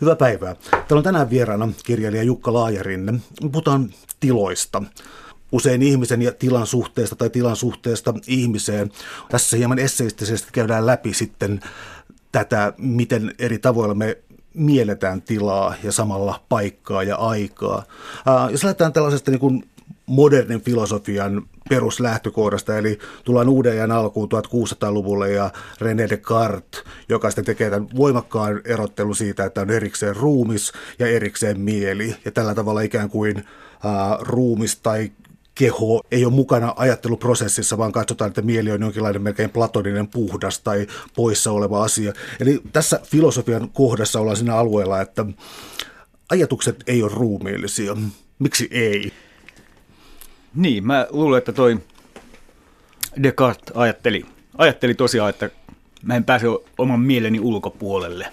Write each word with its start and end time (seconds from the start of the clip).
Hyvää 0.00 0.16
päivää. 0.16 0.56
Täällä 0.70 0.86
on 0.90 1.02
tänään 1.02 1.30
vieraana 1.30 1.68
kirjailija 1.84 2.22
Jukka 2.22 2.52
Laajarinne. 2.52 3.14
Puhutaan 3.40 3.90
tiloista. 4.20 4.82
Usein 5.52 5.82
ihmisen 5.82 6.22
ja 6.22 6.32
tilan 6.32 6.66
suhteesta 6.66 7.16
tai 7.16 7.30
tilan 7.30 7.56
suhteesta 7.56 8.14
ihmiseen. 8.26 8.90
Tässä 9.28 9.56
hieman 9.56 9.78
esseistisesti 9.78 10.48
käydään 10.52 10.86
läpi 10.86 11.14
sitten 11.14 11.60
tätä, 12.32 12.72
miten 12.78 13.34
eri 13.38 13.58
tavoilla 13.58 13.94
me 13.94 14.18
mielletään 14.54 15.22
tilaa 15.22 15.74
ja 15.82 15.92
samalla 15.92 16.40
paikkaa 16.48 17.02
ja 17.02 17.16
aikaa. 17.16 17.82
Äh, 18.28 18.50
jos 18.50 18.64
lähdetään 18.64 18.92
tällaisesta 18.92 19.30
niin 19.30 19.40
kuin 19.40 19.68
modernin 20.06 20.60
filosofian 20.60 21.42
peruslähtökohdasta, 21.68 22.78
eli 22.78 22.98
tullaan 23.24 23.48
uuden 23.48 23.72
ajan 23.72 23.92
alkuun 23.92 24.28
1600-luvulle 24.34 25.30
ja 25.30 25.50
René 25.80 26.08
Descartes, 26.10 26.84
joka 27.08 27.30
sitten 27.30 27.44
tekee 27.44 27.70
tämän 27.70 27.88
voimakkaan 27.96 28.60
erottelun 28.64 29.16
siitä, 29.16 29.44
että 29.44 29.60
on 29.60 29.70
erikseen 29.70 30.16
ruumis 30.16 30.72
ja 30.98 31.06
erikseen 31.06 31.60
mieli, 31.60 32.16
ja 32.24 32.30
tällä 32.30 32.54
tavalla 32.54 32.80
ikään 32.80 33.10
kuin 33.10 33.44
ää, 33.84 34.18
ruumis 34.20 34.76
tai 34.76 35.12
keho 35.54 36.00
ei 36.10 36.24
ole 36.24 36.32
mukana 36.32 36.74
ajatteluprosessissa, 36.76 37.78
vaan 37.78 37.92
katsotaan, 37.92 38.28
että 38.28 38.42
mieli 38.42 38.70
on 38.70 38.80
jonkinlainen 38.80 39.22
melkein 39.22 39.50
platoninen 39.50 40.08
puhdas 40.08 40.60
tai 40.60 40.86
poissa 41.16 41.52
oleva 41.52 41.84
asia. 41.84 42.12
Eli 42.40 42.60
tässä 42.72 43.00
filosofian 43.04 43.70
kohdassa 43.70 44.20
ollaan 44.20 44.36
siinä 44.36 44.56
alueella, 44.56 45.00
että 45.00 45.26
ajatukset 46.30 46.76
ei 46.86 47.02
ole 47.02 47.12
ruumiillisia. 47.14 47.96
Miksi 48.38 48.68
ei? 48.70 49.12
Niin, 50.56 50.86
mä 50.86 51.06
luulen, 51.10 51.38
että 51.38 51.52
toi 51.52 51.78
Descartes 53.22 53.76
ajatteli, 53.76 54.26
ajatteli 54.58 54.94
tosiaan, 54.94 55.30
että 55.30 55.50
mä 56.02 56.16
en 56.16 56.24
pääse 56.24 56.46
oman 56.78 57.00
mieleni 57.00 57.40
ulkopuolelle. 57.40 58.32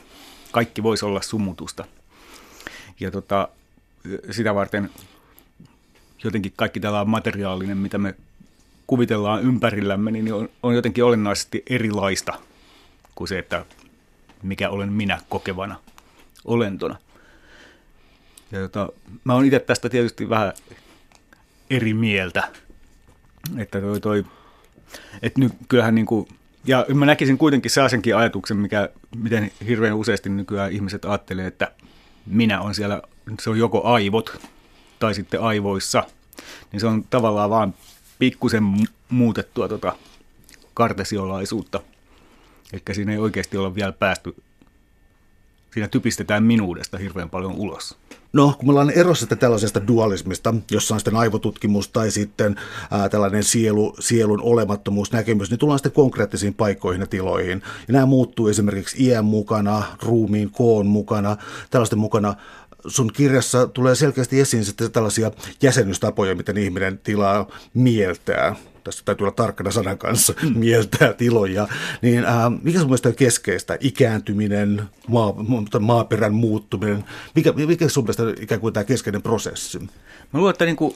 Kaikki 0.51 0.83
voisi 0.83 1.05
olla 1.05 1.21
sumutusta. 1.21 1.85
Ja 2.99 3.11
tota, 3.11 3.47
sitä 4.31 4.55
varten 4.55 4.89
jotenkin 6.23 6.53
kaikki 6.55 6.79
tällä 6.79 7.05
materiaalinen, 7.05 7.77
mitä 7.77 7.97
me 7.97 8.15
kuvitellaan 8.87 9.43
ympärillämme, 9.43 10.11
niin 10.11 10.33
on, 10.33 10.49
on 10.63 10.75
jotenkin 10.75 11.03
olennaisesti 11.03 11.63
erilaista 11.69 12.33
kuin 13.15 13.27
se, 13.27 13.39
että 13.39 13.65
mikä 14.43 14.69
olen 14.69 14.93
minä 14.93 15.19
kokevana 15.29 15.75
olentona. 16.45 16.95
Ja 18.51 18.59
tota, 18.59 18.89
mä 19.23 19.33
oon 19.33 19.45
itse 19.45 19.59
tästä 19.59 19.89
tietysti 19.89 20.29
vähän 20.29 20.53
eri 21.69 21.93
mieltä. 21.93 22.43
Että 23.57 23.81
toi, 23.81 23.99
toi 23.99 24.25
että 25.21 25.39
nyt 25.39 25.53
kyllähän 25.69 25.95
niin 25.95 26.05
kuin, 26.05 26.27
ja 26.65 26.85
mä 26.93 27.05
näkisin 27.05 27.37
kuitenkin 27.37 27.71
sellaisenkin 27.71 28.15
ajatuksen, 28.15 28.57
mikä, 28.57 28.89
miten 29.15 29.51
hirveän 29.67 29.93
useasti 29.93 30.29
nykyään 30.29 30.71
ihmiset 30.71 31.05
ajattelee, 31.05 31.47
että 31.47 31.71
minä 32.25 32.61
on 32.61 32.75
siellä, 32.75 33.01
se 33.41 33.49
on 33.49 33.59
joko 33.59 33.83
aivot 33.83 34.41
tai 34.99 35.13
sitten 35.13 35.41
aivoissa, 35.41 36.03
niin 36.71 36.79
se 36.79 36.87
on 36.87 37.03
tavallaan 37.09 37.49
vaan 37.49 37.73
pikkusen 38.19 38.63
muutettua 39.09 39.67
tota 39.67 39.95
kartesiolaisuutta. 40.73 41.79
Eli 42.73 42.81
siinä 42.91 43.11
ei 43.11 43.17
oikeasti 43.17 43.57
ole 43.57 43.75
vielä 43.75 43.91
päästy, 43.91 44.35
siinä 45.73 45.87
typistetään 45.87 46.43
minuudesta 46.43 46.97
hirveän 46.97 47.29
paljon 47.29 47.53
ulos. 47.55 47.97
No, 48.33 48.55
kun 48.57 48.67
me 48.67 48.71
ollaan 48.71 48.89
erossa 48.89 49.35
tällaisesta 49.35 49.87
dualismista, 49.87 50.53
jossa 50.71 50.95
on 50.95 50.99
sitten 50.99 51.15
aivotutkimus 51.15 51.87
tai 51.87 52.11
sitten 52.11 52.55
ää, 52.91 53.09
tällainen 53.09 53.43
sielu, 53.43 53.95
sielun 53.99 54.41
olemattomuusnäkemys, 54.41 55.49
niin 55.49 55.59
tullaan 55.59 55.79
sitten 55.79 55.91
konkreettisiin 55.91 56.53
paikkoihin 56.53 57.01
ja 57.01 57.07
tiloihin. 57.07 57.61
Ja 57.87 57.93
nämä 57.93 58.05
muuttuu 58.05 58.47
esimerkiksi 58.47 59.03
iän 59.03 59.25
mukana, 59.25 59.83
ruumiin 60.01 60.49
koon 60.51 60.87
mukana, 60.87 61.37
tällaisten 61.69 61.99
mukana 61.99 62.35
sun 62.87 63.11
kirjassa 63.13 63.67
tulee 63.67 63.95
selkeästi 63.95 64.39
esiin 64.39 64.65
sitten 64.65 64.91
tällaisia 64.91 65.31
jäsennystapoja, 65.61 66.35
miten 66.35 66.57
ihminen 66.57 66.99
tilaa 67.03 67.47
mieltää 67.73 68.55
tässä 68.83 69.01
täytyy 69.05 69.25
olla 69.25 69.35
tarkkana 69.35 69.71
sanan 69.71 69.97
kanssa, 69.97 70.33
mieltää 70.55 71.13
tiloja, 71.13 71.67
niin 72.01 72.25
äh, 72.25 72.35
mikä 72.61 72.79
sun 72.79 72.87
mielestä 72.87 73.09
on 73.09 73.15
keskeistä? 73.15 73.77
Ikääntyminen, 73.79 74.83
maa, 75.07 75.33
maaperän 75.79 76.33
muuttuminen, 76.33 77.05
mikä, 77.35 77.51
mikä 77.51 77.89
sun 77.89 78.03
mielestä 78.03 78.23
on 78.23 78.35
ikään 78.41 78.61
kuin 78.61 78.73
tämä 78.73 78.83
keskeinen 78.83 79.21
prosessi? 79.21 79.79
Mä 79.79 79.87
luulen, 80.33 80.51
että 80.51 80.65
niin 80.65 80.75
kuin 80.75 80.95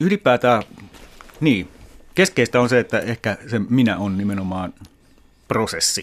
ylipäätään, 0.00 0.62
niin, 1.40 1.68
keskeistä 2.14 2.60
on 2.60 2.68
se, 2.68 2.78
että 2.78 2.98
ehkä 2.98 3.36
se 3.50 3.58
minä 3.58 3.98
on 3.98 4.18
nimenomaan 4.18 4.74
prosessi. 5.48 6.02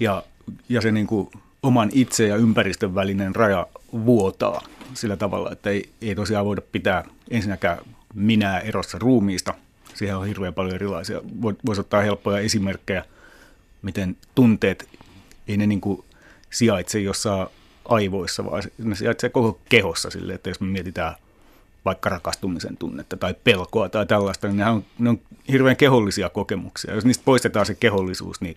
Ja, 0.00 0.22
ja 0.68 0.80
se 0.80 0.92
niin 0.92 1.06
kuin 1.06 1.30
oman 1.62 1.90
itse 1.92 2.26
ja 2.26 2.36
ympäristön 2.36 2.94
välinen 2.94 3.34
raja 3.34 3.66
vuotaa 3.92 4.62
sillä 4.94 5.16
tavalla, 5.16 5.52
että 5.52 5.70
ei, 5.70 5.88
ei 6.02 6.14
tosiaan 6.14 6.46
voida 6.46 6.62
pitää 6.72 7.04
ensinnäkään 7.30 7.78
minä 8.16 8.58
erossa 8.58 8.98
ruumiista. 8.98 9.54
Siihen 9.94 10.16
on 10.16 10.26
hirveän 10.26 10.54
paljon 10.54 10.74
erilaisia. 10.74 11.20
Voisi 11.66 11.80
ottaa 11.80 12.02
helppoja 12.02 12.38
esimerkkejä, 12.38 13.04
miten 13.82 14.16
tunteet, 14.34 14.88
ei 15.48 15.56
ne 15.56 15.66
niin 15.66 15.80
kuin 15.80 16.04
sijaitse 16.50 17.00
jossain 17.00 17.48
aivoissa, 17.84 18.44
vaan 18.44 18.62
ne 18.78 18.94
sijaitsee 18.94 19.30
koko 19.30 19.60
kehossa 19.68 20.10
sille, 20.10 20.34
että 20.34 20.50
jos 20.50 20.60
me 20.60 20.66
mietitään 20.66 21.14
vaikka 21.84 22.08
rakastumisen 22.08 22.76
tunnetta 22.76 23.16
tai 23.16 23.34
pelkoa 23.44 23.88
tai 23.88 24.06
tällaista, 24.06 24.46
niin 24.46 24.56
ne 24.56 24.66
on, 24.66 24.84
ne 24.98 25.10
on 25.10 25.20
hirveän 25.48 25.76
kehollisia 25.76 26.28
kokemuksia. 26.28 26.94
Jos 26.94 27.04
niistä 27.04 27.24
poistetaan 27.24 27.66
se 27.66 27.74
kehollisuus, 27.74 28.40
niin 28.40 28.56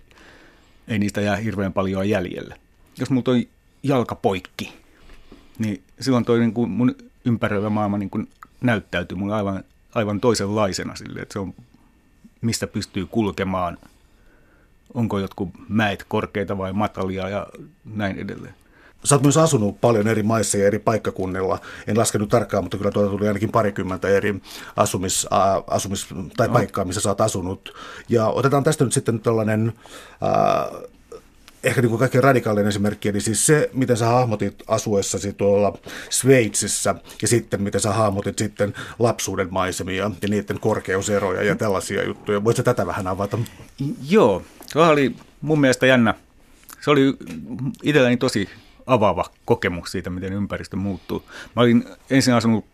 ei 0.88 1.00
niistä 1.00 1.22
jää 1.22 1.36
hirveän 1.36 1.74
paljon 1.74 2.10
jäljelle. 2.10 2.56
Jos 3.00 3.10
mulla 3.10 3.34
on 3.34 3.44
jalka 3.84 4.16
poikki, 4.16 4.74
niin 5.60 5.84
silloin 6.00 6.26
toi 6.26 6.40
niin 6.40 6.54
kuin 6.54 6.70
mun 6.70 6.96
ympäröivä 7.26 7.70
maailma 7.70 7.98
niin 7.98 8.10
kuin 8.10 8.30
näyttäytyy 8.62 9.18
mulle 9.18 9.36
aivan, 9.36 9.64
aivan 9.96 10.20
toisenlaisena 10.20 10.96
sille, 10.96 11.20
että 11.20 11.34
se 11.34 11.40
on, 11.40 11.54
mistä 12.42 12.68
pystyy 12.68 13.06
kulkemaan, 13.06 13.78
onko 14.94 15.20
jotkut 15.20 15.50
mäet 15.70 16.06
korkeita 16.08 16.58
vai 16.58 16.74
matalia 16.74 17.30
ja 17.30 17.48
näin 17.86 18.20
edelleen. 18.20 18.54
Sä 19.04 19.16
oot 19.16 19.22
myös 19.22 19.38
asunut 19.38 19.82
paljon 19.82 20.08
eri 20.08 20.24
maissa 20.24 20.58
ja 20.58 20.68
eri 20.68 20.80
paikkakunnilla. 20.80 21.60
En 21.88 21.98
laskenut 21.98 22.30
tarkkaan, 22.30 22.64
mutta 22.64 22.78
kyllä 22.78 22.92
tuolta 22.92 23.12
tuli 23.12 23.28
ainakin 23.28 23.52
parikymmentä 23.52 24.08
eri 24.08 24.42
asumis, 24.76 25.28
ä, 25.32 25.64
asumis 25.68 26.08
tai 26.38 26.48
no. 26.48 26.54
paikkaa, 26.54 26.86
missä 26.86 27.02
sä 27.02 27.10
oot 27.10 27.22
asunut. 27.22 27.74
Ja 28.10 28.28
otetaan 28.28 28.64
tästä 28.64 28.84
nyt 28.84 28.94
sitten 28.94 29.20
tällainen 29.20 29.74
äh, 30.24 30.82
ehkä 31.64 31.82
niin 31.82 31.90
kuin 31.90 32.00
kaikkein 32.00 32.24
radikaalinen 32.24 32.68
esimerkki, 32.68 33.10
eli 33.10 33.22
siis 33.22 33.46
se, 33.46 33.70
miten 33.74 33.98
sä 33.98 34.06
hahmotit 34.06 34.64
asuessasi 34.68 35.34
tuolla 35.34 35.78
Sveitsissä 36.10 36.96
ja 37.22 37.28
sitten 37.28 37.62
miten 37.62 37.82
sä 37.82 37.94
hahmotit 37.94 38.38
sitten 38.38 38.74
lapsuuden 39.00 39.48
maisemia 39.52 40.04
ja 40.22 40.30
niiden 40.30 40.60
korkeuseroja 40.60 41.44
ja 41.44 41.56
tällaisia 41.56 42.08
juttuja. 42.08 42.44
Voitko 42.44 42.64
tätä 42.64 42.88
vähän 42.88 43.08
avata? 43.08 43.38
Joo, 44.10 44.44
se 44.66 44.80
oli 44.80 45.16
mun 45.42 45.62
mielestä 45.62 45.86
jännä. 45.86 46.14
Se 46.82 46.92
oli 46.92 47.18
itselläni 47.84 48.18
tosi 48.18 48.50
avaava 48.86 49.26
kokemus 49.46 49.92
siitä, 49.92 50.10
miten 50.10 50.34
ympäristö 50.34 50.78
muuttuu. 50.78 51.24
Mä 51.56 51.62
olin 51.62 51.86
ensin 52.10 52.34
asunut 52.34 52.66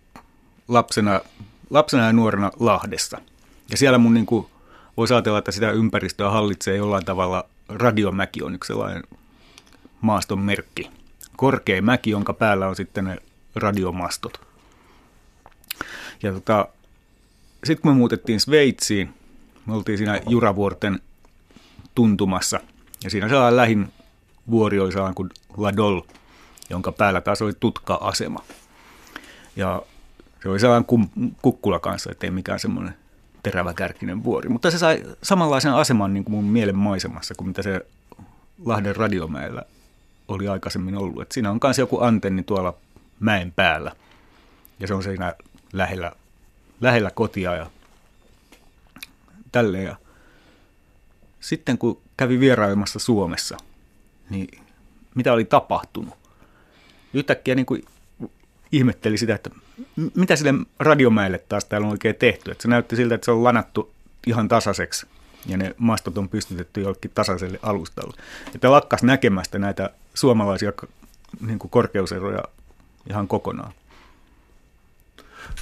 lapsena, 0.67 1.21
lapsena 1.69 2.05
ja 2.05 2.13
nuorena 2.13 2.51
Lahdessa. 2.59 3.17
Ja 3.71 3.77
siellä 3.77 3.97
mun 3.97 4.13
niin 4.13 4.25
kuin, 4.25 4.45
voisi 4.97 5.13
ajatella, 5.13 5.39
että 5.39 5.51
sitä 5.51 5.71
ympäristöä 5.71 6.29
hallitsee 6.29 6.75
jollain 6.75 7.05
tavalla 7.05 7.49
radiomäki 7.69 8.43
on 8.43 8.55
yksi 8.55 8.67
sellainen 8.67 9.03
maaston 10.01 10.39
merkki. 10.39 10.89
Korkea 11.37 11.81
mäki, 11.81 12.09
jonka 12.09 12.33
päällä 12.33 12.67
on 12.67 12.75
sitten 12.75 13.05
ne 13.05 13.17
radiomastot. 13.55 14.41
Ja 16.23 16.33
tota, 16.33 16.67
sitten 17.63 17.81
kun 17.81 17.91
me 17.91 17.97
muutettiin 17.97 18.39
Sveitsiin, 18.39 19.13
me 19.65 19.73
oltiin 19.73 19.97
siinä 19.97 20.21
Juravuorten 20.29 20.99
tuntumassa. 21.95 22.59
Ja 23.03 23.09
siinä 23.09 23.29
sellainen 23.29 23.57
lähin 23.57 23.93
vuori 24.49 24.79
oli 24.79 24.91
kuin 25.15 25.29
Ladol, 25.57 26.01
jonka 26.69 26.91
päällä 26.91 27.21
taas 27.21 27.41
oli 27.41 27.53
tutka-asema. 27.59 28.39
Ja 29.55 29.81
se 30.43 30.49
oli 30.49 30.59
sellainen 30.59 31.09
kukkula 31.41 31.79
kanssa, 31.79 32.11
ettei 32.11 32.31
mikään 32.31 32.59
semmoinen 32.59 32.95
teräväkärkinen 33.45 34.23
vuori. 34.23 34.49
Mutta 34.49 34.71
se 34.71 34.77
sai 34.77 35.03
samanlaisen 35.23 35.73
aseman 35.73 36.13
niin 36.13 36.23
kuin 36.23 36.35
mun 36.35 36.45
mielen 36.45 36.77
maisemassa 36.77 37.35
kuin 37.35 37.47
mitä 37.47 37.61
se 37.61 37.85
Lahden 38.65 38.95
radiomäellä 38.95 39.61
oli 40.27 40.47
aikaisemmin 40.47 40.97
ollut. 40.97 41.21
Et 41.21 41.31
siinä 41.31 41.51
on 41.51 41.59
myös 41.63 41.77
joku 41.77 42.01
antenni 42.01 42.43
tuolla 42.43 42.73
mäen 43.19 43.51
päällä 43.55 43.91
ja 44.79 44.87
se 44.87 44.93
on 44.93 45.03
siinä 45.03 45.33
lähellä, 45.73 46.11
lähellä 46.81 47.11
kotia 47.11 47.55
ja 47.55 47.69
tälleen. 49.51 49.85
Ja 49.85 49.95
sitten 51.39 51.77
kun 51.77 52.01
kävi 52.17 52.39
vierailemassa 52.39 52.99
Suomessa, 52.99 53.57
niin 54.29 54.61
mitä 55.15 55.33
oli 55.33 55.45
tapahtunut? 55.45 56.13
Yhtäkkiä 57.13 57.55
niin 57.55 57.65
kuin 57.65 57.85
ihmetteli 58.71 59.17
sitä, 59.17 59.35
että 59.35 59.49
mitä 60.15 60.35
sille 60.35 60.53
radiomäelle 60.79 61.37
taas 61.37 61.65
täällä 61.65 61.85
on 61.85 61.91
oikein 61.91 62.15
tehty. 62.15 62.51
Että 62.51 62.61
se 62.61 62.67
näytti 62.67 62.95
siltä, 62.95 63.15
että 63.15 63.25
se 63.25 63.31
on 63.31 63.43
lanattu 63.43 63.91
ihan 64.27 64.47
tasaiseksi 64.47 65.07
ja 65.45 65.57
ne 65.57 65.75
mastot 65.77 66.17
on 66.17 66.29
pystytetty 66.29 66.81
jollekin 66.81 67.11
tasaiselle 67.15 67.59
alustalle. 67.61 68.17
Että 68.55 68.71
lakkas 68.71 69.03
näkemästä 69.03 69.59
näitä 69.59 69.89
suomalaisia 70.13 70.73
niin 71.47 71.59
kuin 71.59 71.71
korkeuseroja 71.71 72.43
ihan 73.09 73.27
kokonaan. 73.27 73.73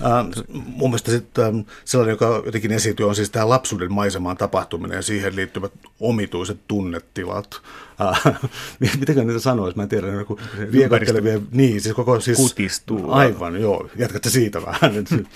Äh, 0.02 0.46
mun 0.54 0.90
mielestä 0.90 1.12
sitten 1.12 1.46
ähm, 1.46 1.60
sellainen, 1.86 2.14
joka 2.14 2.44
jotenkin 2.46 2.72
esiintyy, 2.72 3.08
on 3.08 3.16
siis 3.16 3.30
tämä 3.30 3.50
lapsuuden 3.50 3.94
maisemaan 3.94 4.38
tapahtuminen 4.38 4.96
ja 4.96 5.02
siihen 5.02 5.36
liittyvät 5.36 5.72
omituiset 6.00 6.60
tunnetilat. 6.68 7.62
Äh, 8.02 8.40
miten 9.00 9.28
niitä 9.28 9.40
sanoisi? 9.40 9.78
Mä 9.78 9.84
en 9.84 9.90
tiedä, 9.90 10.08
joku 10.08 10.40
viekottelevia, 10.72 11.40
niin, 11.52 11.82
siis 11.82 11.96
koko 11.96 12.20
siis... 12.20 12.38
Kutistuu. 12.38 13.12
Aivan, 13.12 13.62
joo. 13.62 13.90
Jatkatte 13.96 14.30
siitä 14.30 14.62
vähän. 14.66 14.94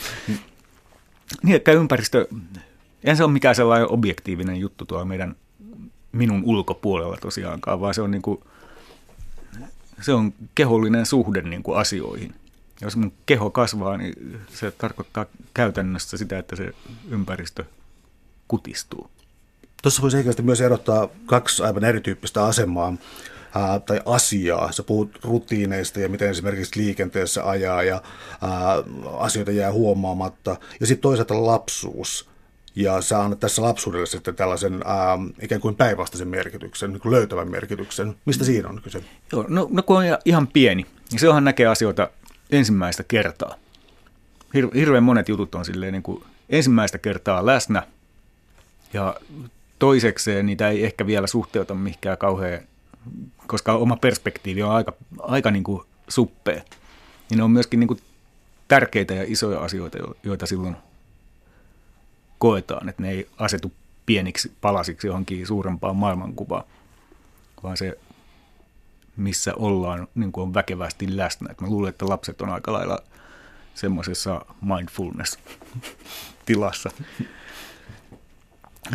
niin, 1.44 1.56
että 1.56 1.72
ympäristö, 1.72 2.28
en 3.04 3.18
se 3.18 3.24
ole 3.24 3.32
mikään 3.32 3.56
sellainen 3.56 3.92
objektiivinen 3.92 4.58
juttu 4.58 4.86
tuo 4.86 5.06
meidän 5.06 5.36
minun 6.12 6.44
ulkopuolella 6.46 7.18
tosiaankaan, 7.18 7.82
vaan 7.82 7.94
se 7.94 8.02
on, 8.02 8.12
niin 8.12 8.22
kuin, 8.22 8.40
se 10.02 10.14
on 10.14 10.34
kehollinen 10.56 11.06
suhde 11.06 11.42
niin 11.42 11.64
kuin 11.64 11.78
asioihin– 11.78 12.36
jos 12.82 12.96
mun 12.96 13.14
keho 13.26 13.50
kasvaa, 13.50 13.98
niin 13.98 14.42
se 14.50 14.72
tarkoittaa 14.72 15.26
käytännössä 15.54 16.18
sitä, 16.18 16.40
että 16.40 16.56
se 16.56 16.74
ympäristö 17.10 17.64
kutistuu. 18.48 19.10
Tuossa 19.82 20.02
voisi 20.02 20.18
ehkä 20.18 20.42
myös 20.42 20.62
erottaa 20.62 21.08
kaksi 21.26 21.64
aivan 21.64 21.84
erityyppistä 21.84 22.46
asemaa 22.46 22.94
ää, 23.56 23.80
tai 23.80 24.02
asiaa. 24.06 24.72
Sä 24.72 24.84
puhut 24.84 25.20
rutiineista 25.24 26.00
ja 26.00 26.10
miten 26.10 26.30
esimerkiksi 26.30 26.80
liikenteessä 26.80 27.50
ajaa 27.50 27.84
ja 27.84 28.02
ää, 28.42 28.52
asioita 29.18 29.52
jää 29.52 29.72
huomaamatta. 29.72 30.58
Ja 30.80 30.88
sitten 30.88 31.02
toisaalta 31.02 31.46
lapsuus. 31.46 32.30
Ja 32.76 33.02
sä 33.02 33.22
annat 33.22 33.40
tässä 33.40 33.62
lapsuudelle 33.62 34.06
sitten 34.06 34.36
tällaisen 34.36 34.82
ää, 34.86 35.20
ikään 35.42 35.62
kuin 35.62 35.76
päinvastaisen 35.76 36.28
merkityksen, 36.28 36.94
niin 36.94 37.02
kuin 37.02 37.12
löytävän 37.12 37.52
merkityksen. 37.52 38.16
Mistä 38.26 38.44
siinä 38.44 38.70
on 38.70 38.82
kyse? 38.82 39.04
Joo, 39.32 39.46
no, 39.48 39.68
no 39.72 39.84
kun 39.84 39.98
on 39.98 40.04
ihan 40.26 40.48
pieni, 40.48 40.86
niin 41.12 41.20
se 41.20 41.28
onhan 41.30 41.44
näkee 41.44 41.68
asioita 41.68 42.10
ensimmäistä 42.52 43.04
kertaa. 43.04 43.56
Hir- 44.58 44.76
hirveän 44.76 45.04
monet 45.04 45.30
jutut 45.30 45.56
on 45.56 45.66
silleen 45.66 45.94
niin 45.94 46.04
kuin 46.04 46.24
ensimmäistä 46.50 46.98
kertaa 46.98 47.46
läsnä 47.46 47.84
ja 48.94 49.16
toisekseen 49.80 50.46
niitä 50.46 50.70
ei 50.70 50.86
ehkä 50.86 51.06
vielä 51.06 51.28
suhteuta 51.28 51.74
mihinkään 51.76 52.18
kauhean, 52.18 52.60
koska 53.48 53.74
oma 53.74 53.96
perspektiivi 53.96 54.64
on 54.64 54.72
aika, 54.72 54.94
aika 55.20 55.52
niin 55.52 55.64
kuin 55.64 55.84
suppea. 56.08 56.62
Niin 57.30 57.38
ne 57.38 57.44
on 57.44 57.52
myöskin 57.52 57.80
niin 57.80 57.88
kuin 57.88 58.00
tärkeitä 58.68 59.14
ja 59.14 59.24
isoja 59.28 59.60
asioita, 59.60 59.98
joita 60.24 60.46
silloin 60.46 60.76
koetaan, 62.38 62.90
että 62.90 63.02
ne 63.02 63.10
ei 63.12 63.30
asetu 63.38 63.72
pieniksi 64.06 64.52
palasiksi 64.62 65.08
johonkin 65.08 65.48
suurempaan 65.48 65.96
maailmankuvaan, 65.96 66.64
vaan 67.64 67.78
se 67.78 67.98
missä 69.18 69.54
ollaan 69.56 70.08
niin 70.16 70.32
kuin 70.32 70.42
on 70.42 70.54
väkevästi 70.54 71.18
läsnä. 71.18 71.52
Et 71.52 71.62
mä 71.62 71.68
luulen, 71.68 71.90
että 71.90 72.10
lapset 72.10 72.42
on 72.42 72.50
aika 72.50 72.74
lailla 72.74 73.00
semmoisessa 73.76 74.46
mindfulness-tilassa. 74.62 76.90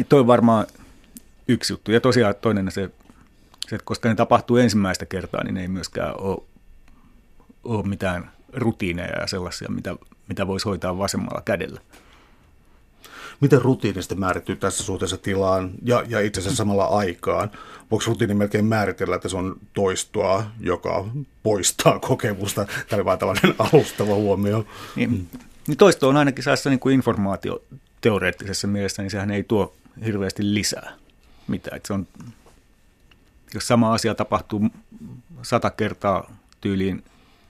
Toi 0.09 0.21
on 0.21 0.27
varmaan 0.27 0.67
yksi 1.49 1.73
juttu. 1.73 1.93
Ja 1.93 2.01
tosiaan 2.01 2.35
toinen 2.41 2.71
se, 2.71 2.91
se, 3.69 3.75
että 3.75 3.85
koska 3.85 4.09
ne 4.09 4.15
tapahtuu 4.15 4.57
ensimmäistä 4.57 5.07
kertaa, 5.07 5.45
niin 5.45 5.55
ne 5.55 5.61
ei 5.61 5.69
myöskään 5.69 6.21
ole, 6.21 6.43
ole 7.65 7.87
mitään 7.87 8.31
rutiineja 8.53 9.21
ja 9.21 9.27
sellaisia, 9.27 9.69
mitä, 9.71 9.97
mitä 10.29 10.47
voisi 10.47 10.69
hoitaa 10.69 10.99
vasemmalla 10.99 11.43
kädellä 11.45 11.81
miten 13.43 13.63
rutiinista 13.63 14.15
määrittyy 14.15 14.57
tässä 14.57 14.85
suhteessa 14.85 15.17
tilaan 15.17 15.71
ja, 15.85 16.05
ja 16.09 16.21
itse 16.21 16.41
asiassa 16.41 16.57
samalla 16.57 16.85
aikaan? 16.85 17.51
Voiko 17.91 18.05
rutiini 18.07 18.35
melkein 18.35 18.65
määritellä, 18.65 19.17
että 19.17 19.29
se 19.29 19.37
on 19.37 19.57
toistoa, 19.75 20.45
joka 20.61 21.05
poistaa 21.43 21.99
kokemusta? 21.99 22.65
Tämä 22.65 22.97
oli 22.97 23.05
vain 23.05 23.19
tällainen 23.19 23.55
alustava 23.73 24.15
huomio. 24.15 24.67
Niin, 24.97 25.29
niin 25.69 25.79
toisto 25.79 26.09
on 26.09 26.17
ainakin 26.17 26.45
sellaisessa 26.45 26.71
niin 26.71 26.81
kuin 26.81 26.95
informaatioteoreettisessa 26.95 28.67
mielessä, 28.67 29.03
niin 29.03 29.11
sehän 29.11 29.31
ei 29.31 29.43
tuo 29.43 29.75
hirveästi 30.05 30.55
lisää 30.55 30.93
mitään. 31.49 31.77
Että 31.77 31.87
se 31.87 31.93
on, 31.93 32.07
jos 33.55 33.67
sama 33.69 33.95
asia 33.95 34.15
tapahtuu 34.15 34.69
sata 35.43 35.71
kertaa 35.71 36.37
tyyliin 36.61 37.05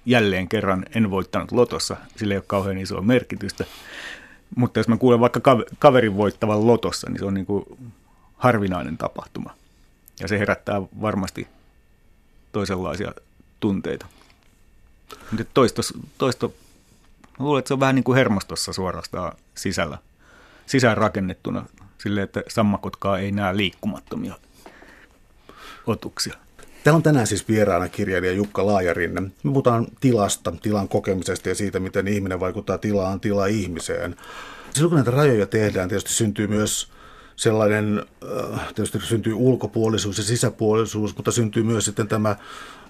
jälleen 0.06 0.48
kerran 0.48 0.86
en 0.94 1.10
voittanut 1.10 1.52
lotossa, 1.52 1.96
sillä 2.16 2.34
ei 2.34 2.38
ole 2.38 2.44
kauhean 2.46 2.78
isoa 2.78 3.02
merkitystä. 3.02 3.64
Mutta 4.56 4.80
jos 4.80 4.88
mä 4.88 4.96
kuulen 4.96 5.20
vaikka 5.20 5.40
kaverin 5.78 6.16
voittavan 6.16 6.66
lotossa, 6.66 7.10
niin 7.10 7.18
se 7.18 7.24
on 7.24 7.34
niin 7.34 7.46
kuin 7.46 7.64
harvinainen 8.36 8.98
tapahtuma. 8.98 9.54
Ja 10.20 10.28
se 10.28 10.38
herättää 10.38 10.82
varmasti 10.82 11.48
toisenlaisia 12.52 13.12
tunteita. 13.60 14.06
Mutta 15.30 15.44
toisto, 15.54 15.82
toisto, 16.18 16.48
mä 17.38 17.44
luulen, 17.44 17.58
että 17.58 17.68
se 17.68 17.74
on 17.74 17.80
vähän 17.80 17.94
niin 17.94 18.04
kuin 18.04 18.16
hermostossa 18.16 18.72
suorastaan 18.72 19.32
sisällä, 19.54 19.98
sisään 20.66 20.96
rakennettuna 20.96 21.66
silleen, 21.98 22.24
että 22.24 22.42
sammakotkaa 22.48 23.18
ei 23.18 23.32
näe 23.32 23.56
liikkumattomia 23.56 24.34
otuksia. 25.86 26.34
Täällä 26.84 26.96
on 26.96 27.02
tänään 27.02 27.26
siis 27.26 27.48
vieraana 27.48 27.88
kirjailija 27.88 28.32
Jukka 28.32 28.66
Laajarinne. 28.66 29.20
Me 29.20 29.30
puhutaan 29.42 29.86
tilasta, 30.00 30.52
tilan 30.62 30.88
kokemisesta 30.88 31.48
ja 31.48 31.54
siitä, 31.54 31.80
miten 31.80 32.08
ihminen 32.08 32.40
vaikuttaa 32.40 32.78
tilaan, 32.78 33.20
tila 33.20 33.46
ihmiseen. 33.46 34.16
Silloin 34.74 34.90
kun 34.90 34.96
näitä 34.96 35.10
rajoja 35.10 35.46
tehdään, 35.46 35.88
tietysti 35.88 36.12
syntyy 36.12 36.46
myös 36.46 36.88
sellainen, 37.36 38.06
äh, 38.52 38.74
tietysti 38.74 39.00
syntyy 39.00 39.34
ulkopuolisuus 39.34 40.18
ja 40.18 40.24
sisäpuolisuus, 40.24 41.16
mutta 41.16 41.30
syntyy 41.30 41.62
myös 41.62 41.84
sitten 41.84 42.08
tämä 42.08 42.36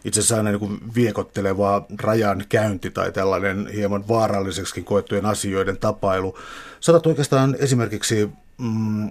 itse 0.04 0.20
asiassa 0.20 0.36
aina 0.36 0.50
niin 0.50 0.94
viekotteleva 0.94 1.86
rajan 2.00 2.44
käynti 2.48 2.90
tai 2.90 3.12
tällainen 3.12 3.68
hieman 3.74 4.08
vaaralliseksi 4.08 4.82
koettujen 4.82 5.26
asioiden 5.26 5.76
tapailu. 5.76 6.38
Saatat 6.80 7.06
oikeastaan 7.06 7.56
esimerkiksi 7.58 8.30
mm, 8.58 9.10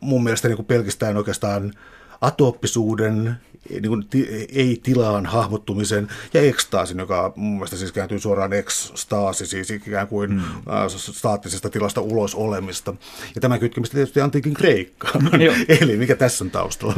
mun 0.00 0.24
mielestä 0.24 0.48
niin 0.48 0.56
kuin 0.56 0.66
pelkästään 0.66 1.16
oikeastaan 1.16 1.72
atooppisuuden, 2.20 3.36
niin 3.70 3.88
kuin 3.88 4.06
ei-tilaan 4.52 5.26
hahmottumisen 5.26 6.08
ja 6.34 6.42
ekstaasin, 6.42 6.98
joka 6.98 7.32
mun 7.36 7.54
mielestä 7.54 7.76
siis 7.76 7.92
kääntyy 7.92 8.18
suoraan 8.18 8.52
ekstaasi, 8.52 9.46
siis 9.46 9.70
ikään 9.70 10.08
kuin 10.08 10.30
mm. 10.30 10.42
staattisesta 10.88 11.70
tilasta 11.70 12.00
ulos 12.00 12.34
olemista. 12.34 12.94
Ja 13.34 13.40
tämä 13.40 13.58
kytkemistä 13.58 13.94
tietysti 13.94 14.20
antiikin 14.20 14.54
Kreikkaan. 14.54 15.24
No, 15.32 15.52
Eli 15.80 15.96
mikä 15.96 16.16
tässä 16.16 16.44
on 16.44 16.50
taustalla? 16.50 16.94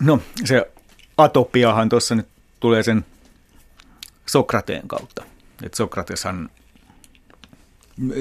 No 0.00 0.20
se 0.44 0.70
atopiahan 1.16 1.88
tuossa 1.88 2.14
nyt 2.14 2.26
tulee 2.60 2.82
sen 2.82 3.04
Sokrateen 4.26 4.88
kautta. 4.88 5.24
että 5.62 5.76
Sokrateshan 5.76 6.50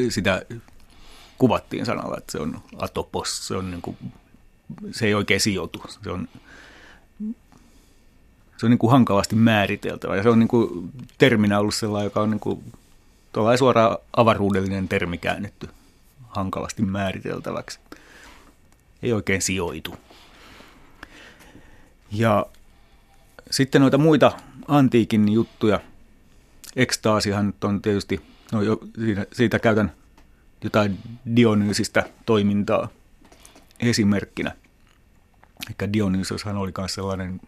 sitä 0.09 0.41
kuvattiin 1.37 1.85
sanalla, 1.85 2.17
että 2.17 2.31
se 2.31 2.39
on 2.39 2.61
atopos, 2.77 3.47
se 3.47 3.55
on 3.55 3.71
niin 3.71 3.81
kuin 3.81 3.97
se 4.91 5.05
ei 5.05 5.13
oikein 5.13 5.39
sijoitu. 5.39 5.83
Se 6.03 6.09
on, 6.11 6.27
se 8.57 8.65
on 8.65 8.69
niin 8.69 8.79
kuin 8.79 8.91
hankalasti 8.91 9.35
määriteltävä 9.35 10.15
ja 10.15 10.23
se 10.23 10.29
on 10.29 10.39
niin 10.39 10.47
kuin 10.47 10.91
terminä 11.17 11.59
ollut 11.59 11.75
sellainen, 11.75 12.05
joka 12.05 12.21
on 12.21 12.29
niin 12.29 12.39
kuin 12.39 12.63
suoraan 13.57 13.97
avaruudellinen 14.13 14.87
termi 14.87 15.17
käännetty 15.17 15.69
hankalasti 16.27 16.81
määriteltäväksi. 16.81 17.79
Ei 19.03 19.13
oikein 19.13 19.41
sijoitu. 19.41 19.95
Ja 22.11 22.45
sitten 23.51 23.81
noita 23.81 23.97
muita 23.97 24.31
antiikin 24.67 25.31
juttuja. 25.31 25.79
Ekstaasihan 26.75 27.53
on 27.63 27.81
tietysti, 27.81 28.21
no 28.51 28.61
jo, 28.61 28.79
siitä, 28.99 29.25
siitä 29.33 29.59
käytän 29.59 29.91
jotain 30.63 30.97
Dionyysistä 31.35 32.09
toimintaa 32.25 32.89
esimerkkinä. 33.79 34.55
Eli 35.67 35.93
Dionysoshan 35.93 36.57
oli 36.57 36.71
myös 36.77 36.93
sellainen 36.93 37.41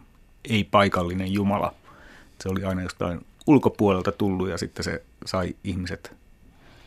ei-paikallinen 0.46 1.34
jumala. 1.34 1.74
Se 2.42 2.50
oli 2.50 2.64
aina 2.64 2.82
jostain 2.82 3.26
ulkopuolelta 3.48 4.12
tullut 4.12 4.50
ja 4.50 4.58
sitten 4.58 4.84
se 4.84 5.04
sai 5.26 5.56
ihmiset 5.64 6.16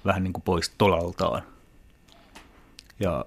vähän 0.04 0.24
niin 0.24 0.32
kuin 0.32 0.42
pois 0.42 0.72
tolaltaan 0.78 1.42
ja 3.00 3.24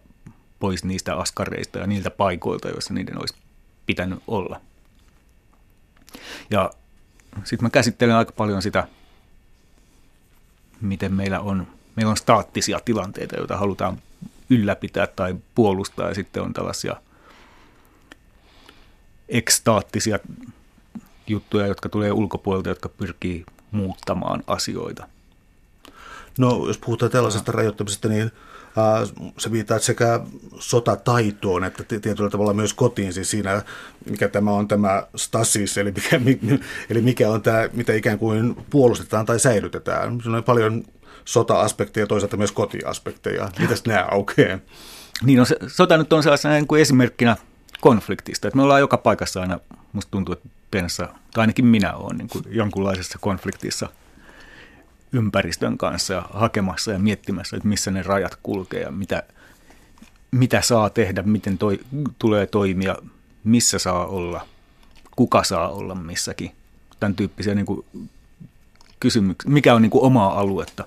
pois 0.59 0.83
niistä 0.83 1.15
askareista 1.15 1.79
ja 1.79 1.87
niiltä 1.87 2.11
paikoilta, 2.11 2.69
joissa 2.69 2.93
niiden 2.93 3.19
olisi 3.19 3.35
pitänyt 3.85 4.19
olla. 4.27 4.61
Ja 6.49 6.71
sitten 7.43 7.65
mä 7.65 7.69
käsittelen 7.69 8.15
aika 8.15 8.31
paljon 8.31 8.61
sitä, 8.61 8.87
miten 10.81 11.13
meillä 11.13 11.39
on, 11.39 11.67
meillä 11.95 12.09
on 12.09 12.17
staattisia 12.17 12.79
tilanteita, 12.85 13.35
joita 13.35 13.57
halutaan 13.57 14.01
ylläpitää 14.49 15.07
tai 15.07 15.35
puolustaa. 15.55 16.07
Ja 16.07 16.15
sitten 16.15 16.43
on 16.43 16.53
tällaisia 16.53 16.95
ekstaattisia 19.29 20.19
juttuja, 21.27 21.67
jotka 21.67 21.89
tulee 21.89 22.11
ulkopuolelta, 22.11 22.69
jotka 22.69 22.89
pyrkii 22.89 23.45
muuttamaan 23.71 24.43
asioita. 24.47 25.07
No, 26.37 26.67
jos 26.67 26.77
puhutaan 26.77 27.11
tällaisesta 27.11 27.51
rajoittamisesta, 27.51 28.07
niin 28.07 28.31
Se 29.37 29.51
viittaa 29.51 29.79
sekä 29.79 30.19
sotataitoon 30.59 31.63
että 31.63 31.83
tietyllä 31.83 32.29
tavalla 32.29 32.53
myös 32.53 32.73
kotiin, 32.73 33.13
siis 33.13 33.31
siinä, 33.31 33.61
mikä 34.09 34.27
tämä 34.27 34.51
on 34.51 34.67
tämä 34.67 35.07
stasis, 35.15 35.77
eli 35.77 35.91
mikä, 35.91 36.21
eli 36.89 37.01
mikä 37.01 37.29
on 37.29 37.41
tämä, 37.41 37.69
mitä 37.73 37.93
ikään 37.93 38.19
kuin 38.19 38.55
puolustetaan 38.69 39.25
tai 39.25 39.39
säilytetään. 39.39 40.21
Siinä 40.21 40.37
on 40.37 40.43
paljon 40.43 40.83
sota-aspekteja 41.25 42.03
ja 42.03 42.07
toisaalta 42.07 42.37
myös 42.37 42.51
kotiaspekteja. 42.51 43.49
Mitäs 43.59 43.85
nämä 43.85 44.07
aukeaa? 44.11 44.59
Niin, 45.23 45.39
no 45.39 45.45
se, 45.45 45.57
sota 45.67 45.97
nyt 45.97 46.13
on 46.13 46.23
sellaisena 46.23 46.53
niin 46.53 46.67
kuin 46.67 46.81
esimerkkinä 46.81 47.37
konfliktista. 47.85 48.47
Että 48.47 48.57
me 48.57 48.63
ollaan 48.63 48.79
joka 48.79 48.97
paikassa 48.97 49.41
aina, 49.41 49.59
musta 49.93 50.11
tuntuu, 50.11 50.33
että 50.33 50.49
pienessä, 50.71 51.09
tai 51.33 51.41
ainakin 51.41 51.65
minä 51.65 51.93
olen 51.93 52.17
niin 52.17 52.27
kuin 52.27 52.45
jonkunlaisessa 52.49 53.17
konfliktissa 53.21 53.89
ympäristön 55.11 55.77
kanssa 55.77 56.13
ja 56.13 56.25
hakemassa 56.33 56.91
ja 56.91 56.99
miettimässä, 56.99 57.57
että 57.57 57.69
missä 57.69 57.91
ne 57.91 58.03
rajat 58.03 58.37
kulkee 58.43 58.81
ja 58.81 58.91
mitä, 58.91 59.23
mitä 60.31 60.61
saa 60.61 60.89
tehdä, 60.89 61.21
miten 61.21 61.57
toi, 61.57 61.79
tulee 62.19 62.45
toimia, 62.45 62.95
missä 63.43 63.79
saa 63.79 64.05
olla, 64.05 64.47
kuka 65.15 65.43
saa 65.43 65.69
olla 65.69 65.95
missäkin. 65.95 66.51
Tämän 66.99 67.15
tyyppisiä 67.15 67.55
niin 67.55 67.65
kuin 67.65 67.85
kysymyksiä, 68.99 69.51
mikä 69.51 69.75
on 69.75 69.81
niin 69.81 69.89
kuin 69.89 70.03
omaa 70.03 70.39
aluetta. 70.39 70.85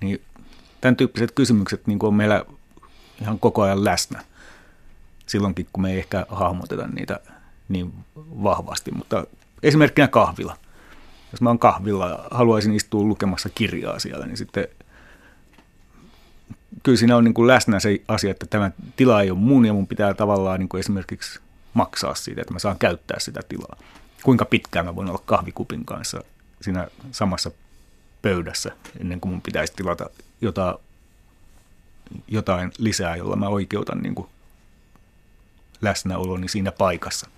Niin 0.00 0.20
tämän 0.80 0.96
tyyppiset 0.96 1.32
kysymykset 1.32 1.86
niin 1.86 1.98
kuin 1.98 2.08
on 2.08 2.14
meillä 2.14 2.44
ihan 3.20 3.38
koko 3.38 3.62
ajan 3.62 3.84
läsnä 3.84 4.29
silloinkin, 5.30 5.66
kun 5.72 5.82
me 5.82 5.92
ei 5.92 5.98
ehkä 5.98 6.26
hahmoteta 6.28 6.86
niitä 6.86 7.20
niin 7.68 7.94
vahvasti. 8.18 8.90
Mutta 8.90 9.24
esimerkkinä 9.62 10.08
kahvila. 10.08 10.56
Jos 11.32 11.40
mä 11.40 11.50
oon 11.50 11.58
kahvilla 11.58 12.08
ja 12.08 12.18
haluaisin 12.30 12.74
istua 12.74 13.02
lukemassa 13.02 13.48
kirjaa 13.48 13.98
siellä, 13.98 14.26
niin 14.26 14.36
sitten 14.36 14.68
kyllä 16.82 16.98
siinä 16.98 17.16
on 17.16 17.24
niin 17.24 17.34
kuin 17.34 17.46
läsnä 17.46 17.80
se 17.80 18.00
asia, 18.08 18.30
että 18.30 18.46
tämä 18.46 18.70
tila 18.96 19.22
ei 19.22 19.30
ole 19.30 19.38
mun 19.38 19.66
ja 19.66 19.72
mun 19.72 19.86
pitää 19.86 20.14
tavallaan 20.14 20.60
niin 20.60 20.68
kuin 20.68 20.78
esimerkiksi 20.78 21.40
maksaa 21.74 22.14
siitä, 22.14 22.40
että 22.40 22.52
mä 22.52 22.58
saan 22.58 22.78
käyttää 22.78 23.18
sitä 23.18 23.40
tilaa. 23.48 23.76
Kuinka 24.22 24.44
pitkään 24.44 24.86
mä 24.86 24.96
voin 24.96 25.08
olla 25.08 25.22
kahvikupin 25.26 25.84
kanssa 25.84 26.24
siinä 26.60 26.88
samassa 27.10 27.50
pöydässä 28.22 28.70
ennen 29.00 29.20
kuin 29.20 29.32
mun 29.32 29.42
pitäisi 29.42 29.72
tilata 29.76 30.10
jotain, 30.40 30.74
jotain 32.28 32.72
lisää, 32.78 33.16
jolla 33.16 33.36
mä 33.36 33.48
oikeutan 33.48 33.98
niin 33.98 34.14
kuin 34.14 34.28
läsnäoloni 35.82 36.48
siinä 36.48 36.72
paikassa. 36.72 37.28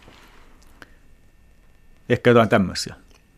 Ehkä 2.09 2.31
jotain 2.31 2.49
tämmöisiä. 2.49 2.95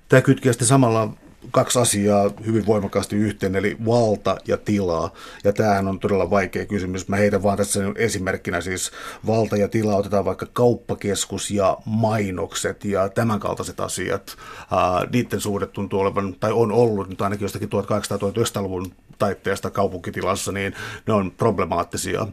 Tämä 0.08 0.22
kytkee 0.22 0.52
sitten 0.52 0.68
samalla 0.68 1.14
kaksi 1.50 1.78
asiaa 1.78 2.30
hyvin 2.46 2.66
voimakkaasti 2.66 3.16
yhteen, 3.16 3.56
eli 3.56 3.76
valta 3.86 4.36
ja 4.46 4.56
tilaa. 4.56 5.10
Ja 5.44 5.52
tämähän 5.52 5.88
on 5.88 6.00
todella 6.00 6.30
vaikea 6.30 6.66
kysymys. 6.66 7.08
Mä 7.08 7.16
heitän 7.16 7.42
vaan 7.42 7.58
tässä 7.58 7.80
esimerkkinä 7.96 8.60
siis 8.60 8.90
valta 9.26 9.56
ja 9.56 9.68
tila. 9.68 9.96
Otetaan 9.96 10.24
vaikka 10.24 10.46
kauppakeskus 10.52 11.50
ja 11.50 11.78
mainokset 11.84 12.84
ja 12.84 13.08
tämänkaltaiset 13.08 13.80
asiat. 13.80 14.36
Uh, 14.62 15.10
niiden 15.12 15.40
suhde 15.40 15.66
tuntuu 15.66 16.00
olevan, 16.00 16.34
tai 16.40 16.52
on 16.52 16.72
ollut 16.72 17.08
nyt 17.08 17.22
ainakin 17.22 17.44
jostakin 17.44 17.68
1800-1900-luvun 17.68 18.92
taitteesta 19.18 19.70
kaupunkitilassa, 19.70 20.52
niin 20.52 20.74
ne 21.06 21.12
on 21.14 21.30
problemaattisia. 21.30 22.22
Uh, 22.22 22.30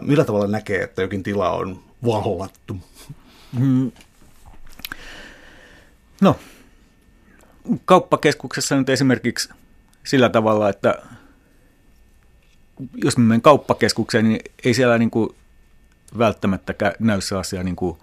millä 0.00 0.24
tavalla 0.24 0.46
näkee, 0.46 0.82
että 0.82 1.02
jokin 1.02 1.22
tila 1.22 1.50
on 1.50 1.80
vallattu? 2.06 2.76
Hmm. 3.58 3.92
No, 6.20 6.36
kauppakeskuksessa 7.84 8.76
nyt 8.76 8.88
esimerkiksi 8.88 9.48
sillä 10.04 10.28
tavalla, 10.28 10.68
että 10.68 10.94
jos 12.94 13.18
mä 13.18 13.24
menen 13.24 13.42
kauppakeskukseen, 13.42 14.28
niin 14.28 14.40
ei 14.64 14.74
siellä 14.74 14.98
niin 14.98 15.10
kuin 15.10 15.34
välttämättä 16.18 16.74
näy 16.98 17.20
se 17.20 17.36
asia 17.36 17.62
niin 17.62 17.76
kuin, 17.76 17.98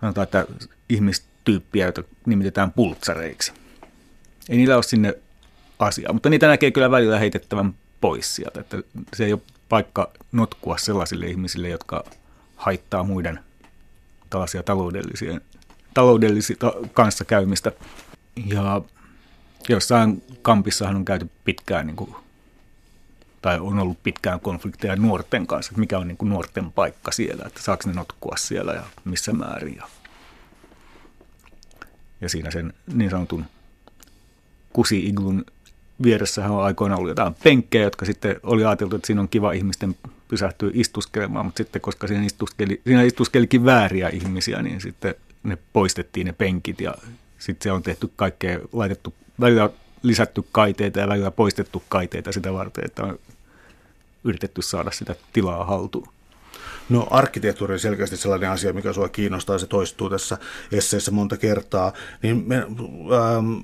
sanotaan, 0.00 0.22
että 0.22 0.46
ihmistyyppiä, 0.88 1.84
joita 1.84 2.02
nimitetään 2.26 2.72
pultsareiksi. 2.72 3.52
Ei 4.48 4.56
niillä 4.56 4.74
ole 4.74 4.82
sinne 4.82 5.14
asiaa, 5.78 6.12
mutta 6.12 6.30
niitä 6.30 6.46
näkee 6.46 6.70
kyllä 6.70 6.90
välillä 6.90 7.18
heitettävän 7.18 7.74
pois 8.00 8.36
sieltä, 8.36 8.60
että 8.60 8.82
se 9.14 9.24
ei 9.24 9.32
ole 9.32 9.40
paikka 9.68 10.10
notkua 10.32 10.78
sellaisille 10.78 11.26
ihmisille, 11.26 11.68
jotka 11.68 12.04
haittaa 12.56 13.02
muiden 13.02 13.40
tällaisia 14.30 14.62
taloudellisia, 14.62 15.40
taloudellisia 15.94 16.56
kanssakäymistä. 16.92 17.72
Ja 18.46 18.82
jossain 19.68 20.22
kampissahan 20.42 20.96
on 20.96 21.04
käyty 21.04 21.30
pitkään, 21.44 21.86
niin 21.86 21.96
kuin, 21.96 22.14
tai 23.42 23.58
on 23.60 23.78
ollut 23.78 24.02
pitkään 24.02 24.40
konflikteja 24.40 24.96
nuorten 24.96 25.46
kanssa, 25.46 25.70
että 25.70 25.80
mikä 25.80 25.98
on 25.98 26.08
niin 26.08 26.16
kuin 26.16 26.28
nuorten 26.28 26.72
paikka 26.72 27.12
siellä, 27.12 27.44
että 27.46 27.62
saako 27.62 27.82
ne 27.86 27.94
notkua 27.94 28.36
siellä 28.36 28.72
ja 28.72 28.82
missä 29.04 29.32
määrin. 29.32 29.76
Ja, 29.76 29.88
ja 32.20 32.28
siinä 32.28 32.50
sen 32.50 32.72
niin 32.94 33.10
sanotun 33.10 33.44
kusi-iglun 34.72 35.44
vieressähän 36.02 36.50
on 36.50 36.64
aikoina 36.64 36.96
ollut 36.96 37.08
jotain 37.08 37.34
penkkejä, 37.44 37.84
jotka 37.84 38.04
sitten 38.04 38.36
oli 38.42 38.64
ajateltu, 38.64 38.96
että 38.96 39.06
siinä 39.06 39.20
on 39.20 39.28
kiva 39.28 39.52
ihmisten 39.52 39.96
pysähtyä 40.28 40.70
istuskelemaan, 40.72 41.46
mutta 41.46 41.58
sitten 41.58 41.82
koska 41.82 42.06
siinä, 42.06 42.24
istuskeli, 42.24 42.80
siinä 42.84 43.02
istuskelikin 43.02 43.64
vääriä 43.64 44.08
ihmisiä, 44.08 44.62
niin 44.62 44.80
sitten 44.80 45.14
ne 45.42 45.58
poistettiin 45.72 46.26
ne 46.26 46.32
penkit 46.32 46.80
ja 46.80 46.94
sitten 47.38 47.64
se 47.64 47.72
on 47.72 47.82
tehty 47.82 48.10
kaikkea, 48.16 48.58
laitettu, 48.72 49.14
välillä 49.40 49.70
lisätty 50.02 50.44
kaiteita 50.52 51.00
ja 51.00 51.08
välillä 51.08 51.30
poistettu 51.30 51.82
kaiteita 51.88 52.32
sitä 52.32 52.52
varten, 52.52 52.84
että 52.84 53.02
on 53.04 53.18
yritetty 54.24 54.62
saada 54.62 54.90
sitä 54.90 55.14
tilaa 55.32 55.64
haltuun. 55.64 56.08
No 56.88 57.06
arkkitehtuuri 57.10 57.74
on 57.74 57.80
selkeästi 57.80 58.16
sellainen 58.16 58.50
asia, 58.50 58.72
mikä 58.72 58.92
sinua 58.92 59.08
kiinnostaa, 59.08 59.58
se 59.58 59.66
toistuu 59.66 60.10
tässä 60.10 60.38
esseessä 60.72 61.10
monta 61.10 61.36
kertaa. 61.36 61.92
Niin 62.22 62.44
me, 62.46 62.56
ähm, 62.56 63.54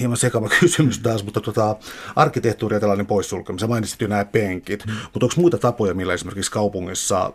hieman 0.00 0.16
sekava 0.16 0.48
kysymys 0.60 0.98
taas, 0.98 1.24
mutta 1.24 1.40
tota, 1.40 1.76
arkkitehtuuri 2.16 2.76
ja 2.76 2.80
tällainen 2.80 3.06
poissulkeminen. 3.06 3.60
Sä 3.60 3.66
mainitsit 3.66 4.00
jo 4.00 4.08
nämä 4.08 4.24
penkit, 4.24 4.86
mm. 4.86 4.92
mutta 4.92 5.26
onko 5.26 5.34
muita 5.36 5.58
tapoja, 5.58 5.94
millä 5.94 6.14
esimerkiksi 6.14 6.50
kaupungissa 6.50 7.32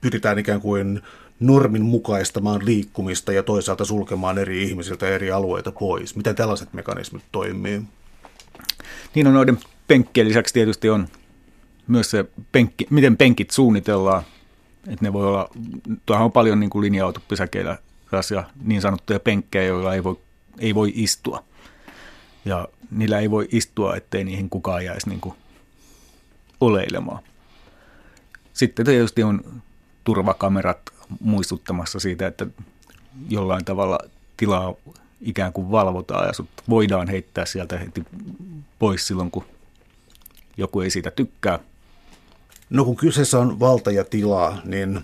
pyritään 0.00 0.38
ikään 0.38 0.60
kuin 0.60 1.02
normin 1.40 1.82
mukaistamaan 1.82 2.64
liikkumista 2.64 3.32
ja 3.32 3.42
toisaalta 3.42 3.84
sulkemaan 3.84 4.38
eri 4.38 4.62
ihmisiltä 4.62 5.08
eri 5.08 5.30
alueita 5.30 5.72
pois? 5.72 6.16
Miten 6.16 6.34
tällaiset 6.34 6.72
mekanismit 6.72 7.24
toimii? 7.32 7.82
Niin 9.14 9.26
on 9.26 9.34
noiden 9.34 9.58
penkkien 9.88 10.28
lisäksi 10.28 10.54
tietysti 10.54 10.90
on 10.90 11.08
myös 11.86 12.10
se 12.10 12.24
penkki, 12.52 12.86
miten 12.90 13.16
penkit 13.16 13.50
suunnitellaan. 13.50 14.22
Että 14.88 15.04
ne 15.04 15.12
voi 15.12 15.26
olla, 15.26 15.50
tuohan 16.06 16.24
on 16.24 16.32
paljon 16.32 16.60
niin 16.60 16.70
kuin 16.70 16.82
linja-autopysäkeillä 16.82 17.78
niin 18.62 18.80
sanottuja 18.80 19.20
penkkejä, 19.20 19.64
joilla 19.64 19.94
ei 19.94 20.04
voi, 20.04 20.18
ei 20.58 20.74
voi 20.74 20.92
istua. 20.94 21.44
Ja 22.48 22.68
niillä 22.90 23.18
ei 23.18 23.30
voi 23.30 23.48
istua, 23.52 23.96
ettei 23.96 24.24
niihin 24.24 24.50
kukaan 24.50 24.84
jäisi 24.84 25.08
niin 25.08 25.20
kuin 25.20 25.34
oleilemaan. 26.60 27.22
Sitten 28.52 28.86
tietysti 28.86 29.22
on 29.22 29.62
turvakamerat 30.04 30.80
muistuttamassa 31.20 32.00
siitä, 32.00 32.26
että 32.26 32.46
jollain 33.28 33.64
tavalla 33.64 33.98
tilaa 34.36 34.74
ikään 35.20 35.52
kuin 35.52 35.70
valvotaan 35.70 36.26
ja 36.26 36.32
sut 36.32 36.48
voidaan 36.68 37.08
heittää 37.08 37.46
sieltä 37.46 37.78
heti 37.78 38.04
pois 38.78 39.06
silloin, 39.06 39.30
kun 39.30 39.44
joku 40.56 40.80
ei 40.80 40.90
siitä 40.90 41.10
tykkää. 41.10 41.58
No 42.70 42.84
kun 42.84 42.96
kyseessä 42.96 43.38
on 43.38 43.60
valta 43.60 43.90
ja 43.90 44.04
tilaa, 44.04 44.58
niin 44.64 45.02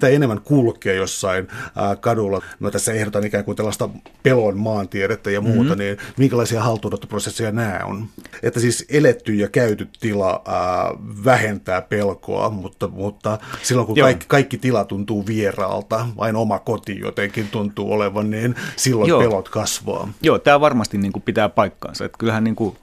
tai 0.00 0.14
enemmän 0.14 0.40
kulkea 0.40 0.94
jossain 0.94 1.48
ää, 1.76 1.96
kadulla. 1.96 2.42
Mä 2.58 2.70
tässä 2.70 2.92
ehdotan 2.92 3.26
ikään 3.26 3.44
kuin 3.44 3.56
tällaista 3.56 3.88
pelon 4.22 4.58
maantiedettä 4.58 5.30
ja 5.30 5.40
muuta, 5.40 5.62
mm-hmm. 5.62 5.78
niin 5.78 5.98
minkälaisia 6.16 6.62
haltuunottoprosesseja 6.62 7.52
nämä 7.52 7.80
on? 7.84 8.06
Että 8.42 8.60
siis 8.60 8.84
eletty 8.88 9.34
ja 9.34 9.48
käyty 9.48 9.88
tila 10.00 10.42
ää, 10.46 10.90
vähentää 11.24 11.82
pelkoa, 11.82 12.50
mutta, 12.50 12.88
mutta 12.88 13.38
silloin 13.62 13.86
kun 13.86 13.96
kaikki, 13.96 14.26
kaikki 14.28 14.58
tila 14.58 14.84
tuntuu 14.84 15.26
vieraalta, 15.26 16.06
vain 16.16 16.36
oma 16.36 16.58
koti 16.58 17.00
jotenkin 17.00 17.48
tuntuu 17.48 17.92
olevan, 17.92 18.30
niin 18.30 18.54
silloin 18.76 19.08
Joo. 19.08 19.20
pelot 19.20 19.48
kasvaa. 19.48 20.08
Joo, 20.22 20.38
tämä 20.38 20.60
varmasti 20.60 20.98
niin 20.98 21.12
kuin 21.12 21.22
pitää 21.22 21.48
paikkaansa. 21.48 22.04
Että 22.04 22.18
kyllähän 22.18 22.44
niin 22.44 22.56
kuin, 22.56 22.76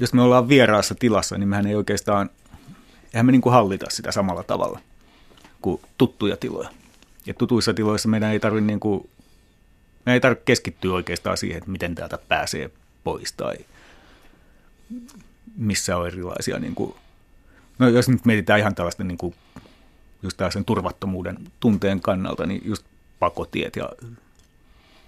jos 0.00 0.12
me 0.14 0.22
ollaan 0.22 0.48
vieraassa 0.48 0.94
tilassa, 0.94 1.38
niin 1.38 1.48
mehän 1.48 1.66
ei 1.66 1.74
oikeastaan, 1.74 2.30
eihän 3.14 3.26
me 3.26 3.32
niin 3.32 3.42
kuin 3.42 3.52
hallita 3.52 3.86
sitä 3.90 4.12
samalla 4.12 4.42
tavalla 4.42 4.80
kuin 5.60 5.82
tuttuja 5.98 6.36
tiloja. 6.36 6.70
Ja 7.26 7.34
tutuissa 7.34 7.74
tiloissa 7.74 8.08
meidän 8.08 8.30
ei 8.32 8.40
tarvitse 8.40 8.66
niin 8.66 8.80
kuin, 8.80 9.10
meidän 10.06 10.14
ei 10.14 10.20
tarvitse 10.20 10.44
keskittyä 10.44 10.94
oikeastaan 10.94 11.36
siihen, 11.36 11.58
että 11.58 11.70
miten 11.70 11.94
täältä 11.94 12.18
pääsee 12.28 12.70
pois 13.04 13.32
tai 13.32 13.56
missä 15.56 15.96
on 15.96 16.06
erilaisia, 16.06 16.58
niin 16.58 16.74
kuin, 16.74 16.94
no 17.78 17.88
jos 17.88 18.08
nyt 18.08 18.24
mietitään 18.24 18.60
ihan 18.60 18.74
tällaista 18.74 19.04
niin 19.04 19.18
kuin, 19.18 19.34
just 20.22 20.36
tällaisen 20.36 20.64
turvattomuuden 20.64 21.38
tunteen 21.60 22.00
kannalta, 22.00 22.46
niin 22.46 22.62
just 22.64 22.84
pakotiet 23.18 23.76
ja 23.76 23.88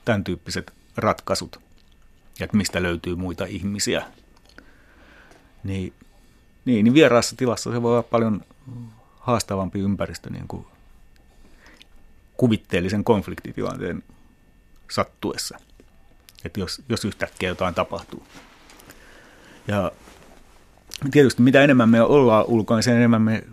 tämän 0.04 0.25
tyyppiset 0.25 0.73
ratkaisut, 0.97 1.61
ja 2.38 2.44
että 2.44 2.56
mistä 2.56 2.82
löytyy 2.82 3.16
muita 3.16 3.44
ihmisiä, 3.44 4.04
niin 5.64 5.94
Niin, 6.64 6.85
niin 6.85 6.94
vieraassa 6.94 7.37
tilassa 7.37 7.73
se 7.73 7.82
voi 7.82 7.92
olla 7.92 8.02
paljon 8.02 8.42
haastavampi 9.22 9.78
ympäristö 9.78 10.30
niin 10.30 10.48
kuin 10.48 10.66
kuvitteellisen 12.36 13.04
konfliktitilanteen 13.04 14.02
sattuessa. 14.90 15.58
Että 16.44 16.60
jos, 16.60 16.82
jos 16.88 17.04
yhtäkkiä 17.04 17.48
jotain 17.48 17.74
tapahtuu. 17.74 18.26
Ja 19.68 19.92
tietysti 21.10 21.42
mitä 21.42 21.64
enemmän 21.64 21.88
me 21.88 22.02
ollaan 22.02 22.44
ulkona, 22.48 22.76
niin 22.76 22.82
sen 22.82 22.96
enemmän 22.96 23.22
me 23.22 23.44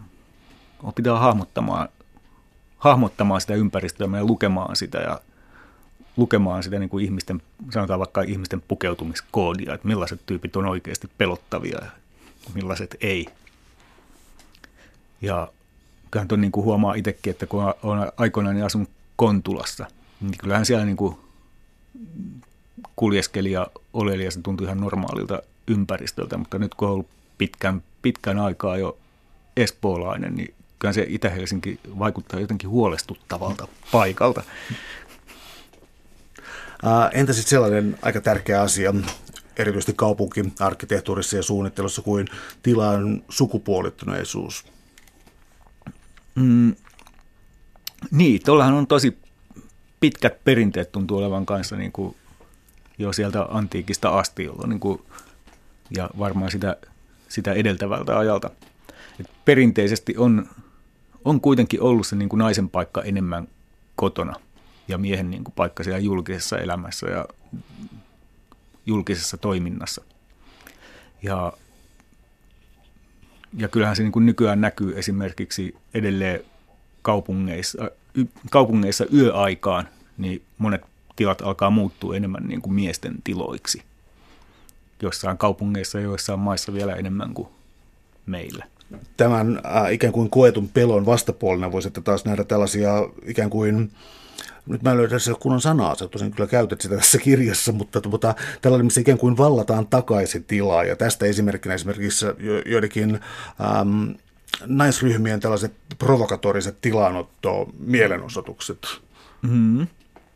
opitaan 0.83 1.19
hahmottamaan, 1.19 1.89
hahmottamaan 2.77 3.41
sitä 3.41 3.53
ympäristöä 3.53 4.07
ja 4.17 4.25
lukemaan 4.25 4.75
sitä 4.75 4.97
ja 4.97 5.21
lukemaan 6.17 6.63
sitä 6.63 6.79
niin 6.79 6.89
kuin 6.89 7.05
ihmisten, 7.05 7.41
sanotaan 7.73 7.99
vaikka 7.99 8.21
ihmisten 8.21 8.61
pukeutumiskoodia, 8.67 9.73
että 9.73 9.87
millaiset 9.87 10.21
tyypit 10.25 10.55
on 10.55 10.65
oikeasti 10.65 11.09
pelottavia 11.17 11.79
ja 11.83 11.91
millaiset 12.53 12.97
ei. 13.01 13.27
Ja 15.21 15.47
kyllähän 16.11 16.27
tuon 16.27 16.41
niin 16.41 16.51
huomaa 16.55 16.93
itsekin, 16.93 17.31
että 17.31 17.45
kun 17.45 17.63
on 17.83 18.11
aikoinaan 18.17 18.55
niin 18.55 18.65
asunut 18.65 18.89
Kontulassa, 19.15 19.85
niin 20.21 20.37
kyllähän 20.37 20.65
siellä 20.65 20.85
niin 20.85 20.97
kuin 20.97 21.15
kuljeskeli 22.95 23.51
ja 23.51 23.67
oleli 23.93 24.25
ja 24.25 24.31
se 24.31 24.41
tuntui 24.41 24.65
ihan 24.65 24.79
normaalilta 24.79 25.41
ympäristöltä, 25.67 26.37
mutta 26.37 26.59
nyt 26.59 26.75
kun 26.75 26.87
on 26.87 26.93
ollut 26.93 27.07
pitkän, 27.37 27.83
pitkän 28.01 28.39
aikaa 28.39 28.77
jo 28.77 28.97
espoolainen, 29.57 30.35
niin 30.35 30.53
kyllä 30.79 30.93
se 30.93 31.05
Itä-Helsinki 31.09 31.79
vaikuttaa 31.99 32.39
jotenkin 32.39 32.69
huolestuttavalta 32.69 33.67
paikalta. 33.91 34.43
Entä 37.13 37.33
sitten 37.33 37.49
sellainen 37.49 37.97
aika 38.01 38.21
tärkeä 38.21 38.61
asia, 38.61 38.93
erityisesti 39.57 39.93
kaupunkiarkkitehtuurissa 39.95 41.35
ja 41.35 41.43
suunnittelussa, 41.43 42.01
kuin 42.01 42.27
tilan 42.63 43.23
sukupuolittuneisuus? 43.29 44.65
Mm, 46.39 46.75
niin, 48.11 48.41
tuollahan 48.45 48.73
on 48.73 48.87
tosi 48.87 49.17
pitkät 49.99 50.43
perinteet 50.43 50.91
tuntuu 50.91 51.17
olevan 51.17 51.45
kanssa 51.45 51.75
niin 51.75 51.91
kuin 51.91 52.15
jo 52.97 53.13
sieltä 53.13 53.45
antiikista 53.49 54.09
asti, 54.09 54.43
jolloin 54.43 54.69
niin 54.69 54.79
kuin, 54.79 55.01
ja 55.97 56.09
varmaan 56.19 56.51
sitä, 56.51 56.77
sitä 57.29 57.53
edeltävältä 57.53 58.17
ajalta. 58.17 58.49
Et 59.19 59.29
perinteisesti 59.45 60.17
on, 60.17 60.49
on 61.25 61.41
kuitenkin 61.41 61.81
ollut 61.81 62.07
se 62.07 62.15
niin 62.15 62.29
kuin 62.29 62.37
naisen 62.37 62.69
paikka 62.69 63.01
enemmän 63.01 63.47
kotona 63.95 64.33
ja 64.87 64.97
miehen 64.97 65.31
niin 65.31 65.43
kuin 65.43 65.53
paikka 65.55 65.83
siellä 65.83 65.99
julkisessa 65.99 66.57
elämässä 66.57 67.07
ja 67.07 67.25
julkisessa 68.85 69.37
toiminnassa. 69.37 70.01
Ja, 71.23 71.53
ja 73.57 73.67
kyllähän 73.67 73.95
se 73.95 74.03
niin 74.03 74.11
kuin 74.11 74.25
nykyään 74.25 74.61
näkyy 74.61 74.99
esimerkiksi 74.99 75.75
edelleen 75.93 76.39
kaupungeissa, 77.01 77.91
kaupungeissa 78.51 79.05
yöaikaan, 79.13 79.87
niin 80.17 80.41
monet 80.57 80.81
tilat 81.15 81.41
alkaa 81.41 81.69
muuttua 81.69 82.15
enemmän 82.15 82.43
niin 82.47 82.61
kuin 82.61 82.73
miesten 82.73 83.15
tiloiksi. 83.23 83.81
Jossain 85.01 85.37
kaupungeissa 85.37 85.97
ja 85.97 86.03
joissain 86.03 86.39
maissa 86.39 86.73
vielä 86.73 86.95
enemmän 86.95 87.33
kuin 87.33 87.47
meillä. 88.25 88.65
Tämän 89.17 89.61
äh, 89.65 89.93
ikään 89.93 90.13
kuin 90.13 90.29
koetun 90.29 90.69
pelon 90.69 91.05
vastapuolena 91.05 91.71
voisi 91.71 91.91
taas 91.91 92.25
nähdä 92.25 92.43
tällaisia 92.43 92.91
ikään 93.25 93.49
kuin 93.49 93.91
nyt 94.65 94.83
mä 94.83 94.91
en 94.91 94.97
löydä 94.97 95.19
se 95.19 95.33
kunnon 95.39 95.61
sanaa, 95.61 95.95
sä 95.95 96.07
tosin 96.07 96.31
kyllä 96.31 96.49
käytät 96.49 96.81
sitä 96.81 96.95
tässä 96.95 97.17
kirjassa, 97.17 97.71
mutta 97.71 98.01
tuota, 98.01 98.35
tällainen, 98.61 98.85
missä 98.85 99.01
ikään 99.01 99.17
kuin 99.17 99.37
vallataan 99.37 99.87
takaisin 99.87 100.43
tilaa, 100.43 100.83
ja 100.83 100.95
tästä 100.95 101.25
esimerkkinä 101.25 101.75
esimerkiksi 101.75 102.25
jo, 102.25 102.61
joidenkin 102.65 103.19
äm, 103.81 104.15
naisryhmien 104.65 105.39
tällaiset 105.39 105.73
provokatoriset 105.99 106.81
tilanotto 106.81 107.69
mielenosoitukset. 107.79 108.87
Mm-hmm. 109.41 109.87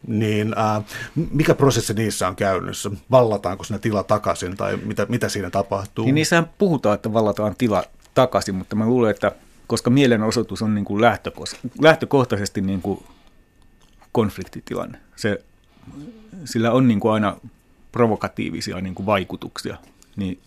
Niin 0.07 0.55
äh, 0.57 0.83
mikä 1.31 1.55
prosessi 1.55 1.93
niissä 1.93 2.27
on 2.27 2.35
käynnissä? 2.35 2.91
Vallataanko 3.11 3.63
sinne 3.63 3.79
tila 3.79 4.03
takaisin 4.03 4.57
tai 4.57 4.77
mitä, 4.77 5.05
mitä 5.09 5.29
siinä 5.29 5.49
tapahtuu? 5.49 6.05
Niin 6.05 6.15
niissähän 6.15 6.49
puhutaan, 6.57 6.95
että 6.95 7.13
vallataan 7.13 7.55
tila 7.57 7.83
takaisin, 8.13 8.55
mutta 8.55 8.75
mä 8.75 8.85
luulen, 8.85 9.11
että 9.11 9.31
koska 9.67 9.89
mielenosoitus 9.89 10.61
on 10.61 10.75
niin 10.75 10.85
kuin 10.85 11.01
lähtökohtaisesti 11.81 12.61
niin 12.61 12.81
kuin 12.81 13.03
konfliktitilanne, 14.13 14.97
se, 15.15 15.43
sillä 16.45 16.71
on 16.71 16.87
niin 16.87 16.99
kuin 16.99 17.13
aina 17.13 17.37
provokatiivisia 17.91 18.81
niin 18.81 18.95
kuin 18.95 19.05
vaikutuksia, 19.05 19.77
niin 20.15 20.39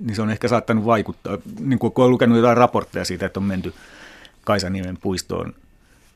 niin 0.00 0.16
se 0.16 0.22
on 0.22 0.30
ehkä 0.30 0.48
saattanut 0.48 0.84
vaikuttaa. 0.84 1.38
Niin 1.60 1.78
kuin 1.78 1.92
kun 1.92 2.04
olen 2.04 2.12
lukenut 2.12 2.36
jotain 2.36 2.56
raportteja 2.56 3.04
siitä, 3.04 3.26
että 3.26 3.40
on 3.40 3.44
menty 3.44 3.74
Kaisaniemen 4.44 4.98
puistoon, 5.02 5.54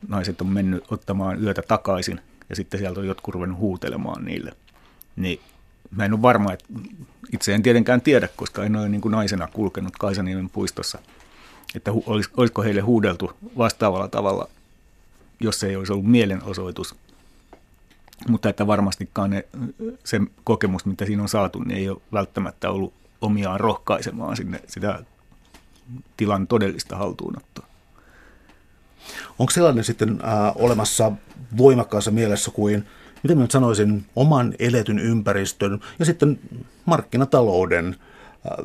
naiset 0.07 0.41
on 0.41 0.47
mennyt 0.47 0.83
ottamaan 0.91 1.43
yötä 1.43 1.61
takaisin 1.61 2.21
ja 2.49 2.55
sitten 2.55 2.79
sieltä 2.79 2.99
on 2.99 3.07
jotkut 3.07 3.33
ruvennut 3.33 3.59
huutelemaan 3.59 4.25
niille. 4.25 4.51
Niin 5.15 5.39
mä 5.91 6.05
en 6.05 6.13
ole 6.13 6.21
varma, 6.21 6.53
että 6.53 6.65
itse 7.33 7.53
en 7.53 7.63
tietenkään 7.63 8.01
tiedä, 8.01 8.29
koska 8.35 8.63
en 8.63 8.75
ole 8.75 8.89
niin 8.89 9.01
kuin 9.01 9.11
naisena 9.11 9.47
kulkenut 9.53 9.93
Kaisaniemen 9.99 10.49
puistossa, 10.49 10.99
että 11.75 11.91
olis, 12.05 12.29
olisiko 12.37 12.63
heille 12.63 12.81
huudeltu 12.81 13.31
vastaavalla 13.57 14.07
tavalla, 14.07 14.49
jos 15.39 15.59
se 15.59 15.67
ei 15.67 15.75
olisi 15.75 15.93
ollut 15.93 16.05
mielenosoitus. 16.05 16.95
Mutta 18.27 18.49
että 18.49 18.67
varmastikaan 18.67 19.29
ne, 19.29 19.45
se 20.03 20.21
kokemus, 20.43 20.85
mitä 20.85 21.05
siinä 21.05 21.21
on 21.21 21.29
saatu, 21.29 21.59
niin 21.59 21.77
ei 21.77 21.89
ole 21.89 22.01
välttämättä 22.13 22.69
ollut 22.69 22.93
omiaan 23.21 23.59
rohkaisemaan 23.59 24.37
sinne 24.37 24.61
sitä 24.67 25.03
tilan 26.17 26.47
todellista 26.47 26.95
haltuunottoa. 26.95 27.65
Onko 29.39 29.51
sellainen 29.51 29.83
sitten 29.83 30.09
äh, 30.09 30.51
olemassa 30.55 31.11
voimakkaassa 31.57 32.11
mielessä 32.11 32.51
kuin, 32.51 32.87
miten 33.23 33.37
mä 33.37 33.43
nyt 33.43 33.51
sanoisin, 33.51 34.05
oman 34.15 34.53
eletyn 34.59 34.99
ympäristön 34.99 35.79
ja 35.99 36.05
sitten 36.05 36.39
markkinatalouden 36.85 37.95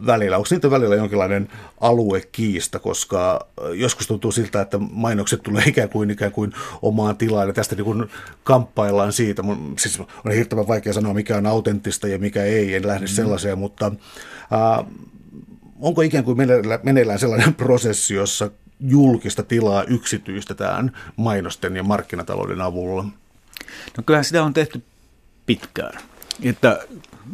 välillä? 0.07 0.37
Onko 0.37 0.49
niiden 0.51 0.71
välillä 0.71 0.95
jonkinlainen 0.95 1.49
aluekiista, 1.81 2.79
koska 2.79 3.47
äh, 3.65 3.71
joskus 3.75 4.07
tuntuu 4.07 4.33
siltä, 4.33 4.61
että 4.61 4.79
mainokset 4.79 5.43
tulee 5.43 5.63
ikään 5.73 5.89
kuin, 5.89 6.11
ikään 6.11 6.33
kuin 6.33 6.53
omaan 6.83 7.17
tilaan 7.17 7.49
ja 7.49 7.55
tästä 7.55 7.75
niin 7.75 7.85
kuin 7.85 8.11
kamppaillaan 8.45 9.13
siitä. 9.13 9.43
Mun, 9.43 9.75
siis 9.79 10.01
on 10.01 10.33
hirveän 10.33 10.69
vaikea 10.69 10.93
sanoa, 10.93 11.15
mikä 11.15 11.37
on 11.37 11.47
autenttista 11.47 12.09
ja 12.09 12.19
mikä 12.19 12.43
ei, 12.43 12.75
en 12.75 12.87
lähde 12.87 13.07
mm. 13.07 13.11
sellaiseen, 13.11 13.59
mutta 13.59 13.87
äh, 13.87 14.87
onko 15.81 16.03
ikään 16.03 16.25
kuin 16.25 16.39
meneillään 16.83 17.19
sellainen 17.19 17.55
prosessi, 17.65 18.15
jossa 18.15 18.51
julkista 18.81 19.43
tilaa 19.43 19.85
yksityistetään 19.85 20.93
mainosten 21.17 21.77
ja 21.77 21.83
markkinatalouden 21.83 22.61
avulla? 22.61 23.05
No 23.97 24.03
kyllähän 24.07 24.25
sitä 24.25 24.45
on 24.45 24.53
tehty 24.53 24.83
pitkään. 25.47 26.01
Että, 26.43 26.85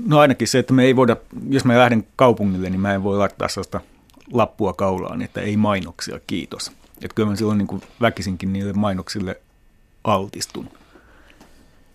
no 0.07 0.19
ainakin 0.19 0.49
se, 0.49 0.59
että 0.59 0.73
me 0.73 0.85
ei 0.85 0.97
voida, 0.97 1.17
jos 1.49 1.65
mä 1.65 1.79
lähden 1.79 2.07
kaupungille, 2.17 2.71
niin 2.71 2.81
mä 2.81 2.95
en 2.95 3.03
voi 3.03 3.19
laittaa 3.19 3.49
sellaista 3.49 3.81
lappua 4.33 4.73
kaulaan, 4.73 5.23
että 5.23 5.41
ei 5.41 5.57
mainoksia, 5.57 6.21
kiitos. 6.27 6.73
Että 7.03 7.15
kyllä 7.15 7.29
mä 7.29 7.37
silloin 7.37 7.59
niin 7.59 7.69
kuin 7.69 7.83
väkisinkin 8.01 8.53
niille 8.53 8.73
mainoksille 8.73 9.41
altistun. 10.05 10.71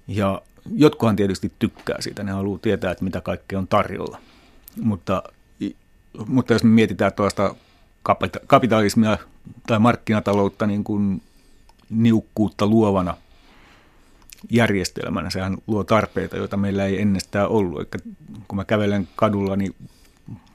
Ja 0.08 0.42
jotkuhan 0.76 1.16
tietysti 1.16 1.52
tykkää 1.60 2.02
siitä, 2.02 2.24
ne 2.24 2.32
haluaa 2.32 2.60
tietää, 2.62 2.92
että 2.92 3.04
mitä 3.04 3.22
kaikkea 3.22 3.60
on 3.60 3.68
tarjolla. 3.68 4.18
Mutta, 4.82 5.24
mutta 6.28 6.54
jos 6.54 6.64
me 6.64 6.70
mietitään 6.70 7.14
tuosta 7.14 7.56
kapitalismia 8.48 9.18
tai 9.68 9.80
markkinataloutta 9.80 10.68
niin 10.68 10.84
kuin 10.84 11.22
niukkuutta 11.90 12.68
luovana 12.68 13.18
järjestelmänä. 14.50 15.30
Sehän 15.30 15.58
luo 15.68 15.84
tarpeita, 15.84 16.38
joita 16.38 16.58
meillä 16.58 16.86
ei 16.86 17.02
ennestään 17.02 17.48
ollut. 17.48 17.80
Eli 17.80 18.04
kun 18.48 18.56
mä 18.56 18.66
kävelen 18.66 19.08
kadulla, 19.16 19.56
niin 19.56 19.76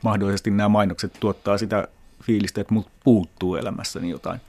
mahdollisesti 0.02 0.50
nämä 0.50 0.68
mainokset 0.68 1.12
tuottaa 1.20 1.58
sitä 1.58 1.88
fiilistä, 2.22 2.60
että 2.60 2.74
mut 2.74 2.90
puuttuu 3.04 3.56
elämässäni 3.56 4.10
jotain. 4.10 4.40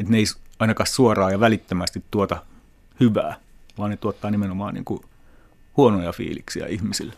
Että 0.00 0.12
ne 0.12 0.18
ei 0.18 0.24
ainakaan 0.58 0.86
suoraan 0.86 1.32
ja 1.32 1.40
välittömästi 1.40 2.04
tuota 2.10 2.42
hyvää, 3.00 3.36
vaan 3.78 3.90
ne 3.90 3.96
tuottaa 3.96 4.30
nimenomaan 4.30 4.74
niin 4.74 4.84
kuin 4.84 5.00
huonoja 5.76 6.12
fiiliksiä 6.12 6.66
ihmisille. 6.66 7.14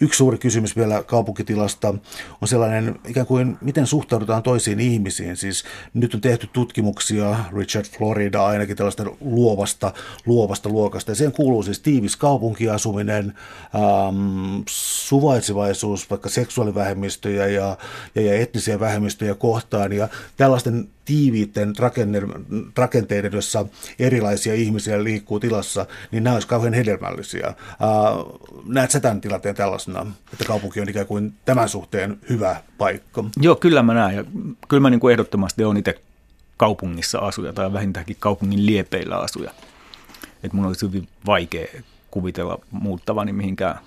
Yksi 0.00 0.18
suuri 0.18 0.38
kysymys 0.38 0.76
vielä 0.76 1.02
kaupunkitilasta 1.02 1.94
on 2.40 2.48
sellainen, 2.48 2.98
ikään 3.08 3.26
kuin 3.26 3.58
miten 3.60 3.86
suhtaudutaan 3.86 4.42
toisiin 4.42 4.80
ihmisiin. 4.80 5.36
Siis 5.36 5.64
nyt 5.94 6.14
on 6.14 6.20
tehty 6.20 6.48
tutkimuksia, 6.52 7.36
Richard 7.56 7.86
Florida 7.86 8.46
ainakin 8.46 8.76
tällaista 8.76 9.04
luovasta, 9.20 9.92
luovasta 10.26 10.68
luokasta. 10.68 11.10
Ja 11.10 11.14
siihen 11.14 11.32
kuuluu 11.32 11.62
siis 11.62 11.80
tiivis 11.80 12.16
kaupunkiasuminen, 12.16 13.34
ähm, 13.74 14.62
suvaitsevaisuus 14.68 16.10
vaikka 16.10 16.28
seksuaalivähemmistöjä 16.28 17.46
ja, 17.46 17.76
ja, 18.14 18.22
ja 18.22 18.34
etnisiä 18.34 18.80
vähemmistöjä 18.80 19.34
kohtaan. 19.34 19.92
Ja 19.92 20.08
tällaisten 20.36 20.88
tiiviitten 21.06 21.72
rakenteiden, 22.76 23.32
joissa 23.32 23.66
erilaisia 23.98 24.54
ihmisiä 24.54 25.04
liikkuu 25.04 25.40
tilassa, 25.40 25.86
niin 26.10 26.24
nämä 26.24 26.34
olisivat 26.34 26.50
kauhean 26.50 26.74
hedelmällisiä. 26.74 27.54
Näet 28.64 28.90
sä 28.90 29.00
tämän 29.00 29.20
tilanteen 29.20 29.54
tällaisena, 29.54 30.06
että 30.32 30.44
kaupunki 30.44 30.80
on 30.80 30.88
ikään 30.88 31.06
kuin 31.06 31.34
tämän 31.44 31.68
suhteen 31.68 32.18
hyvä 32.28 32.56
paikka? 32.78 33.24
Joo, 33.40 33.54
kyllä 33.54 33.82
mä 33.82 33.94
näen. 33.94 34.16
Ja 34.16 34.24
kyllä 34.68 34.80
mä 34.80 34.90
niin 34.90 35.00
kuin 35.00 35.12
ehdottomasti 35.12 35.64
olen 35.64 35.76
itse 35.76 36.00
kaupungissa 36.56 37.18
asuja 37.18 37.52
tai 37.52 37.72
vähintäänkin 37.72 38.16
kaupungin 38.20 38.66
liepeillä 38.66 39.16
asuja. 39.16 39.50
Että 40.42 40.56
mun 40.56 40.66
olisi 40.66 40.86
hyvin 40.86 41.08
vaikea 41.26 41.66
kuvitella 42.10 42.58
muuttavani 42.70 43.32
mihinkään 43.32 43.78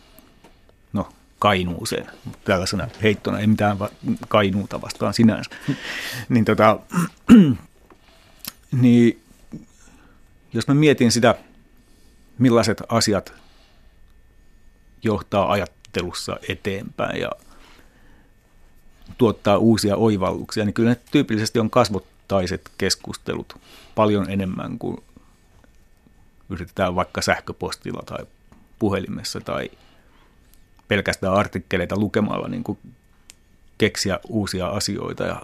Kainuuseen, 1.40 2.08
tällaisena 2.46 2.88
heittona, 3.04 3.40
ei 3.40 3.48
mitään 3.48 3.78
Kainuuta 4.28 4.82
vastaan 4.82 5.14
sinänsä. 5.14 5.50
niin, 6.30 6.46
tota, 6.46 6.80
niin 8.82 9.24
jos 10.54 10.68
mä 10.68 10.74
mietin 10.74 11.12
sitä, 11.12 11.36
millaiset 12.38 12.84
asiat 12.90 13.34
johtaa 15.04 15.52
ajattelussa 15.52 16.38
eteenpäin 16.50 17.22
ja 17.22 17.32
tuottaa 19.18 19.58
uusia 19.58 19.96
oivalluksia, 19.96 20.66
niin 20.66 20.74
kyllä 20.74 20.90
ne 20.90 20.98
tyypillisesti 21.12 21.60
on 21.60 21.70
kasvottaiset 21.70 22.72
keskustelut 22.78 23.58
paljon 23.96 24.30
enemmän 24.30 24.80
kuin 24.80 24.98
yritetään 26.50 26.96
vaikka 26.96 27.22
sähköpostilla 27.22 28.04
tai 28.06 28.26
puhelimessa 28.80 29.42
tai 29.42 29.70
pelkästään 30.90 31.34
artikkeleita 31.34 32.00
lukemalla 32.00 32.48
niin 32.48 32.64
kuin 32.64 32.80
keksiä 33.78 34.20
uusia 34.28 34.68
asioita 34.68 35.24
ja 35.24 35.42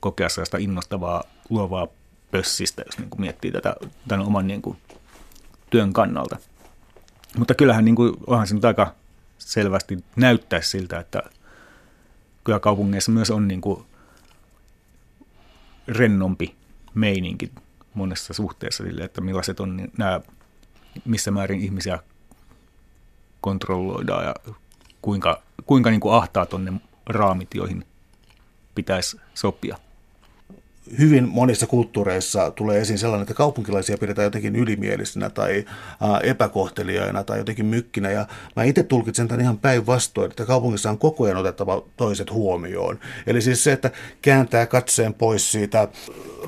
kokea 0.00 0.28
sellaista 0.28 0.58
innostavaa, 0.58 1.24
luovaa 1.50 1.86
pössistä, 2.30 2.82
jos 2.86 2.98
niin 2.98 3.10
kuin 3.10 3.20
miettii 3.20 3.52
tätä 3.52 3.76
tämän 4.08 4.26
oman 4.26 4.46
niin 4.46 4.62
kuin 4.62 4.78
työn 5.70 5.92
kannalta. 5.92 6.36
Mutta 7.38 7.54
kyllähän 7.54 7.84
niin 7.84 7.94
kuin, 7.94 8.14
onhan 8.26 8.46
se 8.46 8.54
nyt 8.54 8.64
aika 8.64 8.94
selvästi 9.38 10.04
näyttää 10.16 10.60
siltä, 10.60 10.98
että 10.98 11.22
kyllä 12.44 12.58
kaupungeissa 12.58 13.12
myös 13.12 13.30
on 13.30 13.48
niin 13.48 13.60
kuin 13.60 13.84
rennompi 15.88 16.54
meininki 16.94 17.52
monessa 17.94 18.34
suhteessa 18.34 18.84
sille, 18.84 19.04
että 19.04 19.20
millaiset 19.20 19.60
on 19.60 19.88
nämä, 19.98 20.20
missä 21.04 21.30
määrin 21.30 21.60
ihmisiä 21.60 21.98
kontrolloidaan 23.46 24.24
ja 24.24 24.34
kuinka, 25.02 25.42
kuinka 25.66 25.90
niin 25.90 26.00
kuin 26.00 26.14
ahtaat 26.14 26.54
on 26.54 26.64
ne 26.64 26.72
raamit, 27.06 27.54
joihin 27.54 27.84
pitäisi 28.74 29.20
sopia 29.34 29.76
hyvin 30.98 31.28
monissa 31.28 31.66
kulttuureissa 31.66 32.50
tulee 32.50 32.80
esiin 32.80 32.98
sellainen, 32.98 33.22
että 33.22 33.34
kaupunkilaisia 33.34 33.98
pidetään 33.98 34.24
jotenkin 34.24 34.56
ylimielisinä 34.56 35.30
tai 35.30 35.64
epäkohteliaina 36.22 37.24
tai 37.24 37.38
jotenkin 37.38 37.66
mykkinä. 37.66 38.10
Ja 38.10 38.26
mä 38.56 38.64
itse 38.64 38.82
tulkitsen 38.82 39.28
tämän 39.28 39.40
ihan 39.40 39.58
päinvastoin, 39.58 40.30
että 40.30 40.44
kaupungissa 40.44 40.90
on 40.90 40.98
koko 40.98 41.24
ajan 41.24 41.36
otettava 41.36 41.82
toiset 41.96 42.32
huomioon. 42.32 42.98
Eli 43.26 43.42
siis 43.42 43.64
se, 43.64 43.72
että 43.72 43.90
kääntää 44.22 44.66
katseen 44.66 45.14
pois 45.14 45.52
siitä 45.52 45.88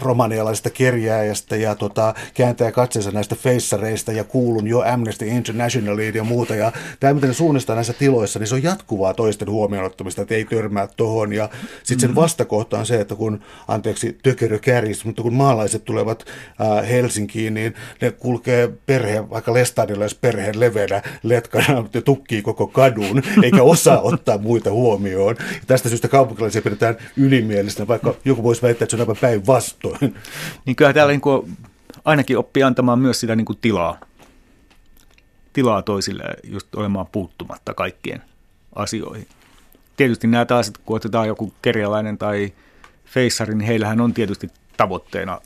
romanialaisesta 0.01 0.71
kerjääjästä 0.71 1.57
ja 1.57 1.75
tota, 1.75 2.15
kääntää 2.35 2.73
katseensa 2.73 3.11
näistä 3.11 3.35
feissareista 3.35 4.13
ja 4.13 4.25
kuulun 4.25 4.67
jo 4.67 4.81
Amnesty 4.81 5.27
Internationaliin 5.27 6.15
ja 6.15 6.25
muuta. 6.25 6.55
Ja 6.55 6.73
tämä, 7.01 7.15
miten 7.15 7.29
ne 7.29 7.35
suunnistaa 7.35 7.75
näissä 7.75 7.93
tiloissa, 7.93 8.39
niin 8.39 8.47
se 8.47 8.55
on 8.55 8.63
jatkuvaa 8.63 9.15
toisten 9.15 9.51
huomioon 9.51 9.87
ottamista, 9.87 10.23
että 10.23 10.35
ei 10.35 10.45
törmää 10.45 10.89
tohon. 10.97 11.33
Ja 11.33 11.49
sitten 11.83 12.01
sen 12.01 12.11
mm-hmm. 12.11 12.21
vastakohta 12.21 12.79
on 12.79 12.87
se, 12.87 13.01
että 13.01 13.15
kun, 13.15 13.41
anteeksi, 13.69 14.19
tökerö 14.29 14.59
kärjistä, 14.59 15.05
mutta 15.07 15.23
kun 15.23 15.35
maalaiset 15.35 15.85
tulevat 15.85 16.25
äh, 16.61 16.89
Helsinkiin, 16.89 17.55
niin 17.55 17.75
ne 18.01 18.11
kulkee 18.11 18.73
perhe, 18.87 19.31
vaikka 19.31 19.55
Lestadilla 19.55 20.05
jos 20.05 20.15
perheen 20.15 20.61
leveänä 20.61 21.03
letkana 21.23 21.85
ja 21.95 22.03
tukkii 22.03 22.43
koko 22.43 22.67
kadun, 22.67 23.23
eikä 23.43 23.63
osaa 23.63 24.01
ottaa 24.01 24.39
muita 24.39 24.71
huomioon. 24.71 25.37
Ja 25.39 25.61
tästä 25.67 25.89
syystä 25.89 26.09
kaupunkilaisia 26.09 26.63
pidetään 26.63 26.97
ylimielisenä, 27.17 27.89
vaikka 27.89 28.15
joku 28.25 28.43
voisi 28.43 28.63
väittää, 28.63 28.85
että 28.85 28.91
se 28.91 28.97
on 28.97 29.01
aivan 29.01 29.17
päinvastoin. 29.21 30.15
Niin 30.67 30.77
kyllä 30.77 30.93
täällä 30.93 31.13
niin 31.13 31.21
kuin 31.21 31.57
ainakin 32.05 32.39
oppii 32.39 32.63
antamaan 32.63 32.99
myös 32.99 33.21
sitä 33.21 33.37
niin 33.37 33.45
kuin 33.45 33.59
tilaa, 33.61 34.01
tilaa 35.53 35.83
toisille 35.83 36.25
just 36.45 36.75
olemaan 36.75 37.07
puuttumatta 37.07 37.75
kaikkien 37.75 38.23
asioihin. 38.75 39.27
Tietysti 39.97 40.27
nämä 40.27 40.45
taas, 40.45 40.73
kun 40.85 40.97
otetaan 40.97 41.29
joku 41.29 41.53
kerjalainen 41.63 42.19
tai 42.19 42.53
feissari, 43.11 43.55
niin 43.55 43.67
heillähän 43.67 44.01
on 44.01 44.15
tietysti 44.15 44.51
tavoitteena 44.77 45.41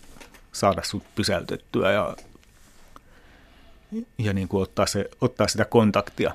saada 0.52 0.82
sut 0.84 1.02
pysäytettyä 1.14 1.92
ja, 1.92 2.16
ja 4.18 4.32
niin 4.32 4.48
kuin 4.48 4.62
ottaa, 4.62 4.86
se, 4.86 5.10
ottaa 5.20 5.48
sitä 5.48 5.64
kontaktia. 5.64 6.34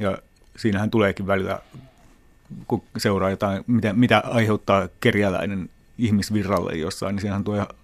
Ja 0.00 0.18
siinähän 0.56 0.90
tuleekin 0.90 1.26
välillä, 1.26 1.58
kun 2.66 2.82
seuraa 2.96 3.30
jotain, 3.30 3.64
mitä, 3.66 3.92
mitä 3.92 4.22
aiheuttaa 4.24 4.88
kerjäläinen 5.00 5.70
ihmisvirralle 5.98 6.76
jossain, 6.76 7.14
niin 7.14 7.20
siinähän 7.20 7.44
tulee, 7.44 7.62
että 7.62 7.74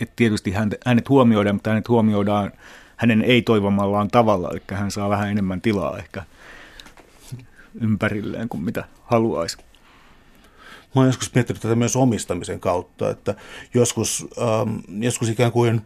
et 0.00 0.16
tietysti 0.16 0.50
hänet, 0.52 0.80
hänet 0.86 1.08
huomioidaan, 1.08 1.56
mutta 1.56 1.70
hänet 1.70 1.88
huomioidaan 1.88 2.52
hänen 2.96 3.22
ei-toivomallaan 3.22 4.08
tavalla, 4.08 4.50
eli 4.50 4.62
hän 4.72 4.90
saa 4.90 5.08
vähän 5.08 5.30
enemmän 5.30 5.60
tilaa 5.60 5.98
ehkä 5.98 6.22
ympärilleen 7.80 8.48
kuin 8.48 8.64
mitä 8.64 8.84
haluaisi. 9.04 9.56
Mä 10.94 11.00
oon 11.00 11.06
joskus 11.06 11.34
miettinyt 11.34 11.62
tätä 11.62 11.74
myös 11.74 11.96
omistamisen 11.96 12.60
kautta, 12.60 13.10
että 13.10 13.34
joskus, 13.74 14.26
ähm, 14.38 15.02
joskus 15.02 15.28
ikään 15.28 15.52
kuin 15.52 15.80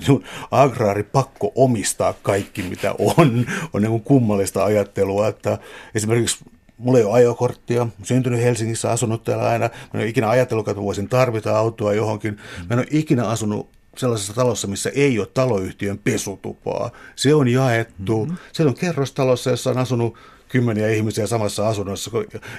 agraari 0.50 1.02
pakko 1.02 1.52
omistaa 1.54 2.12
kaikki, 2.12 2.62
mitä 2.62 2.94
on. 2.98 3.46
On 3.72 3.82
niin 3.82 4.00
kummallista 4.00 4.64
ajattelua, 4.64 5.28
että 5.28 5.58
esimerkiksi 5.94 6.44
Mulla 6.78 6.98
ei 6.98 7.04
ole 7.04 7.12
ajokorttia, 7.12 7.86
syntynyt 8.02 8.42
Helsingissä, 8.42 8.90
asunut 8.90 9.24
täällä 9.24 9.48
aina. 9.48 9.68
Mä 9.68 9.74
en 9.94 10.00
ole 10.00 10.08
ikinä 10.08 10.30
ajatellut, 10.30 10.68
että 10.68 10.82
voisin 10.82 11.08
tarvita 11.08 11.58
autoa 11.58 11.94
johonkin. 11.94 12.36
Mä 12.58 12.66
en 12.70 12.78
ole 12.78 12.86
ikinä 12.90 13.28
asunut 13.28 13.68
sellaisessa 13.96 14.34
talossa, 14.34 14.68
missä 14.68 14.90
ei 14.94 15.18
ole 15.18 15.28
taloyhtiön 15.34 15.98
pesutupaa. 15.98 16.90
Se 17.16 17.34
on 17.34 17.48
jaettu. 17.48 18.24
Mm-hmm. 18.24 18.36
Se 18.52 18.64
on 18.64 18.74
kerrostalossa, 18.74 19.50
jossa 19.50 19.70
on 19.70 19.78
asunut 19.78 20.14
kymmeniä 20.52 20.90
ihmisiä 20.90 21.26
samassa 21.26 21.68
asunnossa 21.68 22.10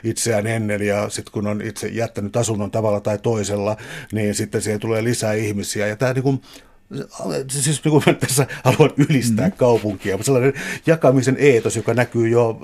itseään 0.04 0.48
ennen 0.48 0.82
ja 0.82 1.10
sitten 1.10 1.32
kun 1.32 1.48
on 1.48 1.62
itse 1.62 1.88
jättänyt 1.88 2.38
asunnon 2.38 2.72
tavalla 2.72 3.00
tai 3.00 3.18
toisella, 3.18 3.78
niin 4.12 4.36
sitten 4.36 4.62
siihen 4.62 4.80
tulee 4.80 5.04
lisää 5.04 5.34
ihmisiä 5.34 5.88
ja 5.88 5.96
tämä 5.96 6.14
niin 6.14 6.24
kuin 6.24 6.42
siis 7.50 7.84
niin 7.84 7.92
kuin 8.04 8.16
tässä 8.16 8.48
haluan 8.64 8.92
ylistää 9.10 9.48
mm. 9.48 9.56
kaupunkia, 9.58 10.14
mutta 10.14 10.26
sellainen 10.26 10.54
jakamisen 10.86 11.36
eetos, 11.40 11.76
joka 11.76 11.94
näkyy 11.94 12.30
jo 12.30 12.60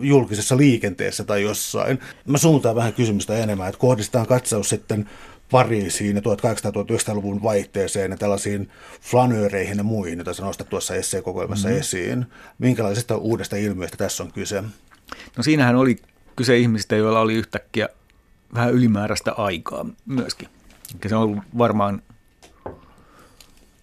julkisessa 0.00 0.56
liikenteessä 0.56 1.24
tai 1.24 1.42
jossain. 1.42 1.98
Mä 2.26 2.38
suuntaan 2.38 2.76
vähän 2.76 2.92
kysymystä 2.92 3.36
enemmän, 3.36 3.68
että 3.68 3.78
kohdistaan 3.78 4.26
katsaus 4.26 4.68
sitten 4.68 5.10
Pariisiin 5.50 6.16
ja 6.16 6.22
1800-1900-luvun 6.22 7.42
vaihteeseen 7.42 8.10
ja 8.10 8.16
tällaisiin 8.16 8.70
flanööreihin 9.00 9.78
ja 9.78 9.84
muihin, 9.84 10.18
joita 10.18 10.34
sä 10.34 10.44
nostat 10.44 10.68
tuossa 10.68 10.94
esseekokoelmassa 10.94 11.68
mm-hmm. 11.68 11.80
esiin. 11.80 12.26
Minkälaisesta 12.58 13.16
uudesta 13.16 13.56
ilmiöstä 13.56 13.96
tässä 13.96 14.22
on 14.22 14.32
kyse? 14.32 14.62
No 15.36 15.42
siinähän 15.42 15.76
oli 15.76 15.96
kyse 16.36 16.58
ihmisistä, 16.58 16.96
joilla 16.96 17.20
oli 17.20 17.34
yhtäkkiä 17.34 17.88
vähän 18.54 18.74
ylimääräistä 18.74 19.32
aikaa 19.32 19.86
myöskin. 20.06 20.48
Eli 20.92 21.08
se 21.08 21.16
on 21.16 21.22
ollut 21.22 21.44
varmaan 21.58 22.02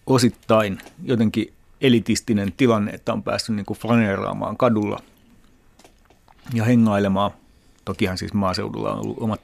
osittain 0.06 0.78
jotenkin 1.02 1.52
elitistinen 1.80 2.52
tilanne, 2.56 2.90
että 2.90 3.12
on 3.12 3.22
päässyt 3.22 3.56
niin 3.56 3.66
kuin 3.66 3.78
flaneeraamaan 3.78 4.56
kadulla 4.56 5.02
ja 6.54 6.64
hengailemaan. 6.64 7.30
Tokihan 7.84 8.18
siis 8.18 8.32
maaseudulla 8.32 8.92
on 8.92 8.98
ollut 8.98 9.18
omat 9.20 9.40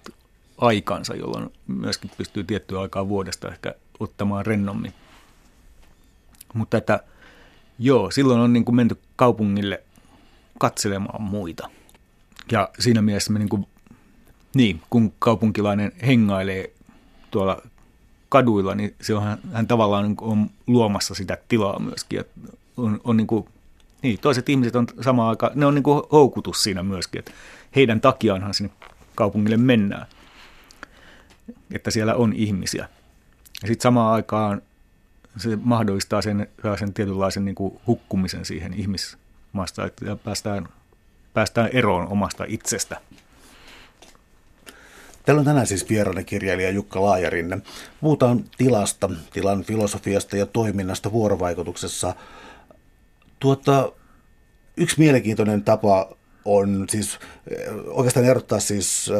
aikansa, 0.60 1.14
jolloin 1.14 1.52
myöskin 1.66 2.10
pystyy 2.16 2.44
tiettyä 2.44 2.80
aikaa 2.80 3.08
vuodesta 3.08 3.48
ehkä 3.48 3.74
ottamaan 4.00 4.46
rennommin. 4.46 4.92
Mutta 6.54 6.76
että 6.76 7.00
joo, 7.78 8.10
silloin 8.10 8.40
on 8.40 8.52
niin 8.52 8.64
kuin 8.64 8.76
menty 8.76 8.98
kaupungille 9.16 9.82
katselemaan 10.58 11.22
muita. 11.22 11.70
Ja 12.52 12.68
siinä 12.78 13.02
mielessä 13.02 13.32
me 13.32 13.38
niin 13.38 13.48
kuin, 13.48 13.66
niin, 14.54 14.82
kun 14.90 15.12
kaupunkilainen 15.18 15.92
hengailee 16.06 16.72
tuolla 17.30 17.62
kaduilla, 18.28 18.74
niin 18.74 18.94
se 19.00 19.14
on, 19.14 19.38
hän 19.52 19.66
tavallaan 19.66 20.04
niin 20.04 20.16
on 20.20 20.50
luomassa 20.66 21.14
sitä 21.14 21.38
tilaa 21.48 21.78
myöskin. 21.78 22.20
Että 22.20 22.40
on, 22.76 23.00
on 23.04 23.16
niin 23.16 23.26
kuin, 23.26 23.48
niin, 24.02 24.18
toiset 24.18 24.48
ihmiset 24.48 24.76
on 24.76 24.86
samaan 25.00 25.28
aikaan, 25.28 25.52
ne 25.54 25.66
on 25.66 25.74
niin 25.74 25.82
kuin 25.82 26.02
houkutus 26.12 26.62
siinä 26.62 26.82
myöskin, 26.82 27.18
että 27.18 27.32
heidän 27.76 28.00
takiaanhan 28.00 28.54
sinne 28.54 28.72
kaupungille 29.14 29.56
mennään 29.56 30.06
että 31.74 31.90
siellä 31.90 32.14
on 32.14 32.32
ihmisiä. 32.32 32.88
Ja 33.62 33.68
sitten 33.68 33.82
samaan 33.82 34.14
aikaan 34.14 34.62
se 35.36 35.58
mahdollistaa 35.62 36.22
sen, 36.22 36.48
sen 36.78 36.94
tietynlaisen 36.94 37.44
niin 37.44 37.54
kuin 37.54 37.80
hukkumisen 37.86 38.44
siihen 38.44 38.74
ihmismasta, 38.74 39.86
että 39.86 40.16
päästään, 40.24 40.68
päästään 41.34 41.70
eroon 41.72 42.08
omasta 42.08 42.44
itsestä. 42.48 43.00
Täällä 45.24 45.40
on 45.40 45.46
tänään 45.46 45.66
siis 45.66 45.88
vieraana 45.88 46.22
kirjailija 46.22 46.70
Jukka 46.70 47.02
Laajarinne. 47.02 47.58
Puhutaan 48.00 48.44
tilasta, 48.58 49.10
tilan 49.32 49.64
filosofiasta 49.64 50.36
ja 50.36 50.46
toiminnasta 50.46 51.12
vuorovaikutuksessa. 51.12 52.14
Tuota, 53.38 53.92
yksi 54.76 54.98
mielenkiintoinen 54.98 55.64
tapa 55.64 56.16
on 56.44 56.86
siis 56.90 57.18
oikeastaan 57.86 58.26
erottaa 58.26 58.60
siis 58.60 59.10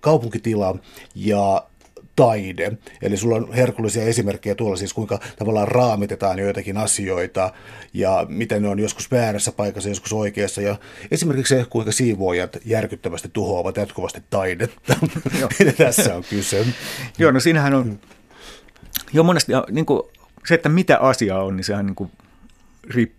kaupunkitila 0.00 0.78
ja 1.14 1.66
taide. 2.16 2.72
Eli 3.02 3.16
sulla 3.16 3.36
on 3.36 3.52
herkullisia 3.52 4.02
esimerkkejä 4.02 4.54
tuolla 4.54 4.76
siis, 4.76 4.94
kuinka 4.94 5.20
tavallaan 5.38 5.68
raamitetaan 5.68 6.38
joitakin 6.38 6.76
asioita 6.76 7.52
ja 7.94 8.26
miten 8.28 8.62
ne 8.62 8.68
on 8.68 8.78
joskus 8.78 9.10
väärässä 9.10 9.52
paikassa, 9.52 9.88
joskus 9.88 10.12
oikeassa. 10.12 10.62
Ja 10.62 10.76
esimerkiksi 11.10 11.56
se, 11.56 11.66
kuinka 11.70 11.92
siivoojat 11.92 12.56
järkyttävästi 12.64 13.28
tuhoavat 13.32 13.76
jatkuvasti 13.76 14.22
taidetta. 14.30 14.96
Tässä 15.78 16.16
on 16.16 16.24
kyse? 16.30 16.66
Joo, 17.18 17.30
no 17.30 17.40
siinähän 17.40 17.74
on 17.74 18.00
jo 19.12 19.22
monesti 19.22 19.52
niin 19.70 19.86
kuin, 19.86 20.02
se, 20.46 20.54
että 20.54 20.68
mitä 20.68 20.98
asia 20.98 21.38
on, 21.38 21.56
niin 21.56 21.64
sehän 21.64 21.86
niin 21.86 21.94
kuin, 21.94 22.10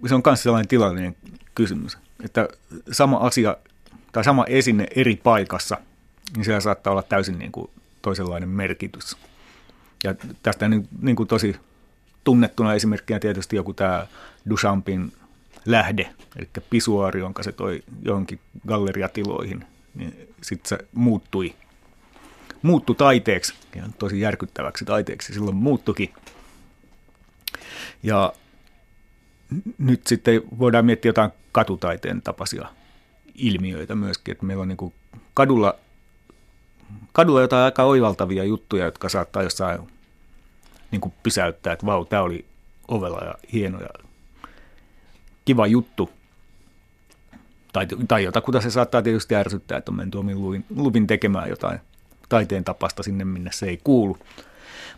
se 0.08 0.16
on 0.16 0.22
myös 0.26 0.44
sellainen 0.44 0.68
tilallinen 0.68 1.16
kysymys. 1.56 1.98
Että 2.26 2.48
sama 2.92 3.18
asia 3.18 3.58
tai 4.12 4.24
sama 4.24 4.46
esine 4.46 4.88
eri 4.96 5.16
paikassa, 5.16 5.78
niin 6.36 6.46
siellä 6.46 6.62
saattaa 6.62 6.92
olla 6.92 7.04
täysin 7.04 7.40
niin 7.40 7.52
kuin 7.52 7.70
toisenlainen 8.02 8.50
merkitys. 8.50 9.18
Ja 10.04 10.16
tästä 10.44 10.68
niin, 10.68 10.88
niin 11.02 11.16
kuin 11.16 11.28
tosi 11.28 11.56
tunnettuna 12.24 12.74
esimerkkinä 12.74 13.20
tietysti 13.20 13.56
joku 13.56 13.74
tämä 13.74 14.08
Duchampin 14.50 15.14
lähde, 15.66 16.14
eli 16.36 16.50
pisuaari, 16.70 17.20
jonka 17.20 17.44
se 17.44 17.52
toi 17.52 17.84
johonkin 18.02 18.40
galleriatiloihin, 18.68 19.66
niin 19.96 20.30
sitten 20.42 20.70
se 20.70 20.88
muuttui, 20.94 21.56
muuttui 22.62 22.96
taiteeksi, 22.96 23.54
ja 23.76 23.84
tosi 24.00 24.20
järkyttäväksi 24.20 24.86
taiteeksi, 24.86 25.34
silloin 25.34 25.56
muuttukin. 25.56 26.14
Ja 28.04 28.34
nyt 29.78 30.08
sitten 30.08 30.42
voidaan 30.60 30.86
miettiä 30.86 31.10
jotain 31.10 31.32
katutaiteen 31.52 32.22
tapaisia 32.22 32.68
ilmiöitä 33.36 33.96
myöskin, 33.96 34.32
että 34.32 34.46
meillä 34.46 34.62
on 34.62 34.68
niin 34.68 34.94
kadulla 35.34 35.76
kadulla 37.14 37.42
jotain 37.42 37.64
aika 37.64 37.84
oivaltavia 37.84 38.44
juttuja, 38.44 38.86
jotka 38.86 39.10
saattaa 39.10 39.44
jossain 39.44 39.80
niin 40.92 41.02
kuin 41.02 41.14
pysäyttää, 41.24 41.74
että 41.74 41.86
vau, 41.86 42.06
tämä 42.06 42.22
oli 42.22 42.46
ovella 42.88 43.26
ja 43.26 43.36
hieno 43.54 43.80
ja 43.82 43.90
kiva 45.46 45.68
juttu. 45.68 46.10
Tai, 47.74 47.88
tai 48.08 48.24
jotakuta 48.24 48.62
se 48.62 48.70
saattaa 48.70 49.02
tietysti 49.02 49.36
ärsyttää, 49.36 49.78
että 49.78 49.92
on 49.92 49.98
menty 49.98 50.18
omin 50.18 50.42
luvin, 50.42 50.66
luvin 50.76 51.08
tekemään 51.08 51.50
jotain 51.50 51.80
taiteen 52.30 52.64
tapasta 52.64 53.04
sinne, 53.04 53.26
minne 53.26 53.52
se 53.54 53.66
ei 53.66 53.80
kuulu. 53.84 54.18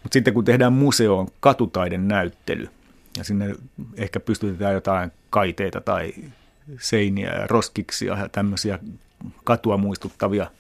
Mutta 0.04 0.13
sitten 0.13 0.34
kun 0.34 0.45
tehdään 0.45 0.73
museoon 0.73 1.28
katutaiden 1.39 2.08
näyttely, 2.08 2.69
ja 3.17 3.23
sinne 3.23 3.56
ehkä 3.95 4.19
pystytetään 4.19 4.73
jotain 4.73 5.12
kaiteita 5.30 5.82
tai 5.82 6.13
seiniä 6.80 7.30
ja 7.30 7.47
roskiksia 7.47 8.17
ja 8.17 8.30
tämmöisiä 8.30 8.80
katua 9.43 9.78
muistuttavia 9.78 10.52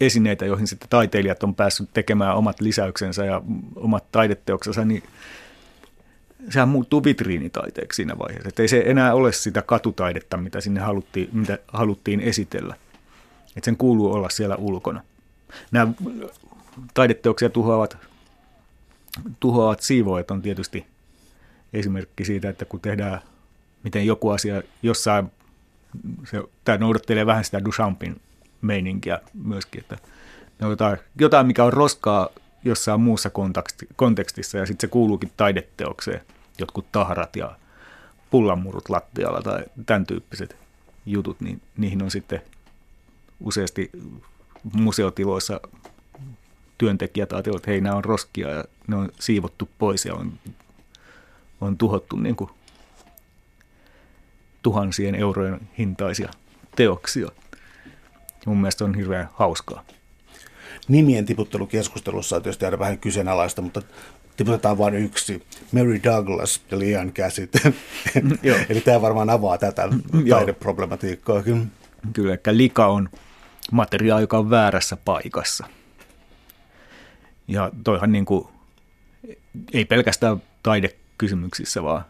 esineitä, 0.00 0.46
joihin 0.46 0.66
sitten 0.66 0.88
taiteilijat 0.88 1.42
on 1.42 1.54
päässyt 1.54 1.88
tekemään 1.94 2.36
omat 2.36 2.60
lisäyksensä 2.60 3.24
ja 3.24 3.42
omat 3.76 4.04
taideteoksensa, 4.12 4.84
niin 4.84 5.02
sehän 6.50 6.68
muuttuu 6.68 7.04
vitriinitaiteeksi 7.04 7.96
siinä 7.96 8.18
vaiheessa. 8.18 8.48
Että 8.48 8.62
ei 8.62 8.68
se 8.68 8.82
enää 8.86 9.14
ole 9.14 9.32
sitä 9.32 9.62
katutaidetta, 9.62 10.36
mitä 10.36 10.60
sinne 10.60 10.80
haluttiin, 10.80 11.28
mitä 11.32 11.58
haluttiin 11.68 12.20
esitellä. 12.20 12.74
Että 13.56 13.64
sen 13.64 13.76
kuuluu 13.76 14.12
olla 14.12 14.28
siellä 14.28 14.56
ulkona. 14.56 15.02
Nämä 15.70 15.92
taideteoksia 16.94 17.50
tuhoavat, 17.50 17.96
tuhoavat 19.40 19.80
siivoajat 19.80 20.30
on 20.30 20.42
tietysti 20.42 20.86
esimerkki 21.72 22.24
siitä, 22.24 22.48
että 22.48 22.64
kun 22.64 22.80
tehdään, 22.80 23.20
miten 23.82 24.06
joku 24.06 24.30
asia 24.30 24.62
jossain, 24.82 25.30
se, 26.30 26.42
tämä 26.64 26.78
noudattelee 26.78 27.26
vähän 27.26 27.44
sitä 27.44 27.64
Duchampin 27.64 28.20
meininkiä 28.62 29.20
myöskin, 29.34 29.80
että 29.80 29.98
ne 30.60 30.66
on 30.66 30.72
jotain, 30.72 30.98
jotain, 31.20 31.46
mikä 31.46 31.64
on 31.64 31.72
roskaa 31.72 32.28
jossain 32.64 33.00
muussa 33.00 33.30
kontekstissa 33.96 34.58
ja 34.58 34.66
sitten 34.66 34.88
se 34.88 34.90
kuuluukin 34.90 35.32
taideteokseen, 35.36 36.20
jotkut 36.58 36.92
tahrat 36.92 37.36
ja 37.36 37.56
pullanmurut 38.30 38.88
lattialla 38.88 39.42
tai 39.42 39.64
tämän 39.86 40.06
tyyppiset 40.06 40.56
jutut, 41.06 41.40
niin 41.40 41.60
niihin 41.76 42.02
on 42.02 42.10
sitten 42.10 42.42
useasti 43.40 43.90
museotiloissa 44.72 45.60
työntekijät 46.78 47.32
ajatellut, 47.32 47.60
että 47.60 47.70
hei, 47.70 47.80
nämä 47.80 47.96
on 47.96 48.04
roskia 48.04 48.48
ja 48.48 48.64
ne 48.86 48.96
on 48.96 49.08
siivottu 49.20 49.68
pois 49.78 50.04
ja 50.04 50.14
on, 50.14 50.32
on 51.60 51.78
tuhottu 51.78 52.16
niin 52.16 52.36
kuin 52.36 52.50
tuhansien 54.62 55.14
eurojen 55.14 55.60
hintaisia 55.78 56.30
teoksia. 56.76 57.28
Mun 58.46 58.58
mielestä 58.58 58.84
on 58.84 58.94
hirveän 58.94 59.28
hauskaa. 59.32 59.84
Nimien 60.88 61.26
tiputtelukeskustelussa 61.26 62.36
on 62.36 62.42
tietysti 62.42 62.64
aina 62.64 62.78
vähän 62.78 62.98
kyseenalaista, 62.98 63.62
mutta 63.62 63.82
tiputetaan 64.36 64.78
vain 64.78 64.94
yksi. 64.94 65.46
Mary 65.72 66.00
Douglas 66.04 66.62
ja 66.70 66.78
liian 66.78 67.12
käsit. 67.12 67.52
Eli 68.68 68.80
tämä 68.80 69.02
varmaan 69.02 69.30
avaa 69.30 69.58
tätä 69.58 69.88
taideproblematiikkaa. 70.30 71.42
Kyllä, 72.12 72.34
eli 72.46 72.56
lika 72.56 72.86
on 72.86 73.08
materiaali, 73.72 74.22
joka 74.22 74.38
on 74.38 74.50
väärässä 74.50 74.96
paikassa. 74.96 75.66
Ja 77.48 77.70
toihan 77.84 78.12
niin 78.12 78.24
kuin, 78.24 78.48
ei 79.72 79.84
pelkästään 79.84 80.42
taidekysymyksissä, 80.62 81.82
vaan 81.82 82.04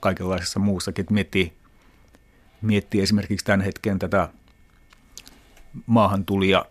kaikenlaisessa 0.00 0.60
muussakin. 0.60 1.02
Että 1.02 1.14
miettii, 1.14 1.52
miettii 2.62 3.00
esimerkiksi 3.00 3.46
tämän 3.46 3.60
hetken 3.60 3.98
tätä 3.98 4.28
maahan 5.86 6.24
tuli 6.24 6.50
ja 6.50 6.64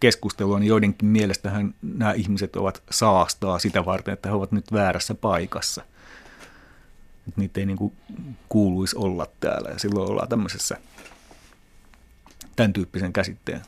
keskustelua, 0.00 0.58
niin 0.58 0.68
joidenkin 0.68 1.08
mielestähän 1.08 1.74
nämä 1.82 2.12
ihmiset 2.12 2.56
ovat 2.56 2.82
saastaa 2.90 3.58
sitä 3.58 3.84
varten, 3.84 4.14
että 4.14 4.28
he 4.28 4.34
ovat 4.34 4.52
nyt 4.52 4.72
väärässä 4.72 5.14
paikassa. 5.14 5.82
Että 7.28 7.40
niitä 7.40 7.60
ei 7.60 7.66
niin 7.66 7.76
kuin 7.76 7.92
kuuluisi 8.48 8.96
olla 8.96 9.26
täällä 9.40 9.70
ja 9.70 9.78
silloin 9.78 10.10
ollaan 10.10 10.28
tämmöisessä 10.28 10.76
tämän 12.56 12.72
tyyppisen 12.72 13.12
käsitteen 13.12 13.62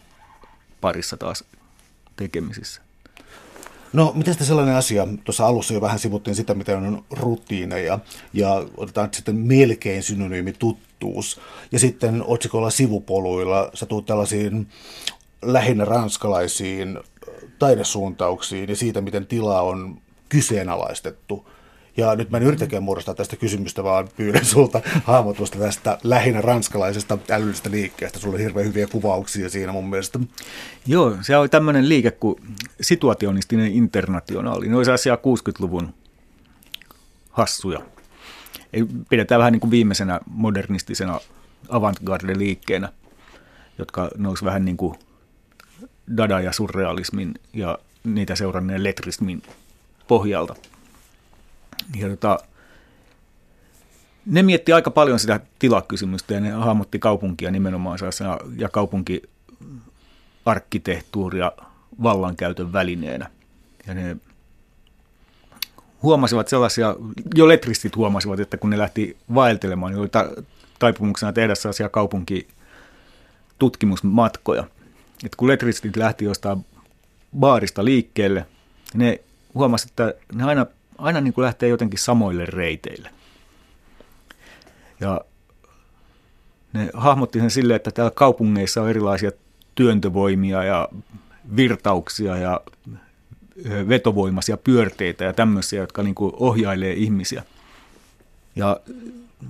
parissa 0.81 1.17
taas 1.17 1.45
tekemisissä. 2.17 2.84
No, 3.95 4.13
miten 4.15 4.35
sitten 4.35 4.47
sellainen 4.47 4.75
asia, 4.75 5.09
tuossa 5.25 5.47
alussa 5.47 5.75
jo 5.75 5.81
vähän 5.81 5.99
sivuttiin 5.99 6.35
sitä, 6.35 6.55
miten 6.55 6.77
on 6.77 7.05
rutiineja, 7.11 7.99
ja 8.33 8.67
otetaan 8.77 9.09
sitten 9.13 9.37
melkein 9.37 10.03
synonyymi 10.03 10.53
tuttuus, 10.53 11.41
ja 11.73 11.79
sitten 11.79 12.25
otsikolla 12.27 12.71
sivupoluilla 12.71 13.71
sä 13.75 13.87
tuut 13.87 14.07
tällaisiin 14.07 14.69
lähinnä 15.43 15.85
ranskalaisiin 15.85 16.99
taidesuuntauksiin 17.59 18.69
ja 18.69 18.77
siitä, 18.77 19.01
miten 19.01 19.27
tila 19.27 19.61
on 19.61 19.99
kyseenalaistettu. 20.29 21.49
Ja 21.97 22.15
nyt 22.15 22.31
mä 22.31 22.37
en 22.37 22.43
yritäkään 22.43 22.83
muodostaa 22.83 23.15
tästä 23.15 23.37
kysymystä, 23.37 23.85
vaan 23.85 24.09
pyydän 24.17 24.45
sulta 24.45 24.81
hahmotusta 25.05 25.59
tästä 25.59 25.99
lähinnä 26.03 26.41
ranskalaisesta 26.41 27.19
älyllisestä 27.31 27.71
liikkeestä. 27.71 28.19
Sulla 28.19 28.35
on 28.35 28.41
hirveän 28.41 28.67
hyviä 28.67 28.87
kuvauksia 28.87 29.51
siinä 29.51 29.73
mun 29.73 29.91
mielestä. 29.91 30.19
Joo, 30.87 31.17
se 31.21 31.37
oli 31.37 31.49
tämmöinen 31.49 31.89
liike 31.89 32.11
kuin 32.11 32.37
situationistinen 32.81 33.73
internationaali. 33.73 34.69
Ne 34.69 34.93
asiaa 34.95 35.17
60-luvun 35.17 35.95
hassuja. 37.31 37.81
Pidetään 39.11 39.39
vähän 39.39 39.53
niin 39.53 39.61
kuin 39.61 39.71
viimeisenä 39.71 40.21
modernistisena 40.27 41.21
avantgarde-liikkeenä, 41.69 42.89
jotka 43.79 44.11
nousi 44.17 44.45
vähän 44.45 44.65
niin 44.65 44.77
kuin 44.77 44.95
dada- 46.17 46.41
ja 46.41 46.53
surrealismin 46.53 47.35
ja 47.53 47.79
niitä 48.05 48.37
seuranneen 48.37 48.85
letrismin 48.85 49.43
pohjalta– 50.09 50.55
ja 51.97 52.09
tota, 52.09 52.39
ne 54.27 54.43
mietti 54.43 54.73
aika 54.73 54.91
paljon 54.91 55.19
sitä 55.19 55.41
tilakysymystä 55.59 56.35
ja 56.35 56.41
ne 56.41 56.51
hahmotti 56.51 56.99
kaupunkia 56.99 57.51
nimenomaan 57.51 57.99
ja 58.57 58.69
kaupunkiarkkitehtuuria 58.69 61.53
vallankäytön 62.03 62.73
välineenä. 62.73 63.31
Ja 63.87 63.95
ne 63.95 64.17
huomasivat 66.03 66.49
sellaisia, 66.49 66.97
jo 67.35 67.49
letristit 67.49 67.97
huomasivat, 67.97 68.41
että 68.41 68.57
kun 68.57 68.71
ne 68.71 68.79
lähti 68.79 69.17
vaeltelemaan, 69.35 69.93
niin 69.93 70.01
oli 70.01 70.09
ta- 70.09 70.31
taipumuksena 70.79 71.33
tehdä 71.33 71.55
sellaisia 71.55 71.89
kaupunkitutkimusmatkoja. 71.89 74.65
Että 75.25 75.37
kun 75.37 75.49
letristit 75.49 75.97
lähti 75.97 76.25
jostain 76.25 76.67
baarista 77.39 77.85
liikkeelle, 77.85 78.47
ne 78.95 79.21
huomasivat, 79.55 79.91
että 79.91 80.15
ne 80.35 80.45
aina 80.45 80.67
aina 80.99 81.21
niin 81.21 81.35
kuin 81.35 81.45
lähtee 81.45 81.69
jotenkin 81.69 81.99
samoille 81.99 82.47
reiteille. 82.47 83.11
Ja 85.01 85.21
ne 86.73 86.91
hahmotti 86.95 87.41
sen 87.41 87.51
silleen, 87.51 87.77
että 87.77 87.91
täällä 87.91 88.11
kaupungeissa 88.11 88.83
on 88.83 88.91
erilaisia 88.91 89.31
työntövoimia 89.75 90.65
ja 90.65 90.89
virtauksia 91.57 92.37
ja 92.37 92.61
vetovoimaisia 93.89 94.57
pyörteitä 94.57 95.25
ja 95.25 95.33
tämmöisiä, 95.33 95.81
jotka 95.81 96.03
niin 96.03 96.15
kuin 96.15 96.33
ohjailee 96.37 96.93
ihmisiä. 96.93 97.43
Ja 98.57 98.81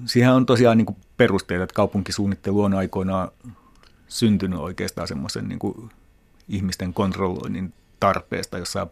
siihen 0.07 0.33
on 0.33 0.47
tosiaan 0.47 0.79
niin 0.79 0.87
kuin 0.87 0.97
perusteita, 1.17 1.65
että 1.65 1.75
kaupunkisuunnittelu 1.75 2.63
on 2.63 2.75
aikoinaan 2.75 3.29
syntynyt 4.09 4.59
oikeastaan 4.59 5.09
semmoisen 5.09 5.49
niin 5.49 5.91
ihmisten 6.49 6.95
kontrolloinnin 6.95 7.73
tarpeesta, 8.01 8.59
jossa 8.59 8.87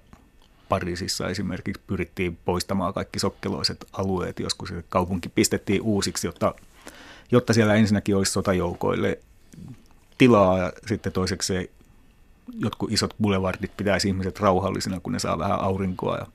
Pariisissa 0.72 1.28
esimerkiksi 1.28 1.82
pyrittiin 1.86 2.38
poistamaan 2.44 2.94
kaikki 2.94 3.18
sokkeloiset 3.18 3.84
alueet, 3.92 4.40
joskus 4.40 4.74
kaupunki 4.88 5.28
pistettiin 5.28 5.82
uusiksi, 5.82 6.26
jotta, 6.26 6.54
jotta 7.32 7.52
siellä 7.52 7.74
ensinnäkin 7.74 8.16
olisi 8.16 8.32
sotajoukoille 8.32 9.18
tilaa 10.18 10.58
ja 10.58 10.72
sitten 10.86 11.12
toiseksi 11.12 11.70
jotkut 12.58 12.92
isot 12.92 13.14
boulevardit 13.22 13.76
pitäisi 13.76 14.08
ihmiset 14.08 14.40
rauhallisina, 14.40 15.00
kun 15.00 15.12
ne 15.12 15.18
saa 15.18 15.38
vähän 15.38 15.60
aurinkoa. 15.60 16.16
Ja, 16.16 16.26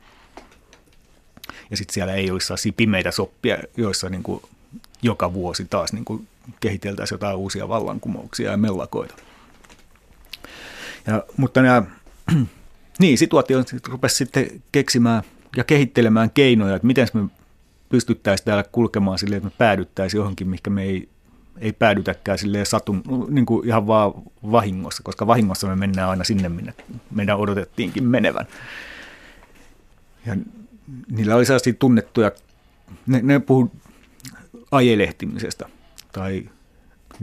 ja 1.70 1.78
sitten 1.78 1.94
siellä 1.94 2.14
ei 2.14 2.32
olisi 2.32 2.72
pimeitä 2.72 3.12
soppia, 3.12 3.58
joissa 3.78 4.10
niin 4.10 4.24
kuin 4.24 4.42
joka 5.02 5.34
vuosi 5.34 5.66
taas 5.66 5.94
niin 5.94 6.06
kuin 6.06 6.28
kehiteltäisiin 6.60 7.16
jotain 7.16 7.38
uusia 7.38 7.70
vallankumouksia 7.70 8.52
ja 8.52 8.58
mellakoita. 8.58 9.16
Ja, 11.08 11.24
mutta 11.38 11.62
nämä, 11.62 11.84
niin, 13.00 13.18
situaatio 13.18 13.64
rupesi 13.88 14.16
sitten 14.16 14.62
keksimään 14.72 15.24
ja 15.58 15.64
kehittelemään 15.64 16.32
keinoja, 16.32 16.76
että 16.76 16.88
miten 16.88 17.08
me 17.14 17.26
pystyttäisiin 17.90 18.46
täällä 18.46 18.64
kulkemaan 18.72 19.20
silleen, 19.20 19.38
että 19.38 19.50
me 19.50 19.56
päädyttäisiin 19.58 20.20
johonkin, 20.20 20.50
mikä 20.50 20.70
me 20.70 20.84
ei 20.84 21.10
ei 21.62 21.74
päädytäkään 21.74 22.38
silleen 22.38 22.66
satun, 22.66 23.04
niin 23.30 23.46
kuin 23.46 23.68
ihan 23.68 23.88
vaan 23.88 24.14
vahingossa, 24.52 25.04
koska 25.04 25.28
vahingossa 25.28 25.68
me 25.68 25.76
mennään 25.76 26.10
aina 26.10 26.24
sinne, 26.24 26.50
minne 26.50 26.74
meidän 27.12 27.38
odotettiinkin 27.38 28.04
menevän. 28.04 28.48
Ja 30.26 30.36
niillä 31.12 31.36
oli 31.36 31.46
sellaisia 31.46 31.74
tunnettuja, 31.74 32.32
ne, 33.08 33.20
ne 33.24 33.40
puhuu 33.40 33.72
ajelehtimisestä 34.72 35.70
tai 36.12 36.50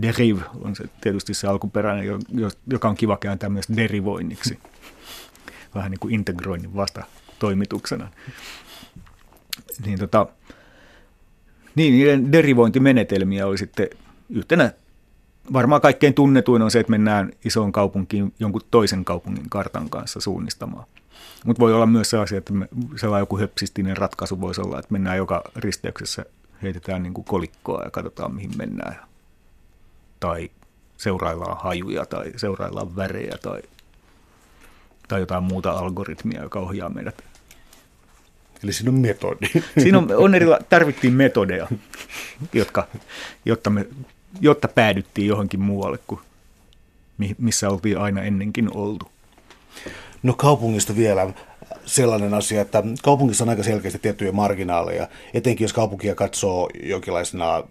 deriv 0.03 0.39
on 0.61 0.77
se, 0.77 0.85
tietysti 1.01 1.35
se 1.35 1.47
alkuperäinen, 1.47 2.07
joka 2.67 2.89
on 2.89 2.97
kiva 2.97 3.17
kääntää 3.17 3.49
myös 3.49 3.67
derivoinniksi. 3.77 4.59
Vähän 5.75 5.91
niin 5.91 6.01
kuin 6.01 6.15
integroinnin 6.15 6.77
vasta 6.77 7.05
toimituksena. 7.39 8.09
Niin, 9.87 9.99
tota, 9.99 10.27
niin 11.75 11.93
niiden 11.93 12.33
derivointimenetelmiä 12.33 13.47
oli 13.47 13.59
sitten 13.59 13.89
yhtenä 14.31 14.73
varmaan 15.53 15.81
kaikkein 15.81 16.15
tunnetuin 16.15 16.63
on 16.63 16.71
se, 16.71 16.81
että 16.81 16.91
mennään 16.91 17.33
isoon 17.45 17.73
kaupunkiin 17.73 18.35
jonkun 18.39 18.61
toisen 18.71 19.05
kaupungin 19.05 19.51
kartan 19.51 19.91
kanssa 19.91 20.21
suunnistamaan. 20.21 20.87
Mutta 21.45 21.61
voi 21.61 21.75
olla 21.75 21.87
myös 21.87 22.11
sellaisia, 22.11 22.39
että 22.39 22.53
me, 22.53 22.69
sellainen 22.97 23.23
joku 23.23 23.39
höpsistinen 23.39 23.97
ratkaisu 23.97 24.41
voisi 24.41 24.61
olla, 24.61 24.79
että 24.79 24.93
mennään 24.93 25.17
joka 25.17 25.43
risteyksessä, 25.57 26.25
heitetään 26.63 27.03
niin 27.03 27.15
kuin 27.15 27.25
kolikkoa 27.25 27.83
ja 27.83 27.91
katsotaan 27.91 28.35
mihin 28.35 28.51
mennään. 28.57 28.97
Tai 30.21 30.51
seuraillaan 30.97 31.57
hajuja 31.61 32.07
tai 32.07 32.33
seuraillaan 32.37 32.97
värejä 32.97 33.39
tai, 33.43 33.63
tai 35.09 35.21
jotain 35.21 35.43
muuta 35.43 35.71
algoritmia, 35.71 36.43
joka 36.43 36.61
ohjaa 36.61 36.89
meidät. 36.89 37.25
Eli 38.65 38.73
siinä 38.73 38.91
on 38.91 39.01
metodi. 39.01 39.47
Siinä 39.83 39.99
on, 39.99 40.09
on 40.17 40.35
erila- 40.35 40.65
tarvittiin 40.69 41.13
metodeja, 41.13 41.69
jotka, 42.53 42.89
jotta 43.45 43.71
me 43.71 43.87
jotta 44.41 44.69
päädyttiin 44.69 45.29
johonkin 45.29 45.61
muualle 45.61 45.99
kuin 46.07 46.21
missä 47.39 47.69
oltiin 47.71 47.99
aina 47.99 48.23
ennenkin 48.23 48.77
oltu. 48.77 49.07
No 50.23 50.33
kaupungista 50.33 50.97
vielä 50.97 51.33
sellainen 51.87 52.35
asia, 52.35 52.61
että 52.61 52.83
kaupungissa 53.03 53.45
on 53.45 53.49
aika 53.49 53.63
selkeästi 53.63 53.99
tiettyjä 53.99 54.33
marginaaleja, 54.33 55.09
etenkin 55.35 55.65
jos 55.65 55.73
kaupunkia 55.73 56.15
katsoo 56.15 56.71
jonkinlaisena 56.83 57.63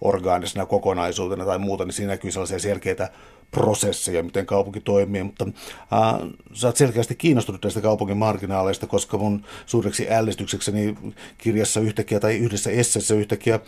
orgaanisena 0.00 0.66
kokonaisuutena 0.66 1.44
tai 1.44 1.58
muuta, 1.58 1.84
niin 1.84 1.92
siinä 1.92 2.12
näkyy 2.12 2.30
sellaisia 2.30 2.58
selkeitä 2.58 3.10
prosesseja, 3.52 4.22
miten 4.22 4.46
kaupunki 4.46 4.80
toimii, 4.80 5.22
mutta 5.22 5.46
äh, 5.92 6.28
sä 6.52 6.66
oot 6.66 6.76
selkeästi 6.76 7.14
kiinnostunut 7.14 7.62
näistä 7.62 7.80
kaupungin 7.80 8.16
marginaaleista, 8.16 8.86
koska 8.86 9.18
mun 9.18 9.44
suureksi 9.66 10.06
ällistyksekseni 10.10 10.96
kirjassa 11.38 11.80
yhtäkkiä 11.80 12.20
tai 12.20 12.36
yhdessä 12.36 12.70
esseessä 12.70 13.14
yhtäkkiä 13.14 13.60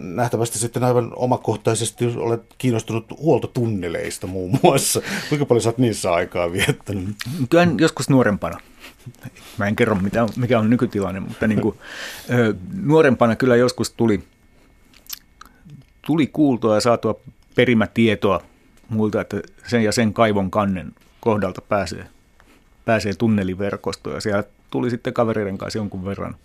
nähtävästi 0.00 0.58
sitten 0.58 0.84
aivan 0.84 1.12
omakohtaisesti 1.16 2.06
olet 2.06 2.42
kiinnostunut 2.58 3.04
huoltotunneleista 3.18 4.26
muun 4.26 4.58
muassa. 4.62 5.02
Kuinka 5.28 5.46
paljon 5.46 5.62
sä 5.62 5.68
oot 5.68 5.78
niissä 5.78 6.12
aikaa 6.12 6.52
viettänyt? 6.52 7.08
Kyllä 7.50 7.66
joskus 7.78 8.10
nuorempana. 8.10 8.60
Mä 9.58 9.66
en 9.66 9.76
kerro, 9.76 9.94
mitä, 9.94 10.26
mikä 10.36 10.58
on 10.58 10.70
nykytilanne, 10.70 11.20
mutta 11.20 11.46
niin 11.46 11.60
kuin, 11.60 11.78
nuorempana 12.82 13.36
kyllä 13.36 13.56
joskus 13.56 13.90
tuli, 13.90 14.22
tuli 16.06 16.26
kuultua 16.26 16.74
ja 16.74 16.80
saatua 16.80 17.20
perimätietoa 17.54 18.42
muilta, 18.88 19.20
että 19.20 19.40
sen 19.66 19.84
ja 19.84 19.92
sen 19.92 20.14
kaivon 20.14 20.50
kannen 20.50 20.92
kohdalta 21.20 21.60
pääsee, 21.60 22.06
pääsee 22.84 23.14
tunneliverkostoon 23.14 24.14
ja 24.14 24.20
siellä 24.20 24.44
tuli 24.70 24.90
sitten 24.90 25.14
kavereiden 25.14 25.58
kanssa 25.58 25.78
jonkun 25.78 26.04
verran 26.04 26.36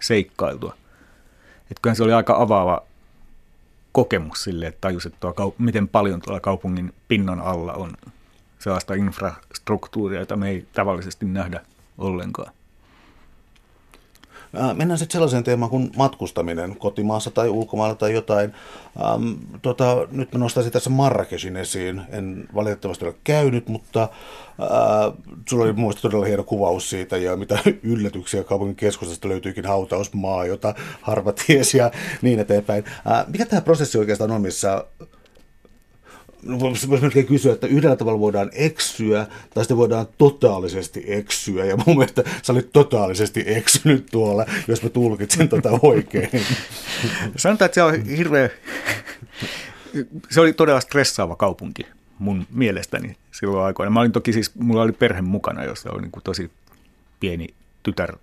seikkailtua. 0.00 0.76
Että 1.60 1.80
kyllä 1.82 1.94
se 1.94 2.02
oli 2.02 2.12
aika 2.12 2.36
avaava 2.36 2.82
kokemus 3.92 4.44
sille, 4.44 4.66
että 4.66 4.80
tajus, 4.80 5.06
että 5.06 5.18
tuo 5.20 5.54
miten 5.58 5.88
paljon 5.88 6.20
tuolla 6.20 6.40
kaupungin 6.40 6.94
pinnan 7.08 7.40
alla 7.40 7.72
on 7.72 7.92
sellaista 8.58 8.94
infrastruktuuria, 8.94 10.20
jota 10.20 10.36
me 10.36 10.48
ei 10.48 10.66
tavallisesti 10.72 11.26
nähdä 11.26 11.60
ollenkaan. 11.98 12.52
Mennään 14.52 14.98
sitten 14.98 15.12
sellaiseen 15.12 15.44
teemaan 15.44 15.70
kuin 15.70 15.90
matkustaminen 15.96 16.76
kotimaassa 16.76 17.30
tai 17.30 17.48
ulkomailla 17.48 17.94
tai 17.94 18.12
jotain. 18.12 18.54
Ähm, 19.04 19.32
tota, 19.62 20.06
nyt 20.10 20.32
mä 20.32 20.38
nostaisin 20.38 20.72
tässä 20.72 20.90
Marrakeshin 20.90 21.56
esiin. 21.56 22.02
En 22.08 22.48
valitettavasti 22.54 23.04
ole 23.04 23.14
käynyt, 23.24 23.68
mutta 23.68 24.02
äh, 24.02 24.08
sulla 25.48 25.64
oli 25.64 25.72
muista 25.72 26.02
todella 26.02 26.26
hieno 26.26 26.44
kuvaus 26.44 26.90
siitä 26.90 27.16
ja 27.16 27.36
mitä 27.36 27.58
yllätyksiä 27.82 28.44
kaupungin 28.44 28.76
keskustasta 28.76 29.28
löytyykin 29.28 29.66
hautausmaa, 29.66 30.46
jota 30.46 30.74
harva 31.00 31.32
tiesi 31.46 31.78
ja 31.78 31.90
niin 32.22 32.40
eteenpäin. 32.40 32.84
Äh, 32.86 33.26
mikä 33.26 33.46
tämä 33.46 33.62
prosessi 33.62 33.98
oikeastaan 33.98 34.30
on, 34.30 34.42
missä 34.42 34.84
voisi 36.48 36.86
melkein 36.86 37.26
kysyä, 37.26 37.52
että 37.52 37.66
yhdellä 37.66 37.96
tavalla 37.96 38.20
voidaan 38.20 38.50
eksyä, 38.52 39.26
tai 39.54 39.64
sitten 39.64 39.76
voidaan 39.76 40.06
totaalisesti 40.18 41.04
eksyä, 41.06 41.64
ja 41.64 41.76
mun 41.86 41.96
mielestä 41.96 42.24
sä 42.42 42.52
olit 42.52 42.72
totaalisesti 42.72 43.44
eksynyt 43.46 44.06
tuolla, 44.10 44.46
jos 44.68 44.82
mä 44.82 44.88
tulkitsen 44.88 45.48
tota 45.48 45.78
oikein. 45.82 46.30
Sanotaan, 47.36 47.66
että 47.66 47.74
se 47.74 47.82
on 47.82 48.04
hirveä, 48.04 48.50
se 50.30 50.40
oli 50.40 50.52
todella 50.52 50.80
stressaava 50.80 51.36
kaupunki 51.36 51.86
mun 52.18 52.46
mielestäni 52.50 53.16
silloin 53.32 53.64
aikoina. 53.64 53.90
Mä 53.90 54.00
olin 54.00 54.12
toki 54.12 54.32
siis, 54.32 54.54
mulla 54.54 54.82
oli 54.82 54.92
perhe 54.92 55.22
mukana, 55.22 55.64
jossa 55.64 55.90
oli 55.92 56.02
niin 56.02 56.10
kuin 56.10 56.24
tosi 56.24 56.50
pieni 57.20 57.48
tytär 57.82 58.16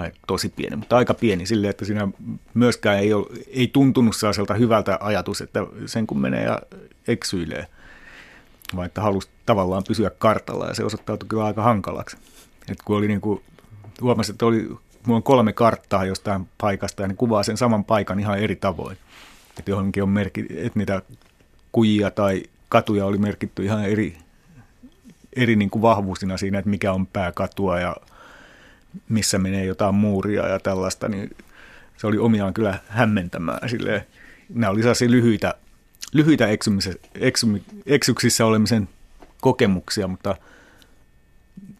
tai 0.00 0.12
tosi 0.26 0.48
pieni, 0.48 0.76
mutta 0.76 0.96
aika 0.96 1.14
pieni 1.14 1.46
silleen, 1.46 1.70
että 1.70 1.84
siinä 1.84 2.08
myöskään 2.54 2.98
ei, 2.98 3.12
ole, 3.12 3.26
ei 3.46 3.68
tuntunut 3.68 4.16
sellaiselta 4.16 4.54
hyvältä 4.54 4.98
ajatus, 5.00 5.40
että 5.40 5.60
sen 5.86 6.06
kun 6.06 6.20
menee 6.20 6.44
ja 6.44 6.60
eksyilee, 7.08 7.66
että 8.84 9.00
halusi 9.00 9.28
tavallaan 9.46 9.82
pysyä 9.88 10.10
kartalla 10.10 10.66
ja 10.66 10.74
se 10.74 10.84
osoittautui 10.84 11.28
kyllä 11.28 11.44
aika 11.44 11.62
hankalaksi. 11.62 12.16
Et 12.68 12.78
kun 12.84 12.96
oli 12.96 13.08
niin 13.08 13.20
kuin, 13.20 13.42
huomasi, 14.00 14.32
että 14.32 14.46
oli, 14.46 14.62
mulla 15.06 15.16
on 15.16 15.22
kolme 15.22 15.52
karttaa 15.52 16.04
jostain 16.04 16.48
paikasta 16.58 17.02
ja 17.02 17.08
ne 17.08 17.14
kuvaa 17.14 17.42
sen 17.42 17.56
saman 17.56 17.84
paikan 17.84 18.20
ihan 18.20 18.38
eri 18.38 18.56
tavoin. 18.56 18.96
Että 19.58 19.70
johonkin 19.70 20.02
on 20.02 20.08
merkki, 20.08 20.46
että 20.56 20.78
niitä 20.78 21.02
kujia 21.72 22.10
tai 22.10 22.42
katuja 22.68 23.06
oli 23.06 23.18
merkitty 23.18 23.64
ihan 23.64 23.84
eri, 23.84 24.18
eri 25.36 25.56
niin 25.56 25.70
kuin 25.70 25.82
vahvuusina 25.82 26.36
siinä, 26.36 26.58
että 26.58 26.70
mikä 26.70 26.92
on 26.92 27.06
pääkatua 27.06 27.80
ja 27.80 27.96
missä 29.08 29.38
menee 29.38 29.64
jotain 29.64 29.94
muuria 29.94 30.48
ja 30.48 30.60
tällaista, 30.60 31.08
niin 31.08 31.36
se 31.96 32.06
oli 32.06 32.18
omiaan 32.18 32.54
kyllä 32.54 32.78
hämmentämään. 32.88 33.68
Silleen, 33.68 34.06
nämä 34.48 34.70
oli 34.70 34.80
sellaisia 34.80 35.10
lyhyitä, 35.10 35.54
lyhyitä 36.12 36.46
eksymi, 37.14 37.62
eksyksissä 37.86 38.46
olemisen 38.46 38.88
kokemuksia, 39.40 40.08
mutta 40.08 40.36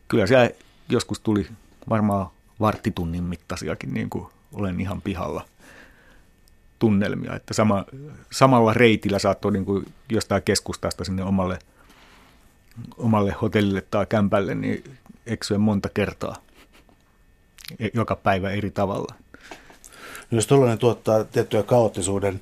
kyllä 0.08 0.26
siellä 0.26 0.50
joskus 0.88 1.20
tuli 1.20 1.46
varmaan 1.88 2.26
varttitunnin 2.60 3.24
mittaisiakin, 3.24 3.94
niin 3.94 4.10
kuin 4.10 4.26
olen 4.52 4.80
ihan 4.80 5.02
pihalla 5.02 5.44
tunnelmia, 6.78 7.36
että 7.36 7.54
sama, 7.54 7.84
samalla 8.32 8.74
reitillä 8.74 9.18
saattoi 9.18 9.52
niin 9.52 9.64
kuin 9.64 9.86
jostain 10.08 10.42
keskustasta 10.42 11.04
sinne 11.04 11.22
omalle, 11.22 11.58
omalle 12.96 13.34
hotellille 13.42 13.80
tai 13.90 14.06
kämpälle, 14.06 14.54
niin 14.54 14.84
eksyä 15.26 15.58
monta 15.58 15.88
kertaa. 15.88 16.36
Joka 17.94 18.16
päivä 18.16 18.50
eri 18.50 18.70
tavalla. 18.70 19.14
No 20.30 20.36
jos 20.36 20.46
tuollainen 20.46 20.78
tuottaa 20.78 21.24
tiettyä 21.24 21.62
kaoottisuuden 21.62 22.40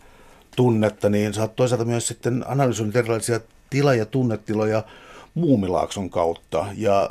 tunnetta, 0.57 1.09
niin 1.09 1.41
oot 1.41 1.57
toisaalta 1.57 1.85
myös 1.85 2.07
sitten 2.07 2.45
analysoinut 2.49 2.97
erilaisia 2.97 3.41
tila- 3.71 3.95
ja 3.95 4.07
tunnetiloja 4.07 4.83
Muumilaakson 5.35 6.11
kautta. 6.11 6.67
Ja 6.77 7.11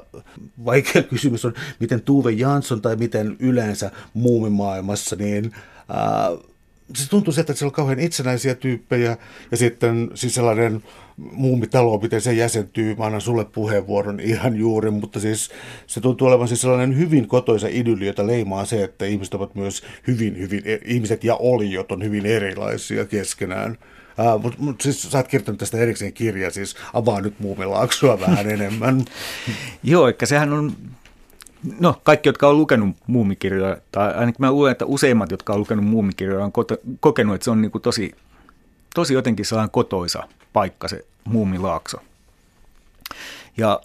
vaikea 0.66 1.04
kysymys 1.14 1.46
on, 1.46 1.54
miten 1.80 2.02
Tuve 2.02 2.32
Jansson 2.32 2.82
tai 2.82 2.96
miten 2.96 3.36
yleensä 3.40 3.92
muumimaailmassa, 4.14 5.16
niin 5.16 5.52
ää, 5.90 6.30
se 6.96 7.10
tuntuu 7.10 7.34
sieltä, 7.34 7.52
että 7.52 7.60
siellä 7.60 7.70
on 7.70 7.76
kauhean 7.76 8.00
itsenäisiä 8.00 8.56
tyyppejä 8.56 9.18
ja 9.52 9.58
sitten 9.58 10.12
siis 10.14 10.36
sellainen 10.36 10.84
muumitalo, 11.18 12.00
miten 12.00 12.22
se 12.22 12.34
jäsentyy. 12.34 12.96
Mä 12.96 13.06
annan 13.06 13.22
sulle 13.22 13.46
puheenvuoron 13.46 14.20
ihan 14.20 14.56
juuri, 14.56 14.92
mutta 14.92 15.20
siis 15.20 15.50
se 15.88 16.02
tuntuu 16.02 16.28
olevan 16.28 16.48
siis 16.48 16.62
sellainen 16.62 16.98
hyvin 16.98 17.28
kotoisa 17.28 17.68
idylli, 17.72 18.08
jota 18.08 18.28
leimaa 18.28 18.66
se, 18.66 18.84
että 18.84 19.06
ihmiset 19.06 19.34
ovat 19.34 19.56
myös 19.56 19.84
hyvin, 20.08 20.38
hyvin, 20.38 20.62
e, 20.66 20.80
ihmiset 20.86 21.24
ja 21.24 21.36
oliot 21.36 21.92
on 21.92 22.04
hyvin 22.04 22.26
erilaisia 22.26 23.06
keskenään. 23.06 23.78
Uh, 24.36 24.42
Mutta 24.42 24.58
mut 24.62 24.82
siis 24.82 25.04
sä 25.04 25.18
oot 25.18 25.28
kirjoittanut 25.28 25.60
tästä 25.60 25.78
erikseen 25.78 26.14
kirjaa, 26.14 26.52
siis 26.52 26.76
avaa 26.94 27.22
nyt 27.22 27.40
muumilaaksoa 27.40 28.20
vähän 28.20 28.50
enemmän. 28.50 29.06
Joo, 29.84 30.08
että 30.08 30.26
sehän 30.26 30.54
on 30.54 30.74
No, 31.80 32.02
kaikki, 32.04 32.30
jotka 32.30 32.48
on 32.48 32.58
lukenut 32.58 32.96
muumikirjoja, 33.08 33.78
tai 33.92 34.14
ainakin 34.14 34.42
mä 34.46 34.52
luulen, 34.52 34.72
että 34.72 34.86
useimmat, 34.86 35.32
jotka 35.32 35.54
on 35.54 35.60
lukenut 35.60 35.86
muumikirjoja, 35.86 36.46
on 36.46 36.52
kokenut, 37.00 37.36
että 37.36 37.46
se 37.46 37.52
on 37.52 37.62
niin 37.62 37.72
kuin 37.72 37.82
tosi, 37.82 38.16
tosi 38.96 39.14
jotenkin 39.14 39.46
sellainen 39.46 39.72
kotoisa 39.72 40.24
paikka, 40.54 40.88
se 40.88 41.06
muumilaakso. 41.24 41.98
Ja 43.58 43.82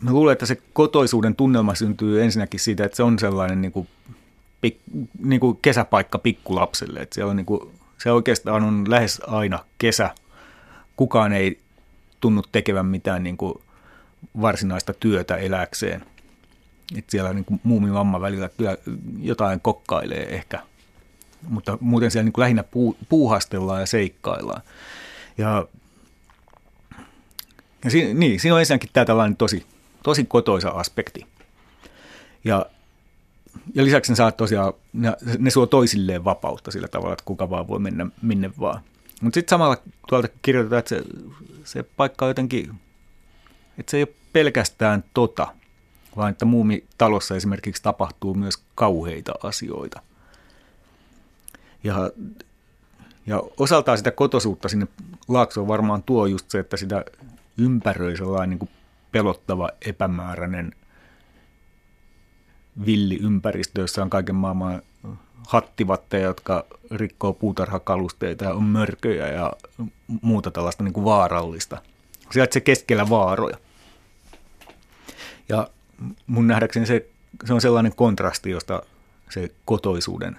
mä 0.00 0.10
luulen, 0.10 0.32
että 0.32 0.46
se 0.46 0.58
kotoisuuden 0.72 1.36
tunnelma 1.36 1.74
syntyy 1.74 2.22
ensinnäkin 2.22 2.60
siitä, 2.60 2.84
että 2.84 2.96
se 2.96 3.02
on 3.02 3.18
sellainen 3.18 3.60
niin 3.60 3.72
kuin, 3.72 3.88
pik, 4.60 4.78
niin 5.18 5.40
kuin 5.40 5.58
kesäpaikka 5.62 6.18
pikkulapselle. 6.18 7.00
Että 7.00 7.14
siellä 7.14 7.30
on 7.30 7.36
niin 7.36 7.46
kuin, 7.46 7.60
se 7.98 8.12
oikeastaan 8.12 8.64
on 8.64 8.90
lähes 8.90 9.20
aina 9.26 9.58
kesä. 9.78 10.10
Kukaan 10.96 11.32
ei 11.32 11.60
tunnu 12.20 12.42
tekevän 12.52 12.86
mitään 12.86 13.22
niin 13.22 13.36
kuin 13.36 13.54
varsinaista 14.40 14.92
työtä 14.92 15.36
eläkseen. 15.36 16.04
Et 16.98 17.10
siellä 17.10 17.32
niin 17.32 17.44
kuin 17.44 17.60
muumi 17.64 17.90
mamma 17.90 18.20
välillä 18.20 18.48
kyllä 18.48 18.76
jotain 19.20 19.60
kokkailee 19.60 20.34
ehkä, 20.34 20.62
mutta 21.48 21.78
muuten 21.80 22.10
siellä 22.10 22.24
niin 22.24 22.32
kuin 22.32 22.42
lähinnä 22.42 22.62
puu, 22.62 22.96
puuhastellaan 23.08 23.80
ja 23.80 23.86
seikkaillaan. 23.86 24.62
Ja, 25.38 25.66
ja 27.84 27.90
siinä, 27.90 28.14
niin, 28.14 28.40
siinä 28.40 28.54
on 28.54 28.60
ensinnäkin 28.60 28.90
tämä 28.92 29.04
tällainen 29.04 29.36
tosi, 29.36 29.66
tosi 30.02 30.24
kotoisa 30.24 30.68
aspekti. 30.68 31.26
Ja, 32.44 32.66
ja 33.74 33.84
lisäksi 33.84 34.12
ne 34.12 34.16
saa 34.16 34.32
tosiaan, 34.32 34.72
ne, 34.92 35.12
ne 35.38 35.50
suo 35.50 35.66
toisilleen 35.66 36.24
vapautta 36.24 36.70
sillä 36.70 36.88
tavalla, 36.88 37.12
että 37.12 37.24
kuka 37.24 37.50
vaan 37.50 37.68
voi 37.68 37.78
mennä 37.78 38.06
minne 38.22 38.50
vaan. 38.60 38.80
Mutta 39.20 39.34
sitten 39.34 39.50
samalla 39.50 39.76
tuolta 40.08 40.28
kirjoitetaan, 40.42 40.78
että 40.78 40.88
se, 40.88 41.02
se 41.64 41.82
paikka 41.82 42.24
on 42.24 42.30
jotenkin, 42.30 42.74
että 43.78 43.90
se 43.90 43.96
ei 43.96 44.02
ole 44.02 44.14
pelkästään 44.32 45.04
tota– 45.14 45.48
vaan 46.16 46.30
että 46.30 46.44
muumitalossa 46.44 47.36
esimerkiksi 47.36 47.82
tapahtuu 47.82 48.34
myös 48.34 48.62
kauheita 48.74 49.32
asioita. 49.42 50.02
Ja, 51.84 52.10
ja 53.26 53.42
osaltaan 53.56 53.98
sitä 53.98 54.10
kotosuutta 54.10 54.68
sinne 54.68 54.86
laaksoon 55.28 55.68
varmaan 55.68 56.02
tuo 56.02 56.26
just 56.26 56.50
se, 56.50 56.58
että 56.58 56.76
sitä 56.76 57.04
ympäröi 57.58 58.16
sellainen 58.16 58.50
niin 58.50 58.58
kuin 58.58 58.70
pelottava, 59.12 59.70
epämääräinen 59.86 60.72
villi 62.86 63.18
ympäristö, 63.22 63.80
jossa 63.80 64.02
on 64.02 64.10
kaiken 64.10 64.34
maailman 64.34 64.82
hattivatteja, 65.48 66.26
jotka 66.26 66.66
rikkoo 66.90 67.32
puutarhakalusteita 67.32 68.44
ja 68.44 68.54
on 68.54 68.64
mörköjä 68.64 69.26
ja 69.26 69.52
muuta 70.22 70.50
tällaista 70.50 70.84
niin 70.84 70.92
kuin 70.92 71.04
vaarallista. 71.04 71.82
Sieltä 72.30 72.54
se 72.54 72.60
keskellä 72.60 73.08
vaaroja. 73.08 73.56
Ja 75.48 75.68
mun 76.26 76.46
nähdäkseni 76.46 76.86
se, 76.86 77.08
se 77.44 77.54
on 77.54 77.60
sellainen 77.60 77.94
kontrasti, 77.96 78.50
josta 78.50 78.82
se 79.30 79.50
kotoisuuden 79.64 80.36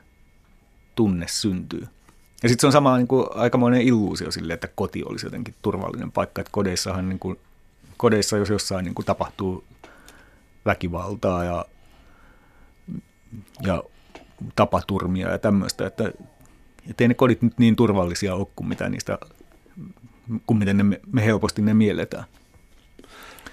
tunne 0.95 1.27
syntyy. 1.27 1.87
Ja 2.43 2.49
sitten 2.49 2.61
se 2.61 2.67
on 2.67 2.71
sama 2.71 2.97
niin 2.97 3.07
kuin, 3.07 3.25
aikamoinen 3.35 3.81
illuusio 3.81 4.31
sille, 4.31 4.53
että 4.53 4.67
koti 4.75 5.03
olisi 5.03 5.25
jotenkin 5.25 5.55
turvallinen 5.61 6.11
paikka. 6.11 6.41
Että 6.41 6.51
kodeissahan, 6.51 7.09
niin 7.09 7.19
kuin, 7.19 7.39
kodeissa 7.97 8.37
jos 8.37 8.49
jossain 8.49 8.85
niin 8.85 8.95
kuin, 8.95 9.05
tapahtuu 9.05 9.63
väkivaltaa 10.65 11.43
ja, 11.43 11.65
ja 13.61 13.83
tapaturmia 14.55 15.29
ja 15.29 15.37
tämmöistä, 15.37 15.87
että 15.87 16.11
ei 16.99 17.07
ne 17.07 17.13
kodit 17.13 17.41
nyt 17.41 17.59
niin 17.59 17.75
turvallisia 17.75 18.35
ole 18.35 18.47
kuin 18.55 18.67
mitä 18.67 18.89
niistä, 18.89 19.17
kuin 20.45 20.57
miten 20.57 20.77
ne, 20.77 20.99
me 21.11 21.25
helposti 21.25 21.61
ne 21.61 21.73
mielletään. 21.73 22.25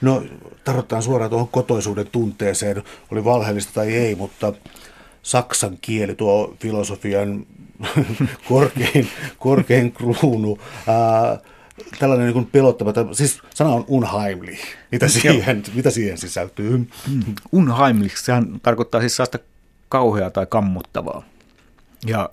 No, 0.01 0.22
tarvitaan 0.64 1.03
suoraan 1.03 1.30
tuohon 1.30 1.49
kotoisuuden 1.49 2.07
tunteeseen, 2.12 2.82
oli 3.11 3.24
valheellista 3.24 3.72
tai 3.74 3.94
ei, 3.94 4.14
mutta 4.14 4.53
saksan 5.22 5.78
kieli, 5.80 6.14
tuo 6.14 6.57
filosofian 6.61 7.46
korkein, 8.49 9.09
korkein 9.38 9.92
kruunu, 9.92 10.59
ää, 10.86 11.38
tällainen 11.99 12.34
niin 12.34 12.46
pelottava, 12.46 12.92
siis 13.12 13.40
sana 13.55 13.70
on 13.70 13.84
unheimlich. 13.88 14.62
Mitä 14.92 15.09
siihen, 15.09 15.62
mitä 15.74 15.90
siihen 15.90 16.18
sisältyy? 16.18 16.76
Mm. 16.78 17.34
Unheimlich, 17.53 18.16
sehän 18.16 18.61
tarkoittaa 18.62 19.01
siis 19.01 19.16
sellaista 19.16 19.38
kauheaa 19.88 20.30
tai 20.30 20.46
kammottavaa. 20.46 21.22
Ja 22.07 22.30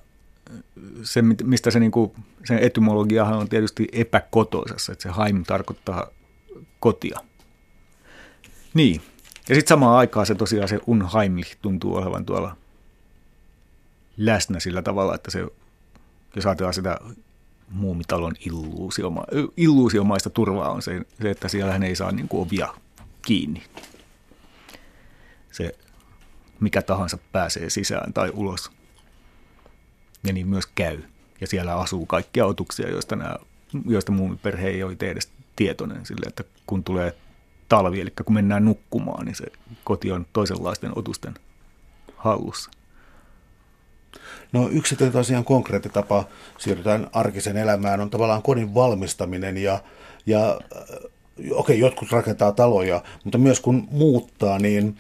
se, 1.04 1.22
mistä 1.22 1.72
se, 1.72 1.80
niin 1.80 1.92
kuin, 1.92 2.12
sen 2.46 2.60
etymologiahan 2.60 3.38
on 3.38 3.50
tietysti 3.50 3.88
epäkotoisessa, 3.92 4.92
että 4.92 5.04
se 5.04 5.10
haim 5.10 5.44
tarkoittaa 5.44 6.08
kotia. 6.80 7.20
Niin. 8.76 9.02
Ja 9.50 9.56
sitten 9.56 9.70
samaan 9.70 9.98
aikaan 9.98 10.26
se 10.26 10.36
tosiaan 10.36 10.68
se 10.68 10.80
unheimlich 10.88 11.58
tuntuu 11.62 11.96
olevan 11.96 12.26
tuolla 12.26 12.58
läsnä 14.18 14.60
sillä 14.60 14.82
tavalla, 14.82 15.16
että 15.16 15.32
se, 15.32 15.46
jos 16.36 16.46
ajatellaan 16.46 16.74
sitä 16.74 17.00
muumitalon 17.70 18.34
illuusioma, 18.40 19.26
illuusiomaista 19.58 20.30
turvaa 20.30 20.70
on 20.72 20.82
se, 20.82 21.02
se 21.22 21.30
että 21.30 21.48
siellä 21.48 21.76
ei 21.76 21.96
saa 21.96 22.12
niin 22.12 22.28
kuin 22.28 22.48
ovia 22.48 22.74
kiinni. 23.22 23.64
Se 25.52 25.76
mikä 26.60 26.82
tahansa 26.82 27.18
pääsee 27.32 27.70
sisään 27.70 28.14
tai 28.14 28.32
ulos. 28.34 28.72
Ja 30.24 30.34
niin 30.34 30.48
myös 30.48 30.66
käy. 30.76 31.04
Ja 31.42 31.48
siellä 31.48 31.76
asuu 31.76 32.06
kaikkia 32.06 32.46
otuksia, 32.46 32.90
joista, 32.90 33.16
nämä, 33.16 33.36
joista 33.88 34.12
muumiperhe 34.12 34.68
ei 34.68 34.84
ole 34.84 34.96
edes 35.02 35.30
tietoinen. 35.56 36.06
Sille, 36.06 36.26
että 36.28 36.44
kun 36.68 36.84
tulee 36.84 37.16
talvi, 37.70 38.02
eli 38.02 38.14
kun 38.26 38.34
mennään 38.34 38.66
nukkumaan, 38.66 39.26
niin 39.26 39.36
se 39.36 39.46
koti 39.84 40.12
on 40.12 40.26
toisenlaisten 40.34 40.92
otusten 40.96 41.34
hallussa. 42.18 42.72
No 44.52 44.70
yksi 44.72 44.96
tosiaan 45.12 45.46
konkreettinen 45.46 45.94
tapa 45.94 46.26
siirrytään 46.58 47.08
arkisen 47.14 47.58
elämään 47.58 48.02
on 48.02 48.10
tavallaan 48.10 48.42
kodin 48.42 48.74
valmistaminen 48.74 49.58
ja, 49.58 49.80
ja 50.26 50.50
äh, 50.50 50.84
okei, 51.36 51.52
okay, 51.52 51.76
jotkut 51.76 52.12
rakentaa 52.12 52.52
taloja, 52.52 53.04
mutta 53.24 53.38
myös 53.38 53.60
kun 53.60 53.88
muuttaa, 53.92 54.60
niin 54.60 54.98